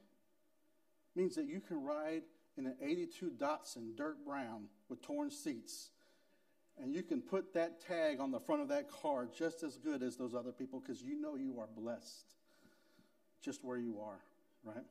means 1.15 1.35
that 1.35 1.45
you 1.45 1.59
can 1.59 1.83
ride 1.83 2.23
in 2.57 2.65
an 2.65 2.75
82 2.81 3.31
Datsun 3.37 3.95
dirt 3.95 4.25
brown 4.25 4.65
with 4.89 5.01
torn 5.01 5.29
seats. 5.29 5.89
And 6.81 6.93
you 6.93 7.03
can 7.03 7.21
put 7.21 7.53
that 7.53 7.81
tag 7.85 8.19
on 8.19 8.31
the 8.31 8.39
front 8.39 8.61
of 8.61 8.69
that 8.69 8.89
car 8.89 9.27
just 9.37 9.61
as 9.61 9.77
good 9.77 10.01
as 10.01 10.15
those 10.15 10.33
other 10.33 10.51
people 10.51 10.79
because 10.79 11.01
you 11.01 11.19
know 11.19 11.35
you 11.35 11.59
are 11.59 11.67
blessed 11.75 12.33
just 13.41 13.63
where 13.63 13.77
you 13.77 13.99
are, 13.99 14.19
right? 14.63 14.85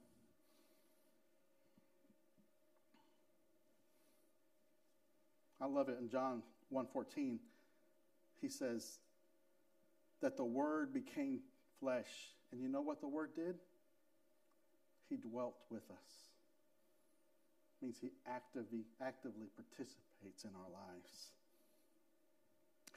I 5.60 5.66
love 5.66 5.88
it 5.88 5.98
in 6.00 6.08
John 6.08 6.42
1:14. 6.70 7.38
He 8.40 8.48
says 8.48 8.98
that 10.20 10.36
the 10.36 10.44
word 10.44 10.92
became 10.92 11.40
flesh. 11.78 12.34
And 12.52 12.60
you 12.60 12.68
know 12.68 12.80
what 12.80 13.00
the 13.00 13.08
word 13.08 13.34
did? 13.34 13.58
He 15.08 15.16
dwelt 15.16 15.56
with 15.70 15.90
us. 15.90 16.28
means 17.82 17.98
he 17.98 18.12
actively, 18.26 18.84
actively 19.00 19.46
participates 19.56 20.44
in 20.44 20.50
our 20.54 20.70
lives. 20.70 21.30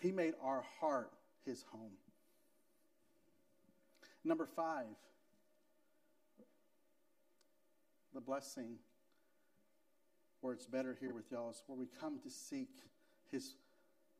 He 0.01 0.11
made 0.11 0.33
our 0.41 0.61
heart 0.81 1.13
his 1.45 1.63
home. 1.71 1.93
Number 4.25 4.45
five, 4.45 4.85
the 8.13 8.19
blessing 8.19 8.75
where 10.43 10.53
it's 10.53 10.65
better 10.65 10.97
here 10.99 11.13
with 11.13 11.31
y'all 11.31 11.49
is 11.49 11.63
where 11.67 11.77
we 11.79 11.87
come 12.01 12.19
to 12.19 12.29
seek 12.29 12.69
his 13.31 13.55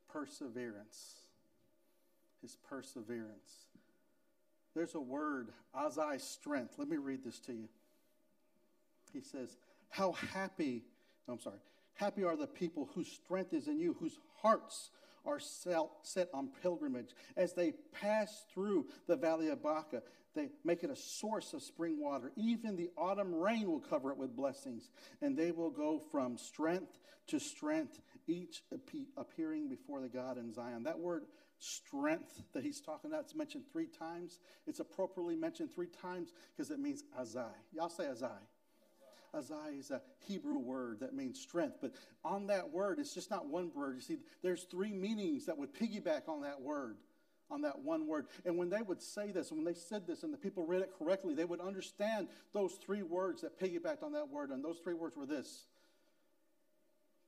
perseverance. 0.10 1.16
His 2.42 2.56
perseverance. 2.70 3.68
There's 4.74 4.96
a 4.96 5.02
word, 5.02 5.50
Azai 5.76 6.20
strength. 6.22 6.76
Let 6.78 6.88
me 6.88 6.98
read 6.98 7.26
this 7.26 7.40
to 7.42 7.52
you. 7.54 7.68
He 9.12 9.20
says, 9.20 9.58
How 9.90 10.14
happy, 10.14 10.84
no, 11.28 11.34
I'm 11.36 11.42
sorry, 11.42 11.60
happy 11.96 12.24
are 12.24 12.38
the 12.38 12.48
people 12.48 12.90
whose 12.96 13.12
strength 13.12 13.54
is 13.54 13.68
in 13.68 13.78
you, 13.78 13.96
whose 14.00 14.18
hearts 14.42 14.92
are 15.26 15.40
set 15.40 16.30
on 16.34 16.50
pilgrimage. 16.62 17.12
As 17.38 17.54
they 17.54 17.74
pass 18.02 18.46
through 18.54 18.88
the 19.08 19.16
valley 19.16 19.50
of 19.50 19.64
Baca, 19.64 20.02
they 20.36 20.50
make 20.64 20.84
it 20.84 20.90
a 20.90 20.96
source 20.96 21.54
of 21.54 21.62
spring 21.62 22.02
water. 22.02 22.32
Even 22.36 22.76
the 22.76 22.90
autumn 22.98 23.34
rain 23.36 23.70
will 23.70 23.80
cover 23.80 24.12
it 24.12 24.18
with 24.18 24.36
blessings, 24.36 24.90
and 25.22 25.38
they 25.38 25.52
will 25.52 25.70
go 25.70 26.02
from 26.12 26.38
strength 26.38 27.00
to 27.28 27.40
strength, 27.40 28.00
each 28.28 28.64
appearing 29.18 29.70
before 29.70 30.02
the 30.02 30.10
God 30.10 30.38
in 30.38 30.54
Zion. 30.54 30.84
That 30.84 31.00
word 31.00 31.24
strength 31.60 32.42
that 32.54 32.64
he's 32.64 32.82
talking 32.82 33.12
about, 33.12 33.24
it's 33.24 33.36
mentioned 33.36 33.64
three 33.72 33.88
times. 33.88 34.40
It's 34.68 34.80
appropriately 34.80 35.36
mentioned 35.36 35.74
three 35.74 35.88
times 36.02 36.34
because 36.56 36.72
it 36.72 36.80
means 36.80 37.04
azai. 37.18 37.54
Y'all 37.72 37.90
say 37.90 38.06
azai. 38.06 38.32
Azai 39.36 39.80
is 39.80 39.92
a 39.92 40.02
Hebrew 40.28 40.60
word 40.60 41.00
that 41.00 41.14
means 41.14 41.40
strength. 41.40 41.78
But 41.82 41.94
on 42.24 42.48
that 42.48 42.72
word, 42.72 43.00
it's 43.00 43.14
just 43.14 43.32
not 43.32 43.48
one 43.48 43.72
word. 43.74 43.96
You 43.96 44.02
see, 44.02 44.18
there's 44.42 44.64
three 44.64 44.92
meanings 44.92 45.46
that 45.46 45.58
would 45.58 45.74
piggyback 45.74 46.28
on 46.28 46.42
that 46.42 46.62
word, 46.62 46.98
on 47.50 47.62
that 47.62 47.80
one 47.80 48.08
word. 48.08 48.28
And 48.46 48.58
when 48.58 48.70
they 48.70 48.82
would 48.82 49.02
say 49.02 49.32
this, 49.32 49.52
when 49.52 49.64
they 49.64 49.74
said 49.74 50.06
this, 50.08 50.24
and 50.24 50.34
the 50.34 50.38
people 50.38 50.66
read 50.66 50.82
it 50.82 50.92
correctly, 50.98 51.34
they 51.34 51.46
would 51.46 51.62
understand 51.62 52.28
those 52.54 52.74
three 52.74 53.02
words 53.04 53.42
that 53.42 53.60
piggybacked 53.60 54.04
on 54.04 54.14
that 54.14 54.30
word. 54.30 54.52
And 54.52 54.64
those 54.64 54.78
three 54.84 54.94
words 54.94 55.18
were 55.18 55.26
this 55.26 55.66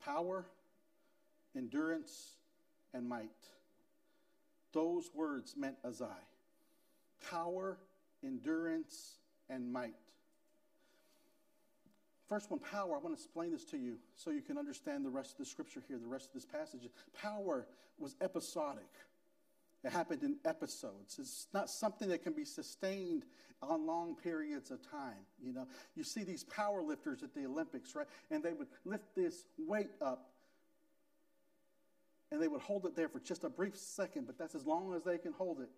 power, 0.03 0.45
endurance, 1.55 2.35
and 2.93 3.09
might. 3.09 3.29
Those 4.73 5.09
words 5.13 5.55
meant 5.57 5.81
azai 5.83 6.09
power, 7.29 7.77
endurance, 8.23 9.17
and 9.49 9.71
might. 9.71 9.95
First 12.27 12.49
one, 12.49 12.59
power. 12.59 12.95
I 12.95 12.99
want 12.99 13.07
to 13.07 13.13
explain 13.13 13.51
this 13.51 13.65
to 13.65 13.77
you 13.77 13.97
so 14.15 14.31
you 14.31 14.41
can 14.41 14.57
understand 14.57 15.05
the 15.05 15.09
rest 15.09 15.33
of 15.33 15.37
the 15.37 15.45
scripture 15.45 15.83
here, 15.87 15.97
the 15.99 16.07
rest 16.07 16.27
of 16.27 16.33
this 16.33 16.45
passage. 16.45 16.81
Power 17.21 17.67
was 17.99 18.15
episodic. 18.21 18.89
It 19.83 19.91
happened 19.91 20.23
in 20.23 20.37
episodes. 20.43 21.17
It's 21.19 21.47
not 21.53 21.69
something 21.69 22.09
that 22.09 22.23
can 22.23 22.33
be 22.33 22.45
sustained 22.45 23.25
on 23.61 23.85
long 23.85 24.15
periods 24.15 24.71
of 24.71 24.81
time. 24.89 25.25
You 25.43 25.53
know, 25.53 25.67
you 25.95 26.03
see 26.03 26.23
these 26.23 26.43
power 26.43 26.81
lifters 26.81 27.21
at 27.21 27.35
the 27.35 27.45
Olympics, 27.45 27.95
right? 27.95 28.07
And 28.31 28.41
they 28.41 28.53
would 28.53 28.67
lift 28.83 29.15
this 29.15 29.45
weight 29.57 29.91
up 30.01 30.31
and 32.31 32.41
they 32.41 32.47
would 32.47 32.61
hold 32.61 32.85
it 32.85 32.95
there 32.95 33.07
for 33.07 33.19
just 33.19 33.43
a 33.43 33.49
brief 33.49 33.77
second, 33.77 34.25
but 34.25 34.37
that's 34.37 34.55
as 34.55 34.65
long 34.65 34.93
as 34.95 35.03
they 35.03 35.17
can 35.17 35.31
hold 35.31 35.61
it. 35.61 35.69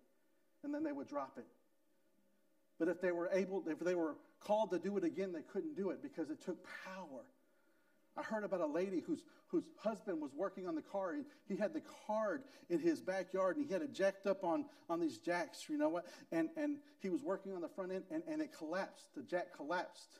And 0.64 0.74
then 0.74 0.82
they 0.82 0.92
would 0.92 1.06
drop 1.06 1.34
it. 1.36 1.46
But 2.78 2.88
if 2.88 3.00
they 3.00 3.12
were 3.12 3.28
able, 3.32 3.64
if 3.66 3.80
they 3.80 3.94
were 3.94 4.16
called 4.40 4.70
to 4.70 4.78
do 4.78 4.96
it 4.96 5.04
again, 5.04 5.32
they 5.32 5.42
couldn't 5.42 5.76
do 5.76 5.90
it 5.90 6.02
because 6.02 6.30
it 6.30 6.40
took 6.44 6.58
power. 6.84 7.24
I 8.18 8.22
heard 8.22 8.44
about 8.44 8.60
a 8.60 8.66
lady 8.66 9.00
whose, 9.00 9.22
whose 9.48 9.64
husband 9.78 10.20
was 10.20 10.32
working 10.34 10.66
on 10.66 10.74
the 10.74 10.82
car. 10.82 11.12
And 11.12 11.24
he 11.46 11.56
had 11.56 11.72
the 11.72 11.82
card 12.06 12.42
in 12.68 12.80
his 12.80 13.00
backyard 13.00 13.56
and 13.56 13.66
he 13.66 13.72
had 13.72 13.82
it 13.82 13.92
jacked 13.92 14.26
up 14.26 14.42
on, 14.44 14.64
on 14.90 15.00
these 15.00 15.18
jacks, 15.18 15.66
you 15.68 15.78
know 15.78 15.88
what? 15.88 16.06
And, 16.32 16.48
and 16.56 16.78
he 17.00 17.10
was 17.10 17.22
working 17.22 17.54
on 17.54 17.60
the 17.60 17.68
front 17.68 17.92
end 17.92 18.04
and, 18.10 18.22
and 18.28 18.42
it 18.42 18.50
collapsed. 18.56 19.14
The 19.16 19.22
jack 19.22 19.54
collapsed. 19.56 20.18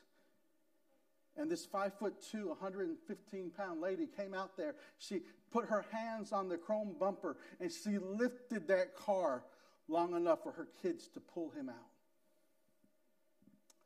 And 1.37 1.51
this 1.51 1.65
five 1.65 1.93
foot 1.93 2.15
two, 2.31 2.47
115 2.49 3.51
pound 3.51 3.81
lady 3.81 4.07
came 4.07 4.33
out 4.33 4.55
there. 4.57 4.75
She 4.97 5.21
put 5.51 5.65
her 5.65 5.85
hands 5.91 6.31
on 6.31 6.47
the 6.47 6.57
chrome 6.57 6.95
bumper 6.99 7.37
and 7.59 7.71
she 7.71 7.97
lifted 7.97 8.67
that 8.69 8.95
car 8.95 9.43
long 9.87 10.15
enough 10.15 10.43
for 10.43 10.51
her 10.53 10.67
kids 10.81 11.07
to 11.09 11.19
pull 11.19 11.49
him 11.49 11.69
out. 11.69 11.88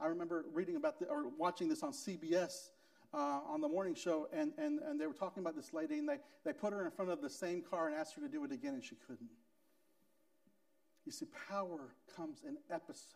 I 0.03 0.07
remember 0.07 0.43
reading 0.53 0.75
about 0.75 0.99
the, 0.99 1.05
or 1.05 1.29
watching 1.37 1.69
this 1.69 1.81
on 1.81 1.93
CBS 1.93 2.71
uh, 3.13 3.39
on 3.47 3.61
the 3.61 3.69
morning 3.69 3.95
show, 3.95 4.27
and, 4.33 4.51
and, 4.57 4.79
and 4.79 4.99
they 4.99 5.07
were 5.07 5.13
talking 5.13 5.41
about 5.41 5.55
this 5.55 5.71
lady, 5.71 5.97
and 5.97 6.09
they, 6.09 6.17
they 6.43 6.51
put 6.51 6.73
her 6.73 6.83
in 6.83 6.91
front 6.91 7.09
of 7.09 7.21
the 7.21 7.29
same 7.29 7.61
car 7.61 7.87
and 7.87 7.95
asked 7.95 8.15
her 8.15 8.21
to 8.21 8.27
do 8.27 8.43
it 8.43 8.51
again, 8.51 8.73
and 8.73 8.83
she 8.83 8.95
couldn't. 9.07 9.29
You 11.05 11.13
see, 11.13 11.27
power 11.49 11.95
comes 12.17 12.39
in 12.45 12.57
episodes, 12.69 13.07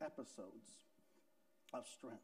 episodes 0.00 0.78
of 1.74 1.86
strength. 1.86 2.22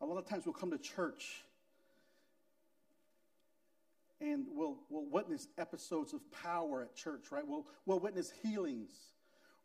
A 0.00 0.06
lot 0.06 0.18
of 0.18 0.28
times 0.28 0.44
we'll 0.44 0.54
come 0.54 0.72
to 0.72 0.78
church 0.78 1.42
and 4.20 4.46
we'll, 4.52 4.78
we'll 4.88 5.06
witness 5.06 5.46
episodes 5.58 6.12
of 6.12 6.20
power 6.30 6.82
at 6.82 6.96
church, 6.96 7.26
right? 7.30 7.46
We'll, 7.46 7.66
we'll 7.86 8.00
witness 8.00 8.32
healings 8.42 8.90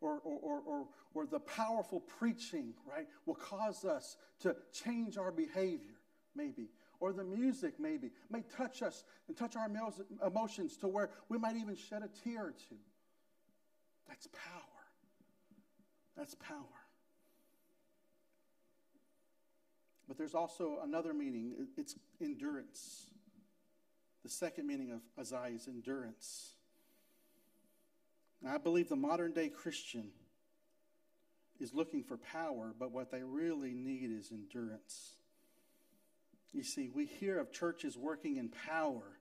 or, 0.02 0.20
or, 0.24 0.60
or, 0.66 0.86
or, 1.14 1.26
the 1.26 1.40
powerful 1.40 2.00
preaching, 2.00 2.74
right, 2.86 3.06
will 3.24 3.36
cause 3.36 3.84
us 3.84 4.16
to 4.40 4.56
change 4.72 5.16
our 5.16 5.30
behavior, 5.30 5.96
maybe. 6.34 6.68
Or 7.00 7.12
the 7.12 7.24
music, 7.24 7.74
maybe, 7.78 8.10
may 8.30 8.42
touch 8.56 8.82
us 8.82 9.04
and 9.28 9.36
touch 9.36 9.56
our 9.56 9.68
emotions 10.26 10.76
to 10.78 10.88
where 10.88 11.10
we 11.28 11.38
might 11.38 11.56
even 11.56 11.76
shed 11.76 12.02
a 12.02 12.08
tear 12.22 12.46
or 12.46 12.54
two. 12.68 12.76
That's 14.08 14.26
power. 14.26 14.62
That's 16.16 16.34
power. 16.34 16.58
But 20.08 20.18
there's 20.18 20.34
also 20.34 20.80
another 20.84 21.14
meaning 21.14 21.54
it's 21.76 21.96
endurance. 22.20 23.06
The 24.22 24.28
second 24.28 24.66
meaning 24.66 24.92
of 24.92 25.00
Azai 25.18 25.56
is 25.56 25.68
endurance. 25.68 26.56
I 28.48 28.58
believe 28.58 28.88
the 28.88 28.96
modern 28.96 29.32
day 29.32 29.48
Christian 29.48 30.10
is 31.60 31.72
looking 31.72 32.02
for 32.02 32.16
power, 32.16 32.74
but 32.78 32.90
what 32.90 33.10
they 33.10 33.22
really 33.22 33.72
need 33.72 34.10
is 34.10 34.32
endurance. 34.32 35.14
You 36.52 36.62
see, 36.62 36.90
we 36.92 37.06
hear 37.06 37.38
of 37.38 37.52
churches 37.52 37.96
working 37.96 38.36
in 38.36 38.48
power, 38.48 39.18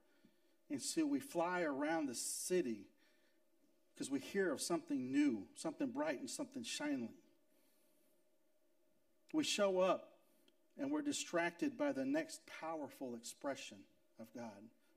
and 0.70 0.82
so 0.82 1.06
we 1.06 1.20
fly 1.20 1.62
around 1.62 2.08
the 2.08 2.16
city 2.16 2.88
because 3.94 4.10
we 4.10 4.20
hear 4.20 4.52
of 4.52 4.60
something 4.60 5.12
new, 5.12 5.44
something 5.56 5.92
bright, 5.92 6.20
and 6.20 6.30
something 6.30 6.64
shining. 6.64 7.14
We 9.34 9.44
show 9.44 9.80
up 9.80 10.12
and 10.78 10.92
we're 10.92 11.04
distracted 11.04 11.78
by 11.78 11.92
the 11.92 12.06
next 12.06 12.42
powerful 12.60 13.16
expression 13.16 13.78
of 14.20 14.28
God. 14.34 14.52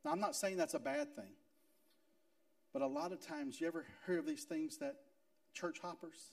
Now, 0.05 0.13
I'm 0.13 0.21
not 0.21 0.35
saying 0.35 0.57
that's 0.57 0.75
a 0.75 0.79
bad 0.79 1.15
thing. 1.15 1.33
But 2.75 2.83
a 2.83 2.87
lot 2.89 3.13
of 3.13 3.25
times, 3.25 3.61
you 3.61 3.69
ever 3.69 3.87
hear 4.05 4.19
of 4.19 4.27
these 4.27 4.43
things 4.43 4.79
that 4.79 4.97
church 5.55 5.79
hoppers, 5.81 6.33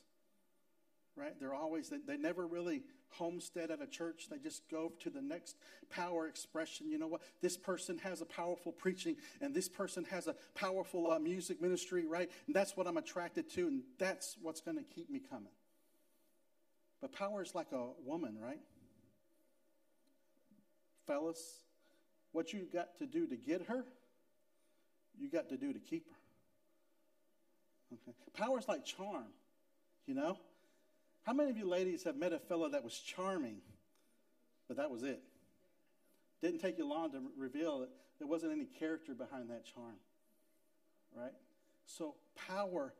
right? 1.15 1.39
They're 1.39 1.53
always, 1.53 1.89
they, 1.89 1.99
they 2.05 2.17
never 2.17 2.47
really 2.47 2.81
homestead 3.09 3.69
at 3.69 3.79
a 3.79 3.85
church. 3.85 4.27
They 4.29 4.39
just 4.39 4.67
go 4.71 4.91
to 5.01 5.11
the 5.11 5.21
next 5.21 5.57
power 5.91 6.27
expression. 6.27 6.89
You 6.89 6.97
know 6.97 7.07
what? 7.07 7.21
This 7.41 7.57
person 7.57 7.99
has 7.99 8.21
a 8.21 8.25
powerful 8.25 8.71
preaching, 8.71 9.17
and 9.39 9.53
this 9.53 9.69
person 9.69 10.03
has 10.05 10.25
a 10.25 10.35
powerful 10.55 11.11
uh, 11.11 11.19
music 11.19 11.61
ministry, 11.61 12.07
right? 12.07 12.31
And 12.47 12.55
that's 12.55 12.75
what 12.75 12.87
I'm 12.87 12.97
attracted 12.97 13.47
to, 13.51 13.67
and 13.67 13.83
that's 13.99 14.35
what's 14.41 14.61
going 14.61 14.77
to 14.77 14.83
keep 14.83 15.11
me 15.11 15.19
coming. 15.19 15.53
But 17.01 17.13
power 17.13 17.43
is 17.43 17.53
like 17.53 17.71
a 17.71 17.85
woman, 18.03 18.37
right? 18.41 18.61
Fellas, 21.05 21.39
what 22.31 22.51
you 22.51 22.67
got 22.73 22.97
to 22.97 23.05
do 23.05 23.27
to 23.27 23.35
get 23.35 23.67
her, 23.67 23.85
you 25.19 25.29
got 25.29 25.49
to 25.49 25.57
do 25.57 25.71
to 25.71 25.79
keep 25.79 26.09
her. 26.09 26.15
Okay. 27.93 28.15
Power 28.33 28.59
is 28.59 28.67
like 28.67 28.85
charm, 28.85 29.27
you 30.05 30.13
know? 30.13 30.37
How 31.23 31.33
many 31.33 31.49
of 31.49 31.57
you 31.57 31.67
ladies 31.67 32.03
have 32.03 32.15
met 32.15 32.33
a 32.33 32.39
fellow 32.39 32.69
that 32.69 32.83
was 32.83 32.97
charming, 32.97 33.57
but 34.67 34.77
that 34.77 34.89
was 34.89 35.03
it? 35.03 35.21
Didn't 36.41 36.59
take 36.59 36.77
you 36.77 36.87
long 36.87 37.11
to 37.11 37.21
reveal 37.37 37.79
that 37.79 37.89
there 38.17 38.27
wasn't 38.27 38.53
any 38.53 38.65
character 38.65 39.13
behind 39.13 39.49
that 39.49 39.65
charm, 39.65 39.97
right? 41.15 41.33
So 41.85 42.15
power 42.47 42.93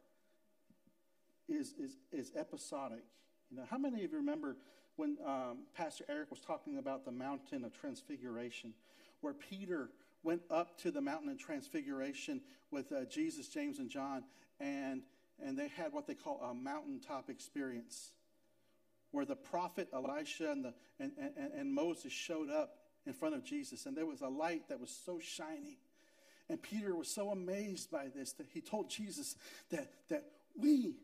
is, 1.47 1.73
is, 1.79 1.97
is 2.11 2.31
episodic. 2.35 3.03
You 3.49 3.57
know, 3.57 3.63
how 3.69 3.77
many 3.77 4.03
of 4.03 4.11
you 4.11 4.17
remember 4.17 4.57
when 4.97 5.17
um, 5.25 5.59
Pastor 5.75 6.05
Eric 6.09 6.29
was 6.29 6.41
talking 6.41 6.77
about 6.77 7.05
the 7.05 7.11
mountain 7.11 7.63
of 7.63 7.73
transfiguration, 7.73 8.73
where 9.21 9.33
Peter 9.33 9.89
went 10.23 10.41
up 10.51 10.77
to 10.79 10.91
the 10.91 11.01
mountain 11.01 11.29
of 11.29 11.39
transfiguration 11.39 12.41
with 12.69 12.91
uh, 12.91 13.05
Jesus, 13.05 13.47
James, 13.47 13.79
and 13.79 13.89
John, 13.89 14.23
and, 14.61 15.01
and 15.43 15.57
they 15.57 15.67
had 15.69 15.91
what 15.91 16.07
they 16.07 16.13
call 16.13 16.39
a 16.41 16.53
mountaintop 16.53 17.29
experience 17.29 18.11
where 19.11 19.25
the 19.25 19.35
prophet 19.35 19.89
Elisha 19.93 20.51
and, 20.51 20.63
the, 20.63 20.73
and, 20.99 21.11
and, 21.19 21.53
and 21.53 21.73
Moses 21.73 22.13
showed 22.13 22.49
up 22.49 22.77
in 23.05 23.13
front 23.13 23.35
of 23.35 23.43
Jesus, 23.43 23.85
and 23.85 23.97
there 23.97 24.05
was 24.05 24.21
a 24.21 24.27
light 24.27 24.69
that 24.69 24.79
was 24.79 24.95
so 25.05 25.19
shiny. 25.19 25.79
And 26.49 26.61
Peter 26.61 26.95
was 26.95 27.09
so 27.09 27.31
amazed 27.31 27.89
by 27.89 28.07
this 28.13 28.33
that 28.33 28.47
he 28.53 28.61
told 28.61 28.89
Jesus 28.89 29.35
that, 29.71 29.91
that 30.09 30.23
we, 30.55 30.95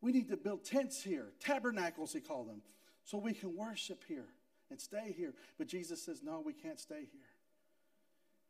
we 0.00 0.12
need 0.12 0.28
to 0.30 0.36
build 0.36 0.64
tents 0.64 1.02
here, 1.02 1.26
tabernacles, 1.40 2.12
he 2.12 2.20
called 2.20 2.48
them, 2.48 2.62
so 3.04 3.16
we 3.16 3.32
can 3.32 3.56
worship 3.56 4.02
here 4.08 4.26
and 4.70 4.80
stay 4.80 5.14
here. 5.16 5.34
But 5.56 5.68
Jesus 5.68 6.02
says, 6.02 6.22
no, 6.22 6.42
we 6.44 6.52
can't 6.52 6.80
stay 6.80 7.06
here. 7.12 7.30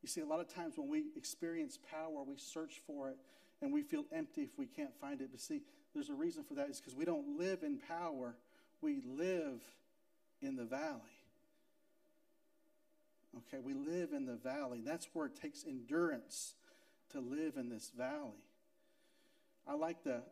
You 0.03 0.09
see, 0.09 0.21
a 0.21 0.27
lot 0.27 0.41
of 0.41 0.53
times 0.53 0.79
when 0.79 0.89
we 0.89 1.05
experience 1.17 1.79
power, 1.91 2.23
we 2.27 2.37
search 2.37 2.81
for 2.87 3.11
it 3.11 3.19
and 3.61 3.73
we 3.73 3.83
feel 3.83 4.05
empty 4.13 4.43
if 4.43 4.51
we 4.57 4.67
can't 4.67 4.95
find 5.01 5.21
it. 5.21 5.29
But 5.31 5.41
see, 5.41 5.63
there's 5.95 6.11
a 6.11 6.15
reason 6.15 6.45
for 6.45 6.55
that 6.55 6.69
is 6.69 6.81
because 6.81 6.95
we 6.95 7.05
don't 7.05 7.39
live 7.39 7.63
in 7.63 7.79
power, 7.79 8.37
we 8.81 9.01
live 9.05 9.63
in 10.41 10.57
the 10.57 10.65
valley. 10.65 11.01
Okay, 13.37 13.59
we 13.63 13.75
live 13.75 14.13
in 14.13 14.25
the 14.25 14.37
valley. 14.37 14.81
That's 14.85 15.09
where 15.13 15.27
it 15.27 15.41
takes 15.41 15.65
endurance 15.65 16.55
to 17.13 17.21
live 17.21 17.57
in 17.57 17.69
this 17.69 17.91
valley. 17.97 18.45
I 19.67 19.75
like 19.75 20.03
the, 20.03 20.23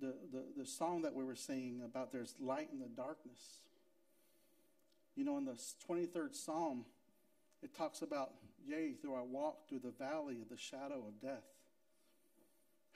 the, 0.00 0.14
the, 0.32 0.44
the 0.58 0.66
song 0.66 1.02
that 1.02 1.14
we 1.14 1.22
were 1.22 1.36
singing 1.36 1.82
about 1.84 2.12
there's 2.12 2.34
light 2.40 2.68
in 2.72 2.80
the 2.80 2.88
darkness. 2.88 3.60
You 5.14 5.24
know, 5.24 5.38
in 5.38 5.44
the 5.44 5.58
23rd 5.88 6.34
Psalm, 6.34 6.84
it 7.62 7.76
talks 7.76 8.02
about, 8.02 8.30
yea, 8.66 8.94
though 9.02 9.14
I 9.14 9.22
walk 9.22 9.68
through 9.68 9.80
the 9.80 9.92
valley 9.92 10.40
of 10.40 10.48
the 10.48 10.56
shadow 10.56 11.04
of 11.06 11.20
death. 11.20 11.44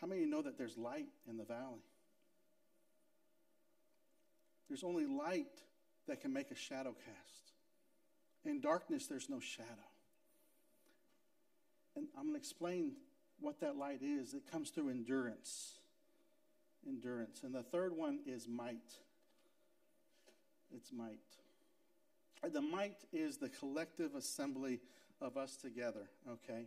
How 0.01 0.07
many 0.07 0.25
know 0.25 0.43
that 0.43 0.59
there's 0.59 0.77
light 0.77 1.09
in 1.29 1.37
the 1.37 1.45
valley? 1.45 1.85
There's 4.69 4.85
only 4.85 5.07
light 5.07 5.47
that 6.09 6.21
can 6.21 6.33
make 6.33 6.51
a 6.51 6.55
shadow 6.55 6.95
cast. 6.95 7.53
In 8.45 8.61
darkness, 8.61 9.07
there's 9.07 9.31
no 9.31 9.41
shadow. 9.41 9.69
And 11.97 12.09
I'm 12.17 12.25
going 12.25 12.35
to 12.35 12.39
explain 12.39 12.93
what 13.41 13.61
that 13.61 13.77
light 13.77 14.03
is. 14.03 14.35
It 14.35 14.51
comes 14.51 14.71
through 14.71 14.91
endurance. 14.91 15.75
Endurance. 16.87 17.43
And 17.43 17.55
the 17.55 17.63
third 17.63 17.97
one 17.97 18.21
is 18.27 18.49
might. 18.49 18.93
It's 20.75 20.93
might. 20.93 21.21
The 22.53 22.61
might 22.61 22.99
is 23.13 23.39
the 23.39 23.49
collective 23.49 24.15
assembly 24.15 24.81
of 25.21 25.37
us 25.37 25.57
together, 25.57 26.11
okay? 26.29 26.67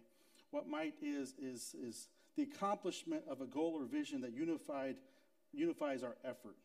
What 0.49 0.67
might 0.67 0.95
is, 1.01 1.35
is, 1.39 1.75
is 1.79 2.07
the 2.37 2.43
accomplishment 2.43 3.23
of 3.29 3.41
a 3.41 3.45
goal 3.45 3.73
or 3.75 3.85
vision 3.85 4.21
that 4.21 4.31
unified, 4.31 4.95
unifies 5.51 6.03
our 6.03 6.15
effort. 6.23 6.55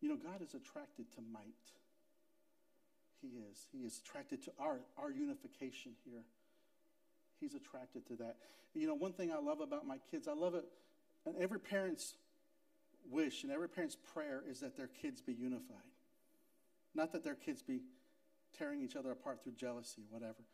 You 0.00 0.10
know, 0.10 0.16
God 0.16 0.42
is 0.42 0.54
attracted 0.54 1.10
to 1.14 1.20
might. 1.32 1.42
He 3.20 3.28
is. 3.50 3.66
He 3.72 3.78
is 3.78 4.00
attracted 4.04 4.44
to 4.44 4.52
our, 4.60 4.80
our 4.96 5.10
unification 5.10 5.92
here. 6.04 6.22
He's 7.40 7.54
attracted 7.54 8.06
to 8.08 8.16
that. 8.16 8.36
You 8.74 8.86
know, 8.86 8.94
one 8.94 9.12
thing 9.12 9.32
I 9.32 9.40
love 9.40 9.60
about 9.60 9.86
my 9.86 9.96
kids, 10.10 10.28
I 10.28 10.34
love 10.34 10.54
it, 10.54 10.64
and 11.26 11.34
every 11.36 11.58
parent's 11.58 12.14
wish 13.10 13.42
and 13.42 13.50
every 13.50 13.68
parent's 13.68 13.96
prayer 14.12 14.42
is 14.48 14.60
that 14.60 14.76
their 14.76 14.88
kids 14.88 15.22
be 15.22 15.32
unified. 15.32 15.76
Not 16.94 17.12
that 17.12 17.24
their 17.24 17.34
kids 17.34 17.62
be 17.62 17.80
tearing 18.58 18.82
each 18.82 18.94
other 18.94 19.10
apart 19.10 19.42
through 19.42 19.52
jealousy 19.52 20.02
or 20.02 20.18
whatever. 20.18 20.44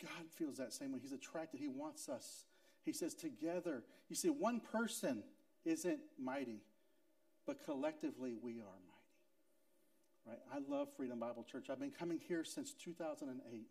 God 0.00 0.30
feels 0.36 0.58
that 0.58 0.72
same 0.72 0.92
way. 0.92 1.00
He's 1.02 1.12
attracted. 1.12 1.58
He 1.58 1.68
wants 1.68 2.08
us. 2.08 2.44
He 2.84 2.92
says, 2.92 3.14
together. 3.14 3.82
You 4.08 4.16
see, 4.16 4.30
one 4.30 4.60
person 4.60 5.22
isn't 5.64 5.98
mighty, 6.18 6.62
but 7.46 7.64
collectively 7.64 8.34
we 8.40 8.60
are 8.60 8.78
mighty. 8.86 8.98
Right? 10.26 10.38
I 10.54 10.72
love 10.72 10.88
Freedom 10.96 11.18
Bible 11.18 11.44
Church. 11.50 11.68
I've 11.70 11.80
been 11.80 11.90
coming 11.90 12.20
here 12.28 12.44
since 12.44 12.72
2008. 12.72 13.66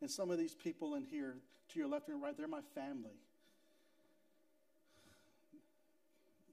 And 0.00 0.10
some 0.10 0.30
of 0.30 0.38
these 0.38 0.54
people 0.54 0.94
in 0.94 1.04
here, 1.04 1.36
to 1.72 1.78
your 1.78 1.88
left 1.88 2.08
and 2.08 2.22
right, 2.22 2.36
they're 2.36 2.48
my 2.48 2.60
family. 2.74 3.18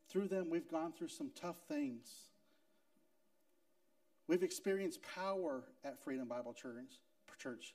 Through 0.10 0.28
them, 0.28 0.50
we've 0.50 0.70
gone 0.70 0.92
through 0.92 1.08
some 1.08 1.32
tough 1.40 1.58
things. 1.68 2.08
We've 4.28 4.44
experienced 4.44 5.00
power 5.16 5.64
at 5.84 6.02
Freedom 6.04 6.28
Bible 6.28 6.54
Church. 6.54 6.92
Church. 7.40 7.74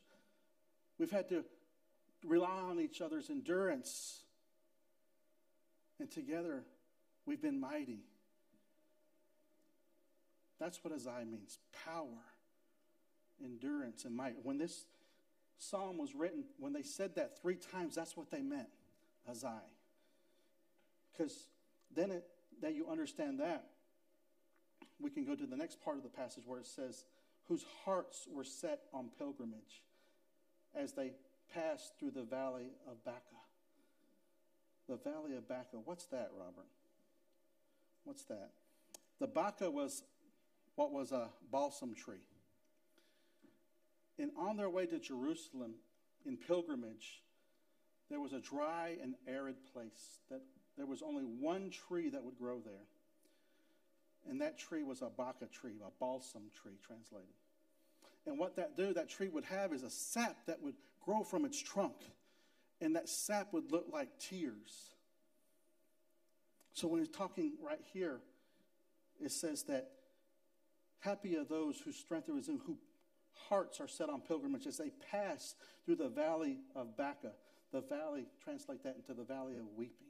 We've 0.99 1.11
had 1.11 1.29
to 1.31 1.45
rely 2.27 2.61
on 2.61 2.81
each 2.81 3.01
other's 3.01 3.31
endurance. 3.31 4.21
And 5.99 6.11
together, 6.11 6.65
we've 7.25 7.41
been 7.41 7.59
mighty. 7.59 8.01
That's 10.59 10.83
what 10.83 10.95
Azai 10.95 11.29
means 11.31 11.59
power, 11.85 12.25
endurance, 13.45 14.05
and 14.05 14.15
might. 14.15 14.35
When 14.43 14.59
this 14.59 14.85
psalm 15.59 15.99
was 15.99 16.15
written, 16.15 16.45
when 16.59 16.73
they 16.73 16.83
said 16.83 17.15
that 17.17 17.41
three 17.41 17.57
times, 17.57 17.95
that's 17.95 18.17
what 18.17 18.31
they 18.31 18.43
meant 18.43 18.69
Azai. 19.31 19.61
Because 21.13 21.47
then 21.95 22.11
it, 22.11 22.25
that 22.63 22.75
you 22.75 22.89
understand 22.89 23.41
that, 23.41 23.67
we 24.99 25.11
can 25.11 25.25
go 25.25 25.35
to 25.35 25.47
the 25.47 25.57
next 25.57 25.83
part 25.83 25.97
of 25.97 26.03
the 26.03 26.09
passage 26.09 26.45
where 26.47 26.59
it 26.59 26.67
says, 26.67 27.05
whose 27.49 27.65
hearts 27.85 28.27
were 28.33 28.45
set 28.45 28.81
on 28.93 29.11
pilgrimage 29.19 29.83
as 30.75 30.93
they 30.93 31.13
passed 31.55 31.93
through 31.99 32.13
the 32.13 32.23
valley 32.23 32.71
of 32.91 33.05
Baca. 33.05 33.21
The 34.89 34.97
valley 34.97 35.37
of 35.37 35.49
Baca. 35.49 35.79
What's 35.85 36.07
that, 36.07 36.31
Robert? 36.39 36.69
What's 38.05 38.25
that? 38.25 38.51
The 39.19 39.27
Baca 39.27 39.71
was 39.71 40.03
what 40.77 40.93
was 40.93 41.11
a 41.13 41.29
balsam 41.51 41.95
tree. 41.95 42.23
And 44.19 44.31
on 44.39 44.57
their 44.57 44.71
way 44.71 44.87
to 44.87 44.99
Jerusalem 44.99 45.75
in 46.25 46.37
pilgrimage, 46.37 47.23
there 48.09 48.21
was 48.21 48.33
a 48.33 48.41
dry 48.41 48.97
and 49.03 49.15
arid 49.27 49.57
place 49.73 50.21
that 50.31 50.41
there 50.77 50.87
was 50.87 51.03
only 51.03 51.25
one 51.25 51.71
tree 51.71 52.11
that 52.11 52.23
would 52.23 52.39
grow 52.39 52.61
there. 52.65 52.87
And 54.29 54.41
that 54.41 54.59
tree 54.59 54.83
was 54.83 55.03
a 55.03 55.09
baca 55.09 55.47
tree, 55.47 55.81
a 55.85 55.91
balsam 55.99 56.43
tree 56.63 56.79
translated. 56.85 57.29
And 58.27 58.39
what 58.39 58.57
that 58.57 58.77
do, 58.77 58.93
that 58.95 59.09
tree 59.09 59.29
would 59.29 59.45
have 59.45 59.73
is 59.73 59.83
a 59.83 59.91
sap 59.91 60.37
that 60.47 60.61
would 60.63 60.75
grow 61.07 61.23
from 61.23 61.45
its 61.47 61.63
trunk. 61.63 61.95
And 62.81 62.97
that 62.97 63.09
sap 63.09 63.55
would 63.55 63.73
look 63.73 63.87
like 63.91 64.09
tears. 64.19 64.91
So 66.75 66.89
when 66.89 67.01
he's 67.01 67.09
talking 67.09 67.53
right 67.65 67.81
here, 67.95 68.21
it 69.25 69.33
says 69.33 69.63
that 69.65 69.93
happy 71.01 71.39
are 71.39 71.45
those 71.45 71.81
whose 71.81 71.97
strength 71.97 72.29
is 72.29 72.49
in, 72.49 72.61
who 72.67 72.77
hearts 73.49 73.81
are 73.81 73.89
set 73.89 74.11
on 74.11 74.21
pilgrimage 74.21 74.67
as 74.67 74.77
they 74.77 74.91
pass 75.11 75.55
through 75.87 75.97
the 75.97 76.09
valley 76.09 76.59
of 76.75 76.97
Baca. 76.97 77.33
The 77.73 77.81
valley, 77.81 78.27
translate 78.45 78.83
that 78.85 78.97
into 78.97 79.15
the 79.15 79.25
valley 79.25 79.55
of 79.55 79.65
weeping. 79.75 80.07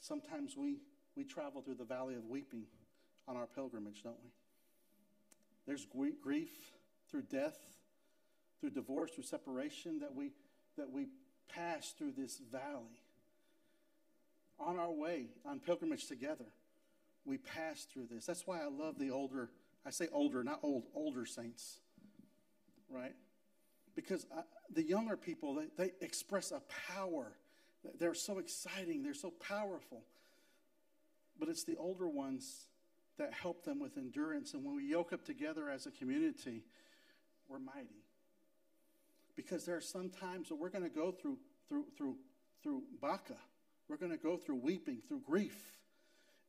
Sometimes 0.00 0.56
we, 0.56 0.78
we 1.16 1.24
travel 1.24 1.62
through 1.62 1.76
the 1.76 1.84
valley 1.84 2.14
of 2.14 2.24
weeping 2.26 2.64
on 3.26 3.36
our 3.36 3.46
pilgrimage, 3.46 4.02
don't 4.02 4.16
we? 4.22 4.30
There's 5.66 5.86
grief 6.22 6.52
through 7.10 7.22
death, 7.22 7.58
through 8.64 8.70
divorce, 8.70 9.10
through 9.10 9.24
separation 9.24 9.98
that 9.98 10.14
we, 10.14 10.30
that 10.78 10.90
we 10.90 11.08
pass 11.54 11.92
through 11.98 12.12
this 12.16 12.40
valley. 12.50 13.02
On 14.58 14.78
our 14.78 14.90
way, 14.90 15.26
on 15.44 15.60
pilgrimage 15.60 16.06
together, 16.06 16.46
we 17.26 17.36
pass 17.36 17.84
through 17.84 18.06
this. 18.10 18.24
That's 18.24 18.46
why 18.46 18.62
I 18.62 18.68
love 18.68 18.98
the 18.98 19.10
older, 19.10 19.50
I 19.84 19.90
say 19.90 20.08
older, 20.12 20.42
not 20.42 20.60
old, 20.62 20.84
older 20.94 21.26
saints, 21.26 21.80
right? 22.88 23.14
Because 23.94 24.26
I, 24.34 24.42
the 24.72 24.82
younger 24.82 25.18
people, 25.18 25.54
they, 25.54 25.66
they 25.76 25.92
express 26.00 26.50
a 26.50 26.62
power. 26.94 27.32
They're 27.98 28.14
so 28.14 28.38
exciting, 28.38 29.02
they're 29.02 29.12
so 29.12 29.30
powerful. 29.30 30.04
But 31.38 31.50
it's 31.50 31.64
the 31.64 31.76
older 31.76 32.08
ones 32.08 32.68
that 33.18 33.34
help 33.34 33.64
them 33.64 33.78
with 33.78 33.98
endurance. 33.98 34.54
And 34.54 34.64
when 34.64 34.76
we 34.76 34.84
yoke 34.88 35.12
up 35.12 35.24
together 35.24 35.68
as 35.68 35.84
a 35.84 35.90
community, 35.90 36.62
we're 37.48 37.58
mighty. 37.58 38.04
Because 39.36 39.64
there 39.64 39.76
are 39.76 39.80
some 39.80 40.10
times 40.10 40.48
that 40.48 40.56
we're 40.56 40.70
going 40.70 40.84
to 40.84 40.90
go 40.90 41.10
through 41.10 41.38
through 41.68 41.86
through 41.96 42.16
through 42.62 42.82
Baca. 43.00 43.36
We're 43.88 43.96
going 43.96 44.12
to 44.12 44.18
go 44.18 44.36
through 44.36 44.56
weeping, 44.56 45.02
through 45.06 45.20
grief, 45.20 45.78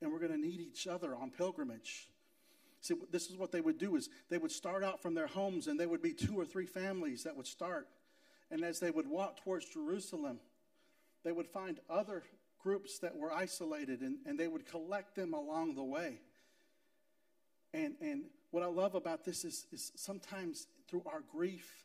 and 0.01 0.11
we're 0.11 0.19
going 0.19 0.31
to 0.31 0.37
need 0.37 0.61
each 0.61 0.87
other 0.87 1.15
on 1.15 1.31
pilgrimage. 1.31 2.07
See, 2.85 2.93
this 3.11 3.29
is 3.29 3.35
what 3.35 3.51
they 3.51 3.61
would 3.61 3.79
do 3.79 3.95
is 3.95 4.09
they 4.29 4.37
would 4.37 4.51
start 4.51 4.83
out 4.83 5.01
from 5.01 5.15
their 5.15 5.27
homes 5.27 5.67
and 5.67 5.79
there 5.79 5.89
would 5.89 6.03
be 6.03 6.13
two 6.13 6.39
or 6.39 6.45
three 6.45 6.67
families 6.67 7.23
that 7.23 7.35
would 7.35 7.47
start. 7.47 7.87
And 8.51 8.63
as 8.63 8.79
they 8.79 8.91
would 8.91 9.07
walk 9.07 9.43
towards 9.43 9.65
Jerusalem, 9.65 10.39
they 11.23 11.31
would 11.31 11.47
find 11.47 11.79
other 11.89 12.21
groups 12.59 12.99
that 12.99 13.15
were 13.15 13.33
isolated 13.33 14.01
and, 14.01 14.17
and 14.27 14.39
they 14.39 14.47
would 14.47 14.67
collect 14.67 15.15
them 15.15 15.33
along 15.33 15.73
the 15.73 15.83
way. 15.83 16.19
And, 17.73 17.95
and 17.99 18.25
what 18.51 18.61
I 18.61 18.67
love 18.67 18.93
about 18.93 19.25
this 19.25 19.43
is, 19.43 19.65
is 19.71 19.91
sometimes 19.95 20.67
through 20.87 21.03
our 21.07 21.21
grief, 21.21 21.84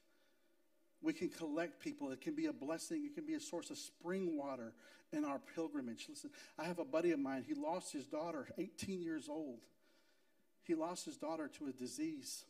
we 1.02 1.12
can 1.12 1.28
collect 1.28 1.80
people. 1.80 2.10
It 2.10 2.20
can 2.20 2.34
be 2.34 2.46
a 2.46 2.52
blessing, 2.52 3.04
it 3.04 3.14
can 3.14 3.26
be 3.26 3.34
a 3.34 3.40
source 3.40 3.70
of 3.70 3.78
spring 3.78 4.36
water 4.36 4.72
in 5.12 5.24
our 5.24 5.40
pilgrimage. 5.54 6.06
Listen, 6.08 6.30
I 6.58 6.64
have 6.64 6.78
a 6.78 6.84
buddy 6.84 7.12
of 7.12 7.18
mine, 7.18 7.44
he 7.46 7.54
lost 7.54 7.92
his 7.92 8.06
daughter, 8.06 8.48
18 8.58 9.02
years 9.02 9.28
old. 9.28 9.60
He 10.62 10.74
lost 10.74 11.04
his 11.04 11.16
daughter 11.16 11.48
to 11.58 11.66
a 11.66 11.72
disease, 11.72 12.44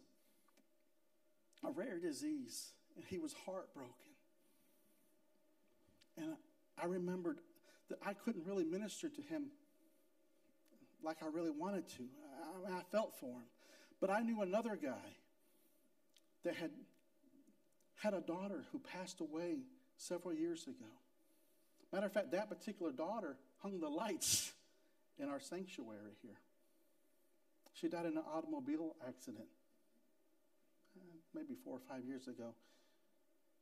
a 1.65 1.71
rare 1.71 1.99
disease, 1.99 2.73
and 2.97 3.05
he 3.09 3.19
was 3.19 3.35
heartbroken. 3.47 3.95
And 6.19 6.35
I 6.77 6.87
remembered 6.87 7.39
that 7.89 7.99
I 8.05 8.13
couldn't 8.13 8.45
really 8.47 8.65
minister 8.65 9.09
to 9.09 9.23
him 9.23 9.47
like 11.03 11.19
I 11.23 11.27
really 11.29 11.51
wanted 11.51 11.89
to. 11.97 12.05
I, 12.69 12.79
I 12.79 12.83
felt 12.91 13.15
for 13.19 13.27
him. 13.27 13.49
But 14.01 14.11
I 14.11 14.21
knew 14.21 14.43
another 14.43 14.77
guy 14.77 15.17
that 16.45 16.55
had 16.55 16.71
had 18.01 18.15
a 18.15 18.21
daughter 18.21 18.65
who 18.73 18.79
passed 18.79 19.21
away 19.21 19.59
several 19.97 20.35
years 20.35 20.65
ago. 20.65 20.89
Matter 21.93 22.07
of 22.07 22.13
fact, 22.13 22.33
that 22.33 22.49
particular 22.49 22.93
daughter 22.93 23.37
hung 23.59 23.79
the 23.81 23.89
lights 23.89 24.53
in 25.19 25.29
our 25.29 25.41
sanctuary 25.41 26.17
here. 26.23 26.39
She 27.75 27.89
died 27.89 28.07
in 28.07 28.17
an 28.17 28.25
automobile 28.35 28.97
accident 29.07 29.49
uh, 30.97 31.03
maybe 31.35 31.55
four 31.63 31.77
or 31.77 31.81
five 31.89 32.05
years 32.05 32.27
ago. 32.27 32.55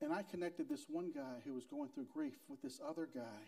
And 0.01 0.13
I 0.13 0.23
connected 0.23 0.69
this 0.69 0.87
one 0.89 1.11
guy 1.13 1.43
who 1.45 1.55
was 1.55 1.65
going 1.65 1.89
through 1.89 2.07
grief 2.15 2.37
with 2.49 2.63
this 2.63 2.81
other 2.87 3.09
guy 3.13 3.43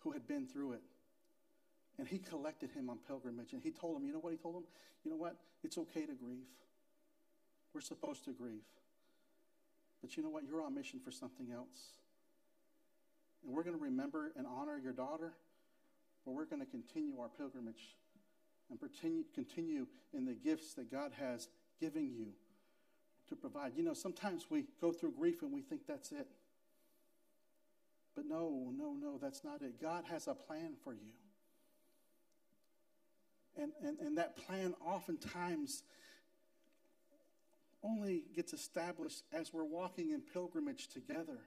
who 0.00 0.12
had 0.12 0.28
been 0.28 0.46
through 0.46 0.74
it. 0.74 0.82
And 1.98 2.06
he 2.06 2.18
collected 2.18 2.70
him 2.70 2.88
on 2.88 2.98
pilgrimage. 3.06 3.52
And 3.52 3.62
he 3.62 3.72
told 3.72 3.96
him, 3.96 4.06
you 4.06 4.12
know 4.12 4.20
what 4.20 4.32
he 4.32 4.38
told 4.38 4.56
him? 4.56 4.62
You 5.04 5.10
know 5.10 5.16
what? 5.16 5.36
It's 5.64 5.76
okay 5.76 6.06
to 6.06 6.14
grieve. 6.14 6.46
We're 7.74 7.80
supposed 7.80 8.24
to 8.26 8.32
grieve. 8.32 8.62
But 10.02 10.16
you 10.16 10.22
know 10.22 10.28
what? 10.28 10.44
You're 10.44 10.62
on 10.62 10.74
mission 10.74 11.00
for 11.02 11.10
something 11.10 11.50
else. 11.52 12.00
And 13.44 13.54
we're 13.54 13.62
going 13.62 13.76
to 13.76 13.82
remember 13.82 14.32
and 14.36 14.46
honor 14.46 14.78
your 14.78 14.92
daughter, 14.92 15.32
but 16.24 16.32
we're 16.32 16.44
going 16.44 16.60
to 16.60 16.66
continue 16.66 17.18
our 17.20 17.28
pilgrimage 17.28 17.96
and 18.70 18.78
continue, 19.34 19.86
in 20.14 20.24
the 20.24 20.34
gifts 20.34 20.74
that 20.74 20.90
God 20.90 21.12
has 21.18 21.48
given 21.80 22.10
you 22.10 22.28
to 23.28 23.36
provide. 23.36 23.72
You 23.76 23.82
know, 23.82 23.94
sometimes 23.94 24.46
we 24.50 24.64
go 24.80 24.92
through 24.92 25.12
grief 25.12 25.42
and 25.42 25.52
we 25.52 25.60
think 25.60 25.82
that's 25.86 26.10
it. 26.12 26.26
But 28.14 28.26
no, 28.26 28.72
no, 28.76 28.94
no, 28.94 29.18
that's 29.20 29.44
not 29.44 29.62
it. 29.62 29.80
God 29.80 30.04
has 30.10 30.26
a 30.26 30.34
plan 30.34 30.74
for 30.82 30.92
you. 30.92 31.12
And, 33.56 33.72
and, 33.84 33.98
and 33.98 34.18
that 34.18 34.36
plan 34.36 34.74
oftentimes 34.84 35.82
only 37.82 38.24
gets 38.34 38.52
established 38.52 39.22
as 39.32 39.52
we're 39.52 39.64
walking 39.64 40.10
in 40.10 40.20
pilgrimage 40.20 40.88
together, 40.88 41.38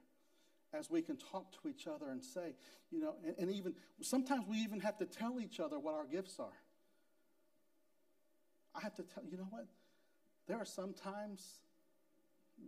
as 0.74 0.90
we 0.90 1.02
can 1.02 1.18
talk 1.18 1.52
to 1.62 1.70
each 1.70 1.88
other 1.88 2.10
and 2.10 2.24
say, 2.24 2.56
you 2.92 3.00
know, 3.00 3.16
and, 3.26 3.36
and 3.38 3.52
even 3.52 3.74
sometimes 4.02 4.46
we 4.48 4.58
even 4.58 4.80
have 4.82 4.98
to 4.98 5.06
tell 5.06 5.40
each 5.40 5.60
other 5.60 5.80
what 5.80 5.94
our 5.94 6.06
gifts 6.06 6.40
are. 6.40 6.58
I 8.76 8.82
have 8.82 8.96
to 8.96 9.04
tell, 9.04 9.24
you 9.30 9.38
know 9.38 9.48
what? 9.50 9.68
There 10.48 10.58
are 10.58 10.66
some 10.66 10.94
times 10.94 11.60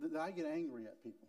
that 0.01 0.19
I 0.19 0.31
get 0.31 0.45
angry 0.45 0.85
at 0.85 1.03
people. 1.03 1.27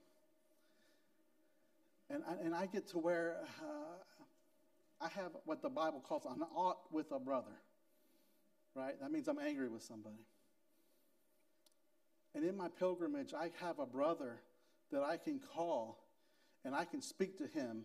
And 2.11 2.23
I, 2.27 2.45
and 2.45 2.55
I 2.55 2.67
get 2.67 2.89
to 2.89 2.99
where 2.99 3.37
uh, 3.61 5.05
I 5.05 5.09
have 5.21 5.33
what 5.45 5.63
the 5.63 5.69
Bible 5.69 6.01
calls 6.01 6.25
an 6.25 6.43
ought 6.55 6.79
with 6.91 7.13
a 7.13 7.19
brother, 7.19 7.53
right? 8.75 8.99
That 9.01 9.13
means 9.13 9.29
I'm 9.29 9.39
angry 9.39 9.69
with 9.69 9.83
somebody. 9.83 10.25
And 12.35 12.45
in 12.45 12.57
my 12.57 12.69
pilgrimage, 12.69 13.35
I 13.35 13.51
have 13.61 13.79
a 13.79 13.87
brother 13.87 14.41
that 14.93 15.03
I 15.03 15.17
can 15.17 15.41
call 15.55 15.99
and 16.65 16.75
I 16.75 16.85
can 16.85 17.01
speak 17.01 17.39
to 17.39 17.47
him, 17.47 17.85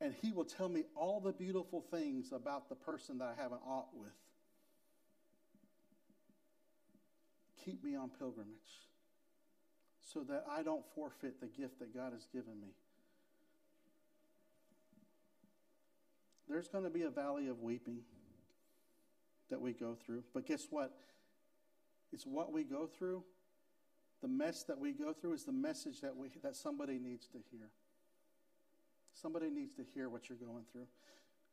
and 0.00 0.14
he 0.22 0.32
will 0.32 0.44
tell 0.44 0.68
me 0.68 0.84
all 0.94 1.20
the 1.20 1.32
beautiful 1.32 1.80
things 1.90 2.32
about 2.32 2.68
the 2.68 2.74
person 2.74 3.18
that 3.18 3.34
I 3.36 3.42
have 3.42 3.52
an 3.52 3.58
ought 3.66 3.94
with. 3.94 4.08
Keep 7.64 7.84
me 7.84 7.94
on 7.94 8.10
pilgrimage 8.18 8.56
so 10.12 10.20
that 10.24 10.44
I 10.50 10.62
don't 10.62 10.84
forfeit 10.94 11.40
the 11.40 11.46
gift 11.46 11.78
that 11.80 11.94
God 11.94 12.12
has 12.12 12.26
given 12.32 12.60
me. 12.60 12.68
There's 16.48 16.68
going 16.68 16.84
to 16.84 16.90
be 16.90 17.02
a 17.02 17.10
valley 17.10 17.48
of 17.48 17.60
weeping 17.60 18.00
that 19.50 19.60
we 19.60 19.72
go 19.72 19.96
through. 20.06 20.22
But 20.32 20.46
guess 20.46 20.66
what? 20.70 20.92
It's 22.12 22.26
what 22.26 22.52
we 22.52 22.64
go 22.64 22.86
through. 22.86 23.24
The 24.22 24.28
mess 24.28 24.62
that 24.64 24.78
we 24.78 24.92
go 24.92 25.12
through 25.12 25.34
is 25.34 25.44
the 25.44 25.52
message 25.52 26.00
that, 26.00 26.16
we, 26.16 26.28
that 26.42 26.56
somebody 26.56 26.98
needs 26.98 27.26
to 27.28 27.38
hear. 27.50 27.68
Somebody 29.12 29.50
needs 29.50 29.74
to 29.74 29.82
hear 29.94 30.08
what 30.08 30.28
you're 30.28 30.38
going 30.38 30.64
through. 30.72 30.86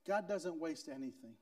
God 0.08 0.28
doesn't 0.28 0.60
waste 0.60 0.90
anything. 0.90 1.36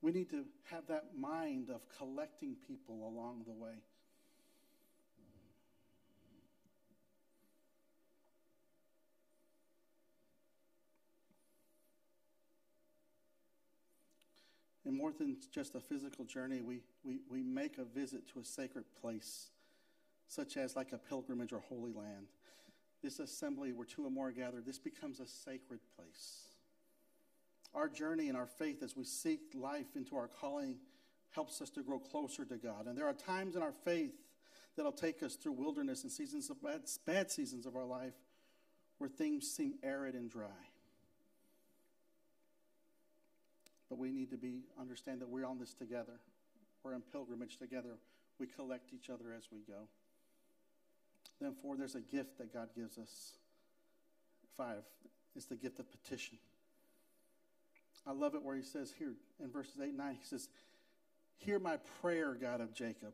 We 0.00 0.12
need 0.12 0.30
to 0.30 0.44
have 0.70 0.86
that 0.88 1.16
mind 1.18 1.70
of 1.70 1.80
collecting 1.98 2.56
people 2.66 3.08
along 3.08 3.42
the 3.46 3.52
way. 3.52 3.74
And 14.86 14.96
more 14.96 15.12
than 15.12 15.36
just 15.52 15.74
a 15.74 15.80
physical 15.80 16.24
journey, 16.24 16.60
we, 16.60 16.80
we, 17.02 17.18
we 17.28 17.42
make 17.42 17.78
a 17.78 17.84
visit 17.84 18.28
to 18.32 18.38
a 18.38 18.44
sacred 18.44 18.84
place, 19.00 19.48
such 20.28 20.56
as 20.56 20.76
like 20.76 20.92
a 20.92 20.98
pilgrimage 20.98 21.52
or 21.52 21.58
holy 21.58 21.92
land. 21.92 22.28
This 23.02 23.18
assembly 23.18 23.72
where 23.72 23.84
two 23.84 24.06
or 24.06 24.10
more 24.10 24.28
are 24.28 24.32
gathered, 24.32 24.64
this 24.64 24.78
becomes 24.78 25.18
a 25.18 25.26
sacred 25.26 25.80
place. 25.96 26.44
Our 27.74 27.88
journey 27.88 28.28
and 28.28 28.36
our 28.36 28.46
faith 28.46 28.82
as 28.82 28.96
we 28.96 29.04
seek 29.04 29.40
life 29.54 29.96
into 29.96 30.16
our 30.16 30.28
calling 30.28 30.76
helps 31.30 31.60
us 31.60 31.68
to 31.70 31.82
grow 31.82 31.98
closer 31.98 32.44
to 32.44 32.56
God. 32.56 32.86
And 32.86 32.96
there 32.96 33.08
are 33.08 33.12
times 33.12 33.56
in 33.56 33.62
our 33.62 33.74
faith 33.84 34.14
that'll 34.76 34.92
take 34.92 35.20
us 35.22 35.34
through 35.34 35.52
wilderness 35.52 36.04
and 36.04 36.12
seasons 36.12 36.48
of 36.48 36.62
bad, 36.62 36.82
bad 37.04 37.30
seasons 37.30 37.66
of 37.66 37.74
our 37.74 37.84
life 37.84 38.14
where 38.98 39.10
things 39.10 39.50
seem 39.50 39.74
arid 39.82 40.14
and 40.14 40.30
dry. 40.30 40.46
But 43.88 43.98
we 43.98 44.10
need 44.10 44.30
to 44.30 44.36
be 44.36 44.64
understand 44.80 45.20
that 45.20 45.28
we're 45.28 45.46
on 45.46 45.58
this 45.58 45.74
together. 45.74 46.20
We're 46.82 46.94
in 46.94 47.02
pilgrimage 47.02 47.58
together. 47.58 47.98
We 48.38 48.46
collect 48.46 48.92
each 48.92 49.10
other 49.10 49.32
as 49.36 49.44
we 49.50 49.60
go. 49.60 49.88
Then 51.40 51.54
four, 51.62 51.76
there's 51.76 51.94
a 51.94 52.00
gift 52.00 52.38
that 52.38 52.52
God 52.52 52.70
gives 52.74 52.98
us. 52.98 53.32
Five, 54.56 54.82
it's 55.34 55.46
the 55.46 55.56
gift 55.56 55.78
of 55.78 55.90
petition. 55.90 56.38
I 58.06 58.12
love 58.12 58.34
it 58.34 58.42
where 58.42 58.56
he 58.56 58.62
says 58.62 58.92
here 58.96 59.14
in 59.42 59.50
verses 59.50 59.74
8 59.80 59.88
and 59.88 59.98
9, 59.98 60.16
he 60.20 60.26
says, 60.26 60.48
Hear 61.38 61.58
my 61.58 61.76
prayer, 62.00 62.34
God 62.40 62.60
of 62.60 62.72
Jacob. 62.72 63.12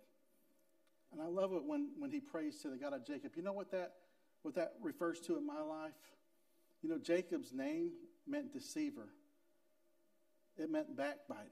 And 1.12 1.20
I 1.20 1.26
love 1.26 1.52
it 1.52 1.64
when, 1.64 1.90
when 1.98 2.10
he 2.10 2.20
prays 2.20 2.58
to 2.62 2.68
the 2.68 2.76
God 2.76 2.92
of 2.92 3.04
Jacob. 3.04 3.32
You 3.36 3.42
know 3.42 3.52
what 3.52 3.70
that, 3.72 3.94
what 4.42 4.54
that 4.54 4.74
refers 4.80 5.20
to 5.20 5.36
in 5.36 5.46
my 5.46 5.60
life? 5.60 5.92
You 6.82 6.88
know, 6.88 6.98
Jacob's 6.98 7.52
name 7.52 7.90
meant 8.26 8.52
deceiver, 8.52 9.08
it 10.58 10.70
meant 10.70 10.96
backbiter. 10.96 11.48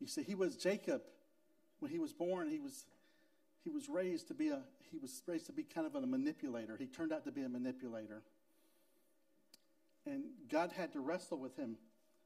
You 0.00 0.06
see, 0.06 0.22
he 0.22 0.34
was 0.34 0.56
Jacob 0.56 1.02
when 1.78 1.90
he 1.90 1.98
was 1.98 2.12
born. 2.12 2.48
He 2.48 2.60
was 2.60 2.84
he 3.62 3.70
was 3.70 3.88
raised 3.88 4.28
to 4.28 4.34
be 4.34 4.48
a 4.48 4.62
he 4.90 4.98
was 4.98 5.22
raised 5.26 5.46
to 5.46 5.52
be 5.52 5.62
kind 5.62 5.86
of 5.86 5.94
a 5.94 6.06
manipulator. 6.06 6.76
He 6.76 6.86
turned 6.86 7.12
out 7.12 7.24
to 7.24 7.32
be 7.32 7.42
a 7.42 7.48
manipulator. 7.48 8.22
And 10.06 10.24
God 10.50 10.72
had 10.72 10.92
to 10.94 11.00
wrestle 11.00 11.38
with 11.38 11.56
him 11.56 11.76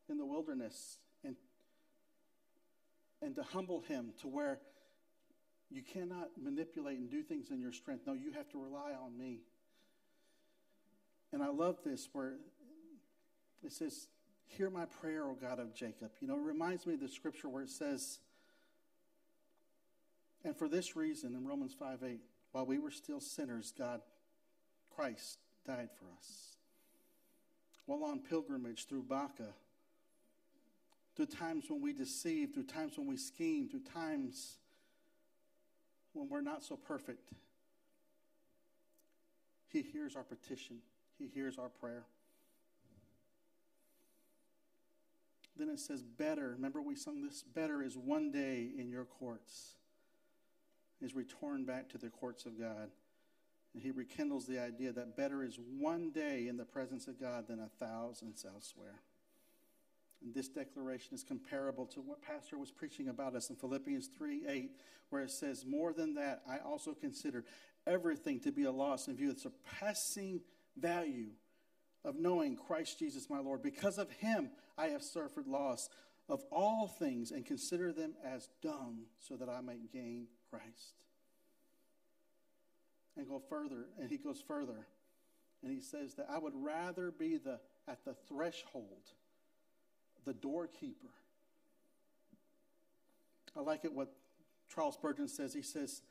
in 0.09 0.19
the 0.19 0.25
wilderness 0.25 0.99
and, 1.25 1.37
and 3.21 3.35
to 3.35 3.43
humble 3.43 3.81
him 3.83 4.13
to 4.21 4.29
where 4.29 4.61
you 5.71 5.83
cannot 5.83 6.31
manipulate 6.41 6.99
and 6.99 7.11
do 7.11 7.23
things 7.23 7.51
in 7.51 7.61
your 7.61 7.73
strength. 7.73 8.07
No, 8.07 8.13
you 8.13 8.33
have 8.33 8.49
to 8.51 8.63
rely 8.63 8.93
on 8.93 9.19
me. 9.19 9.41
And 11.33 11.43
I 11.43 11.49
love 11.49 11.79
this 11.85 12.09
where 12.13 12.35
it 13.65 13.73
says, 13.73 14.07
Hear 14.47 14.71
my 14.71 14.85
prayer, 14.85 15.25
O 15.25 15.35
God 15.35 15.59
of 15.59 15.75
Jacob. 15.75 16.11
You 16.21 16.29
know, 16.29 16.37
it 16.37 16.43
reminds 16.43 16.87
me 16.87 16.95
of 16.95 17.01
the 17.01 17.09
scripture 17.09 17.49
where 17.49 17.63
it 17.63 17.71
says, 17.71 18.19
And 20.45 20.57
for 20.57 20.69
this 20.69 20.95
reason, 20.95 21.35
in 21.35 21.47
Romans 21.47 21.75
5 21.79 22.03
8, 22.05 22.21
while 22.53 22.67
we 22.67 22.79
were 22.79 22.91
still 22.91 23.21
sinners, 23.21 23.73
God, 23.77 24.01
Christ, 24.95 25.39
died 25.67 25.89
for 25.99 26.07
us. 26.17 26.57
While 27.87 28.05
on 28.05 28.21
pilgrimage 28.21 28.87
through 28.87 29.03
Baca, 29.03 29.55
through 31.17 31.27
times 31.27 31.65
when 31.69 31.81
we 31.81 31.93
deceive, 31.93 32.55
through 32.55 32.65
times 32.65 32.97
when 32.97 33.07
we 33.07 33.17
scheme, 33.17 33.69
through 33.69 33.83
times 33.93 34.57
when 36.13 36.29
we're 36.29 36.41
not 36.41 36.63
so 36.63 36.77
perfect. 36.77 37.31
He 39.69 39.83
hears 39.83 40.17
our 40.17 40.23
petition, 40.23 40.79
He 41.19 41.27
hears 41.27 41.59
our 41.59 41.69
prayer. 41.69 42.05
Then 45.57 45.69
it 45.69 45.79
says, 45.79 46.03
Better, 46.03 46.51
remember 46.51 46.83
we 46.83 46.97
sung 46.97 47.23
this? 47.23 47.43
Better 47.43 47.83
is 47.83 47.97
one 47.97 48.31
day 48.31 48.71
in 48.77 48.89
your 48.91 49.05
courts, 49.05 49.75
is 51.01 51.15
returned 51.15 51.67
back 51.67 51.89
to 51.91 51.99
the 51.99 52.11
courts 52.11 52.47
of 52.47 52.59
God, 52.59 52.91
And 53.73 53.83
he 53.83 53.91
rekindles 53.91 54.47
the 54.47 54.59
idea 54.59 54.93
that 54.93 55.17
better 55.17 55.43
is 55.43 55.59
one 55.79 56.11
day 56.11 56.49
in 56.49 56.57
the 56.57 56.65
presence 56.65 57.07
of 57.07 57.21
God 57.21 57.47
than 57.49 57.61
a 57.61 57.69
thousand 57.85 58.35
elsewhere. 58.47 59.01
And 60.23 60.35
this 60.35 60.49
declaration 60.49 61.15
is 61.15 61.23
comparable 61.23 61.87
to 61.87 62.01
what 62.01 62.23
Pastor 62.23 62.57
was 62.57 62.71
preaching 62.71 63.09
about 63.09 63.37
us 63.37 63.51
in 63.51 63.57
Philippians 63.57 64.09
3 64.09 64.47
8, 64.49 64.71
where 65.11 65.23
it 65.23 65.31
says, 65.31 65.65
More 65.67 65.93
than 65.93 66.15
that, 66.15 66.43
I 66.49 66.59
also 66.59 66.95
consider 66.95 67.45
everything 67.87 68.41
to 68.41 68.51
be 68.51 68.65
a 68.65 68.73
loss 68.73 69.07
in 69.07 69.17
view 69.17 69.31
of 69.31 69.39
surpassing 69.39 70.41
value 70.77 71.31
of 72.05 72.17
knowing 72.17 72.57
Christ 72.57 72.99
Jesus 72.99 73.31
my 73.31 73.39
Lord. 73.39 73.63
Because 73.63 73.99
of 73.99 74.11
him, 74.11 74.51
I 74.77 74.89
have 74.89 75.03
suffered 75.03 75.47
loss 75.47 75.89
of 76.29 76.45
all 76.51 76.87
things 76.87 77.31
and 77.31 77.45
consider 77.45 77.93
them 77.93 78.15
as 78.25 78.49
dung 78.63 79.05
so 79.19 79.37
that 79.37 79.49
I 79.49 79.61
may 79.61 79.79
gain 79.93 80.27
Christ. 80.51 80.95
And 83.17 83.29
go 83.29 83.41
further, 83.49 83.87
and 84.01 84.11
he 84.11 84.17
goes 84.17 84.43
further, 84.47 84.87
and 85.63 85.73
he 85.73 85.81
says 85.81 86.15
that 86.15 86.27
I 86.29 86.39
would 86.39 86.55
rather 86.57 87.11
be 87.13 87.37
the 87.37 87.61
at 87.87 88.05
the 88.05 88.15
threshold 88.29 89.13
the 90.25 90.33
doorkeeper. 90.33 91.11
I 93.57 93.61
like 93.61 93.85
it 93.85 93.93
what 93.93 94.13
Charles 94.75 94.95
Spurgeon 94.95 95.29
says. 95.29 95.55
He 95.55 95.63
says, 95.63 96.03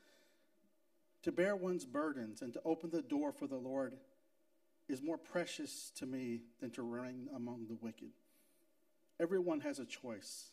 To 1.22 1.32
bear 1.32 1.56
one's 1.56 1.84
burdens 1.84 2.42
and 2.42 2.52
to 2.54 2.60
open 2.64 2.90
the 2.90 3.02
door 3.02 3.32
for 3.32 3.46
the 3.46 3.56
Lord 3.56 3.94
is 4.88 5.02
more 5.02 5.18
precious 5.18 5.90
to 5.96 6.06
me 6.06 6.42
than 6.60 6.70
to 6.72 6.82
reign 6.82 7.28
among 7.34 7.66
the 7.66 7.76
wicked. 7.80 8.10
Everyone 9.20 9.60
has 9.60 9.78
a 9.78 9.84
choice, 9.84 10.50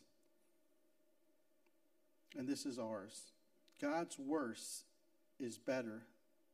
and 2.38 2.48
this 2.48 2.64
is 2.64 2.78
ours. 2.78 3.32
God's 3.80 4.18
worse 4.18 4.84
is 5.40 5.58
better 5.58 6.02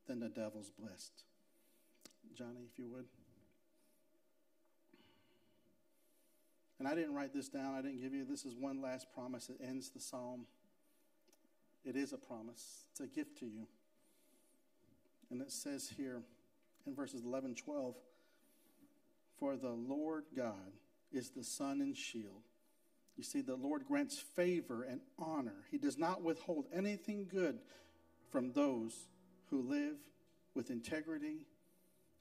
than 0.06 0.18
the 0.18 0.28
devil's 0.28 0.70
blessed. 0.70 1.22
Johnny, 2.34 2.60
if 2.70 2.78
you 2.78 2.88
would. 2.88 3.04
And 6.78 6.86
I 6.86 6.94
didn't 6.94 7.14
write 7.14 7.34
this 7.34 7.48
down, 7.48 7.74
I 7.74 7.82
didn't 7.82 8.00
give 8.00 8.14
you 8.14 8.24
this 8.24 8.44
is 8.44 8.54
one 8.54 8.80
last 8.80 9.12
promise 9.12 9.46
that 9.46 9.60
ends 9.60 9.90
the 9.90 10.00
psalm. 10.00 10.46
It 11.84 11.96
is 11.96 12.12
a 12.12 12.16
promise, 12.16 12.84
it's 12.90 13.00
a 13.00 13.06
gift 13.06 13.38
to 13.40 13.46
you. 13.46 13.66
And 15.30 15.42
it 15.42 15.52
says 15.52 15.92
here 15.96 16.22
in 16.86 16.94
verses 16.94 17.22
11 17.24 17.54
12 17.54 17.94
For 19.38 19.56
the 19.56 19.70
Lord 19.70 20.24
God 20.36 20.72
is 21.12 21.30
the 21.30 21.44
sun 21.44 21.80
and 21.80 21.96
shield. 21.96 22.42
You 23.16 23.24
see, 23.24 23.40
the 23.40 23.56
Lord 23.56 23.84
grants 23.86 24.18
favor 24.18 24.84
and 24.84 25.00
honor. 25.18 25.64
He 25.70 25.78
does 25.78 25.98
not 25.98 26.22
withhold 26.22 26.66
anything 26.72 27.26
good 27.28 27.58
from 28.30 28.52
those 28.52 29.08
who 29.50 29.62
live 29.62 29.96
with 30.54 30.70
integrity. 30.70 31.46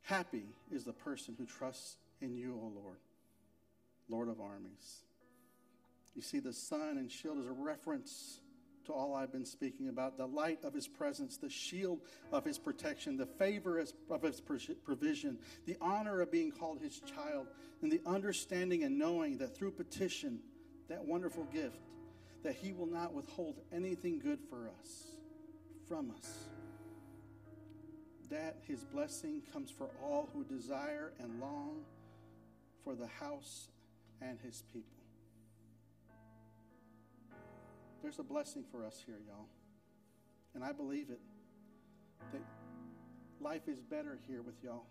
Happy 0.02 0.46
is 0.72 0.86
the 0.86 0.94
person 0.94 1.36
who 1.38 1.46
trusts 1.46 1.98
in 2.20 2.36
you, 2.36 2.54
O 2.54 2.72
Lord. 2.82 2.98
Lord 4.10 4.30
of 4.30 4.40
armies. 4.40 5.04
You 6.16 6.22
see, 6.22 6.40
the 6.40 6.54
sun 6.54 6.98
and 6.98 7.12
shield 7.12 7.38
is 7.38 7.46
a 7.46 7.52
reference 7.52 8.40
to 8.88 8.94
all 8.94 9.14
I've 9.16 9.32
been 9.32 9.46
speaking 9.46 9.90
about 9.90 10.18
the 10.18 10.26
light 10.26 10.64
of 10.64 10.74
his 10.74 10.88
presence, 10.88 11.38
the 11.38 11.50
shield 11.50 12.02
of 12.32 12.44
his 12.44 12.58
protection, 12.58 13.16
the 13.16 13.26
favor 13.26 13.84
of 14.10 14.22
his 14.22 14.42
provision, 14.84 15.38
the 15.66 15.78
honor 15.80 16.22
of 16.22 16.32
being 16.32 16.52
called 16.52 16.80
his 16.82 17.00
child, 17.00 17.48
and 17.82 17.92
the 17.92 18.02
understanding 18.06 18.84
and 18.84 18.98
knowing 18.98 19.38
that 19.38 19.56
through 19.56 19.72
petition, 19.72 20.40
that 20.90 21.06
wonderful 21.06 21.44
gift, 21.54 21.80
that 22.44 22.56
he 22.56 22.72
will 22.72 22.88
not 22.88 23.14
withhold 23.14 23.60
anything 23.74 24.20
good 24.20 24.40
for 24.50 24.70
us, 24.80 25.08
from 25.88 26.12
us. 26.12 26.48
That 28.30 28.58
his 28.64 28.84
blessing 28.84 29.42
comes 29.54 29.70
for 29.70 29.90
all 30.04 30.30
who 30.34 30.44
desire 30.44 31.14
and 31.20 31.40
long 31.40 31.84
for 32.84 32.96
the 32.96 33.08
house 33.08 33.70
and 34.22 34.40
his 34.42 34.64
people. 34.74 34.97
There's 38.02 38.20
a 38.20 38.24
blessing 38.24 38.64
for 38.72 38.86
us 38.86 39.02
here, 39.06 39.20
y'all. 39.28 39.48
And 40.56 40.64
I 40.64 40.72
believe 40.72 41.10
it. 41.10 41.20
That 42.32 42.42
life 43.40 43.68
is 43.68 43.80
better 43.80 44.18
here 44.28 44.42
with 44.42 44.56
y'all. 44.64 44.86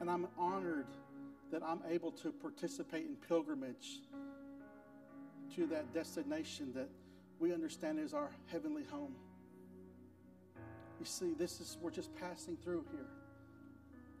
And 0.00 0.10
I'm 0.10 0.26
honored 0.38 0.86
that 1.52 1.62
I'm 1.62 1.80
able 1.88 2.10
to 2.12 2.32
participate 2.32 3.06
in 3.06 3.16
pilgrimage 3.16 4.00
to 5.56 5.66
that 5.66 5.92
destination 5.92 6.72
that 6.74 6.88
we 7.38 7.52
understand 7.52 7.98
is 7.98 8.14
our 8.14 8.30
heavenly 8.50 8.84
home. 8.90 9.14
You 10.98 11.06
see, 11.06 11.34
this 11.34 11.60
is 11.60 11.76
we're 11.80 11.90
just 11.90 12.14
passing 12.16 12.56
through 12.56 12.84
here. 12.90 13.06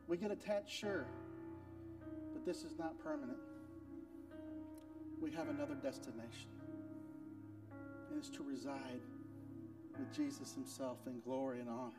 We 0.06 0.16
get 0.16 0.30
attached, 0.30 0.70
sure 0.70 1.06
but 2.34 2.44
this 2.44 2.64
is 2.64 2.78
not 2.78 2.98
permanent. 3.02 3.38
We 5.20 5.30
have 5.30 5.48
another 5.48 5.74
destination, 5.74 6.50
it's 8.16 8.28
to 8.30 8.42
reside 8.42 9.00
with 9.98 10.12
Jesus 10.14 10.54
Himself 10.54 10.98
in 11.06 11.20
glory 11.20 11.60
and 11.60 11.68
honor. 11.68 11.92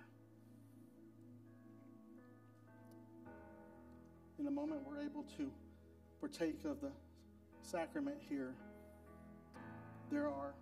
In 4.40 4.48
a 4.48 4.52
moment, 4.52 4.82
we're 4.86 5.02
able 5.02 5.24
to 5.38 5.50
partake 6.20 6.66
of 6.66 6.82
the 6.82 6.92
sacrament 7.62 8.18
here. 8.20 8.54
There 10.12 10.28
are 10.28 10.54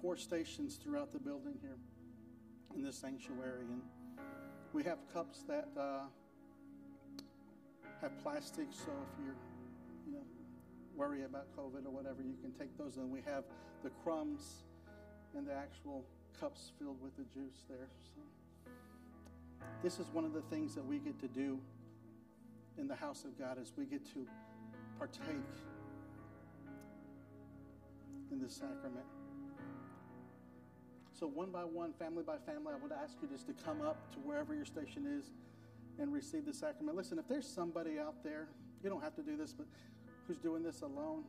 four 0.00 0.16
stations 0.16 0.76
throughout 0.76 1.12
the 1.12 1.18
building 1.18 1.58
here 1.60 1.76
in 2.74 2.82
this 2.82 2.96
sanctuary, 2.96 3.66
and 3.70 3.82
we 4.72 4.82
have 4.84 4.98
cups 5.12 5.44
that. 5.48 5.68
Uh, 5.78 6.04
have 8.00 8.16
plastic, 8.22 8.66
so 8.70 8.90
if 8.90 9.24
you're, 9.24 9.36
you 10.06 10.12
know, 10.12 10.24
worry 10.94 11.24
about 11.24 11.46
COVID 11.56 11.84
or 11.84 11.90
whatever, 11.90 12.22
you 12.22 12.34
can 12.40 12.52
take 12.52 12.76
those. 12.78 12.96
And 12.96 13.10
we 13.10 13.20
have 13.26 13.44
the 13.82 13.90
crumbs 14.02 14.64
and 15.36 15.46
the 15.46 15.54
actual 15.54 16.04
cups 16.38 16.72
filled 16.78 17.00
with 17.02 17.16
the 17.16 17.24
juice 17.34 17.64
there. 17.68 17.88
So 18.04 18.20
this 19.82 19.98
is 19.98 20.06
one 20.12 20.24
of 20.24 20.32
the 20.32 20.42
things 20.42 20.74
that 20.74 20.84
we 20.84 20.98
get 20.98 21.18
to 21.20 21.28
do 21.28 21.58
in 22.78 22.88
the 22.88 22.96
house 22.96 23.24
of 23.24 23.38
God 23.38 23.60
is 23.60 23.72
we 23.76 23.84
get 23.84 24.04
to 24.14 24.26
partake 24.98 25.36
in 28.30 28.40
this 28.40 28.54
sacrament. 28.54 29.06
So 31.12 31.26
one 31.26 31.50
by 31.50 31.64
one, 31.64 31.92
family 31.92 32.22
by 32.22 32.38
family, 32.38 32.72
I 32.74 32.82
would 32.82 32.92
ask 32.92 33.16
you 33.20 33.28
just 33.28 33.46
to 33.46 33.52
come 33.64 33.82
up 33.82 34.10
to 34.12 34.18
wherever 34.20 34.54
your 34.54 34.64
station 34.64 35.06
is 35.06 35.32
and 35.98 36.12
receive 36.12 36.46
the 36.46 36.54
sacrament. 36.54 36.96
Listen, 36.96 37.18
if 37.18 37.28
there's 37.28 37.46
somebody 37.46 37.98
out 37.98 38.24
there, 38.24 38.48
you 38.82 38.88
don't 38.88 39.02
have 39.02 39.14
to 39.16 39.22
do 39.22 39.36
this, 39.36 39.52
but 39.52 39.66
who's 40.26 40.38
doing 40.38 40.62
this 40.62 40.80
alone, 40.80 41.24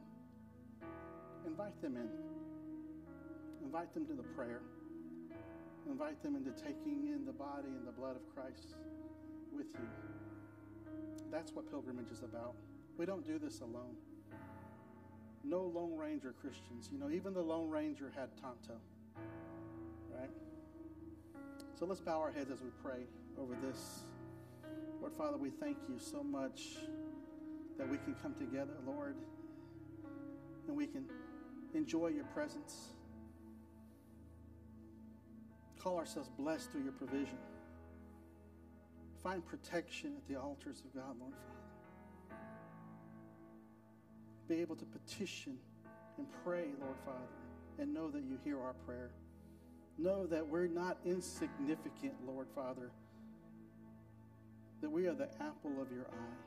invite 1.45 1.81
them 1.81 1.97
in. 1.97 2.09
Invite 3.63 3.93
them 3.93 4.05
to 4.07 4.13
the 4.13 4.23
prayer. 4.23 4.61
Invite 5.87 6.21
them 6.21 6.35
into 6.35 6.51
taking 6.51 7.07
in 7.07 7.25
the 7.25 7.31
body 7.31 7.69
and 7.69 7.87
the 7.87 7.91
blood 7.91 8.15
of 8.15 8.21
Christ 8.35 8.75
with 9.51 9.67
you. 9.73 9.87
That's 11.31 11.53
what 11.53 11.69
pilgrimage 11.69 12.11
is 12.11 12.23
about. 12.23 12.55
We 12.97 13.05
don't 13.05 13.25
do 13.25 13.39
this 13.39 13.61
alone. 13.61 13.95
No 15.43 15.63
Lone 15.63 15.97
Ranger 15.97 16.33
Christians. 16.39 16.89
You 16.91 16.99
know, 16.99 17.09
even 17.09 17.33
the 17.33 17.41
Lone 17.41 17.69
Ranger 17.69 18.11
had 18.15 18.29
Tonto. 18.41 18.79
Right? 20.13 20.29
So 21.79 21.85
let's 21.85 22.01
bow 22.01 22.19
our 22.19 22.31
heads 22.31 22.51
as 22.51 22.61
we 22.61 22.69
pray 22.83 23.05
over 23.39 23.55
this. 23.65 24.03
Lord 24.99 25.13
Father, 25.17 25.37
we 25.37 25.49
thank 25.49 25.77
you 25.89 25.97
so 25.97 26.21
much 26.21 26.77
that 27.77 27.89
we 27.89 27.97
can 27.97 28.13
come 28.21 28.35
together, 28.35 28.73
Lord, 28.85 29.15
and 30.67 30.77
we 30.77 30.85
can 30.85 31.05
enjoy 31.73 32.09
your 32.09 32.25
presence. 32.25 32.91
Call 35.81 35.97
ourselves 35.97 36.29
blessed 36.37 36.71
through 36.71 36.83
your 36.83 36.93
provision. 36.93 37.37
Find 39.23 39.45
protection 39.45 40.13
at 40.17 40.27
the 40.27 40.39
altars 40.39 40.81
of 40.85 40.93
God, 40.93 41.15
Lord 41.19 41.33
Father. 41.33 42.37
Be 44.47 44.61
able 44.61 44.75
to 44.75 44.85
petition 44.85 45.57
and 46.17 46.27
pray, 46.43 46.65
Lord 46.79 46.97
Father, 47.05 47.19
and 47.79 47.93
know 47.93 48.09
that 48.09 48.23
you 48.23 48.37
hear 48.43 48.59
our 48.59 48.73
prayer. 48.85 49.11
Know 49.97 50.25
that 50.27 50.45
we're 50.45 50.67
not 50.67 50.97
insignificant, 51.05 52.13
Lord 52.25 52.47
Father 52.53 52.91
that 54.81 54.89
we 54.89 55.07
are 55.07 55.13
the 55.13 55.29
apple 55.39 55.79
of 55.79 55.91
your 55.91 56.07
eye. 56.07 56.41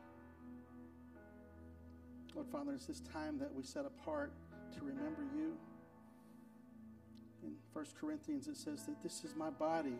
Lord 2.34 2.48
Father, 2.48 2.72
it's 2.72 2.86
this 2.86 3.00
time 3.00 3.38
that 3.38 3.54
we 3.54 3.62
set 3.62 3.86
apart 3.86 4.32
to 4.76 4.84
remember 4.84 5.22
you. 5.34 5.56
1 7.74 7.84
Corinthians, 8.00 8.46
it 8.46 8.56
says 8.56 8.84
that 8.86 9.02
this 9.02 9.24
is 9.24 9.34
my 9.34 9.50
body, 9.50 9.98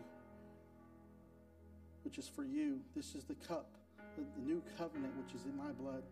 which 2.05 2.17
is 2.17 2.25
for 2.25 2.45
you. 2.45 2.79
This 2.95 3.15
is 3.15 3.25
the 3.25 3.35
cup, 3.35 3.67
the, 4.15 4.23
the 4.39 4.47
new 4.47 4.63
covenant, 4.77 5.11
which 5.17 5.35
is 5.35 5.45
in 5.45 5.57
my 5.57 5.73
blood. 5.73 6.03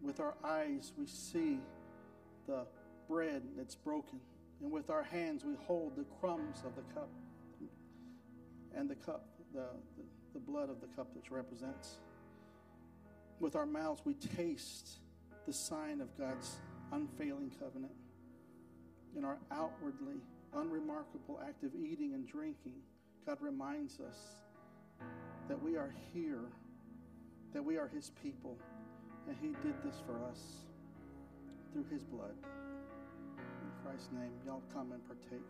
With 0.00 0.20
our 0.20 0.34
eyes, 0.42 0.92
we 0.96 1.04
see 1.06 1.60
the 2.46 2.64
bread 3.08 3.42
that's 3.58 3.74
broken, 3.74 4.20
and 4.62 4.72
with 4.72 4.88
our 4.88 5.02
hands, 5.02 5.44
we 5.44 5.54
hold 5.66 5.96
the 5.96 6.06
crumbs 6.18 6.62
of 6.64 6.74
the 6.74 6.94
cup. 6.94 7.10
and 8.74 8.88
the 8.88 8.94
cup, 8.94 9.26
the, 9.52 9.66
the, 9.98 10.04
the 10.32 10.40
blood 10.40 10.70
of 10.70 10.80
the 10.80 10.86
cup 10.96 11.12
that 11.12 11.30
represents. 11.30 11.98
With 13.38 13.54
our 13.54 13.66
mouths, 13.66 14.00
we 14.06 14.14
taste 14.14 14.88
the 15.46 15.52
sign 15.52 16.00
of 16.00 16.16
God's 16.16 16.56
unfailing 16.90 17.52
covenant. 17.60 17.92
In 19.16 19.24
our 19.24 19.38
outwardly 19.50 20.20
unremarkable 20.54 21.40
act 21.46 21.64
of 21.64 21.74
eating 21.74 22.14
and 22.14 22.26
drinking, 22.26 22.74
God 23.26 23.38
reminds 23.40 24.00
us 24.00 24.16
that 25.48 25.60
we 25.62 25.76
are 25.76 25.94
here, 26.12 26.44
that 27.52 27.64
we 27.64 27.76
are 27.76 27.88
His 27.88 28.10
people, 28.22 28.56
and 29.26 29.36
He 29.40 29.48
did 29.66 29.74
this 29.84 29.96
for 30.06 30.24
us 30.30 30.40
through 31.72 31.86
His 31.90 32.04
blood. 32.04 32.34
In 33.38 33.84
Christ's 33.84 34.12
name, 34.12 34.32
y'all 34.46 34.62
come 34.72 34.92
and 34.92 35.06
partake. 35.06 35.44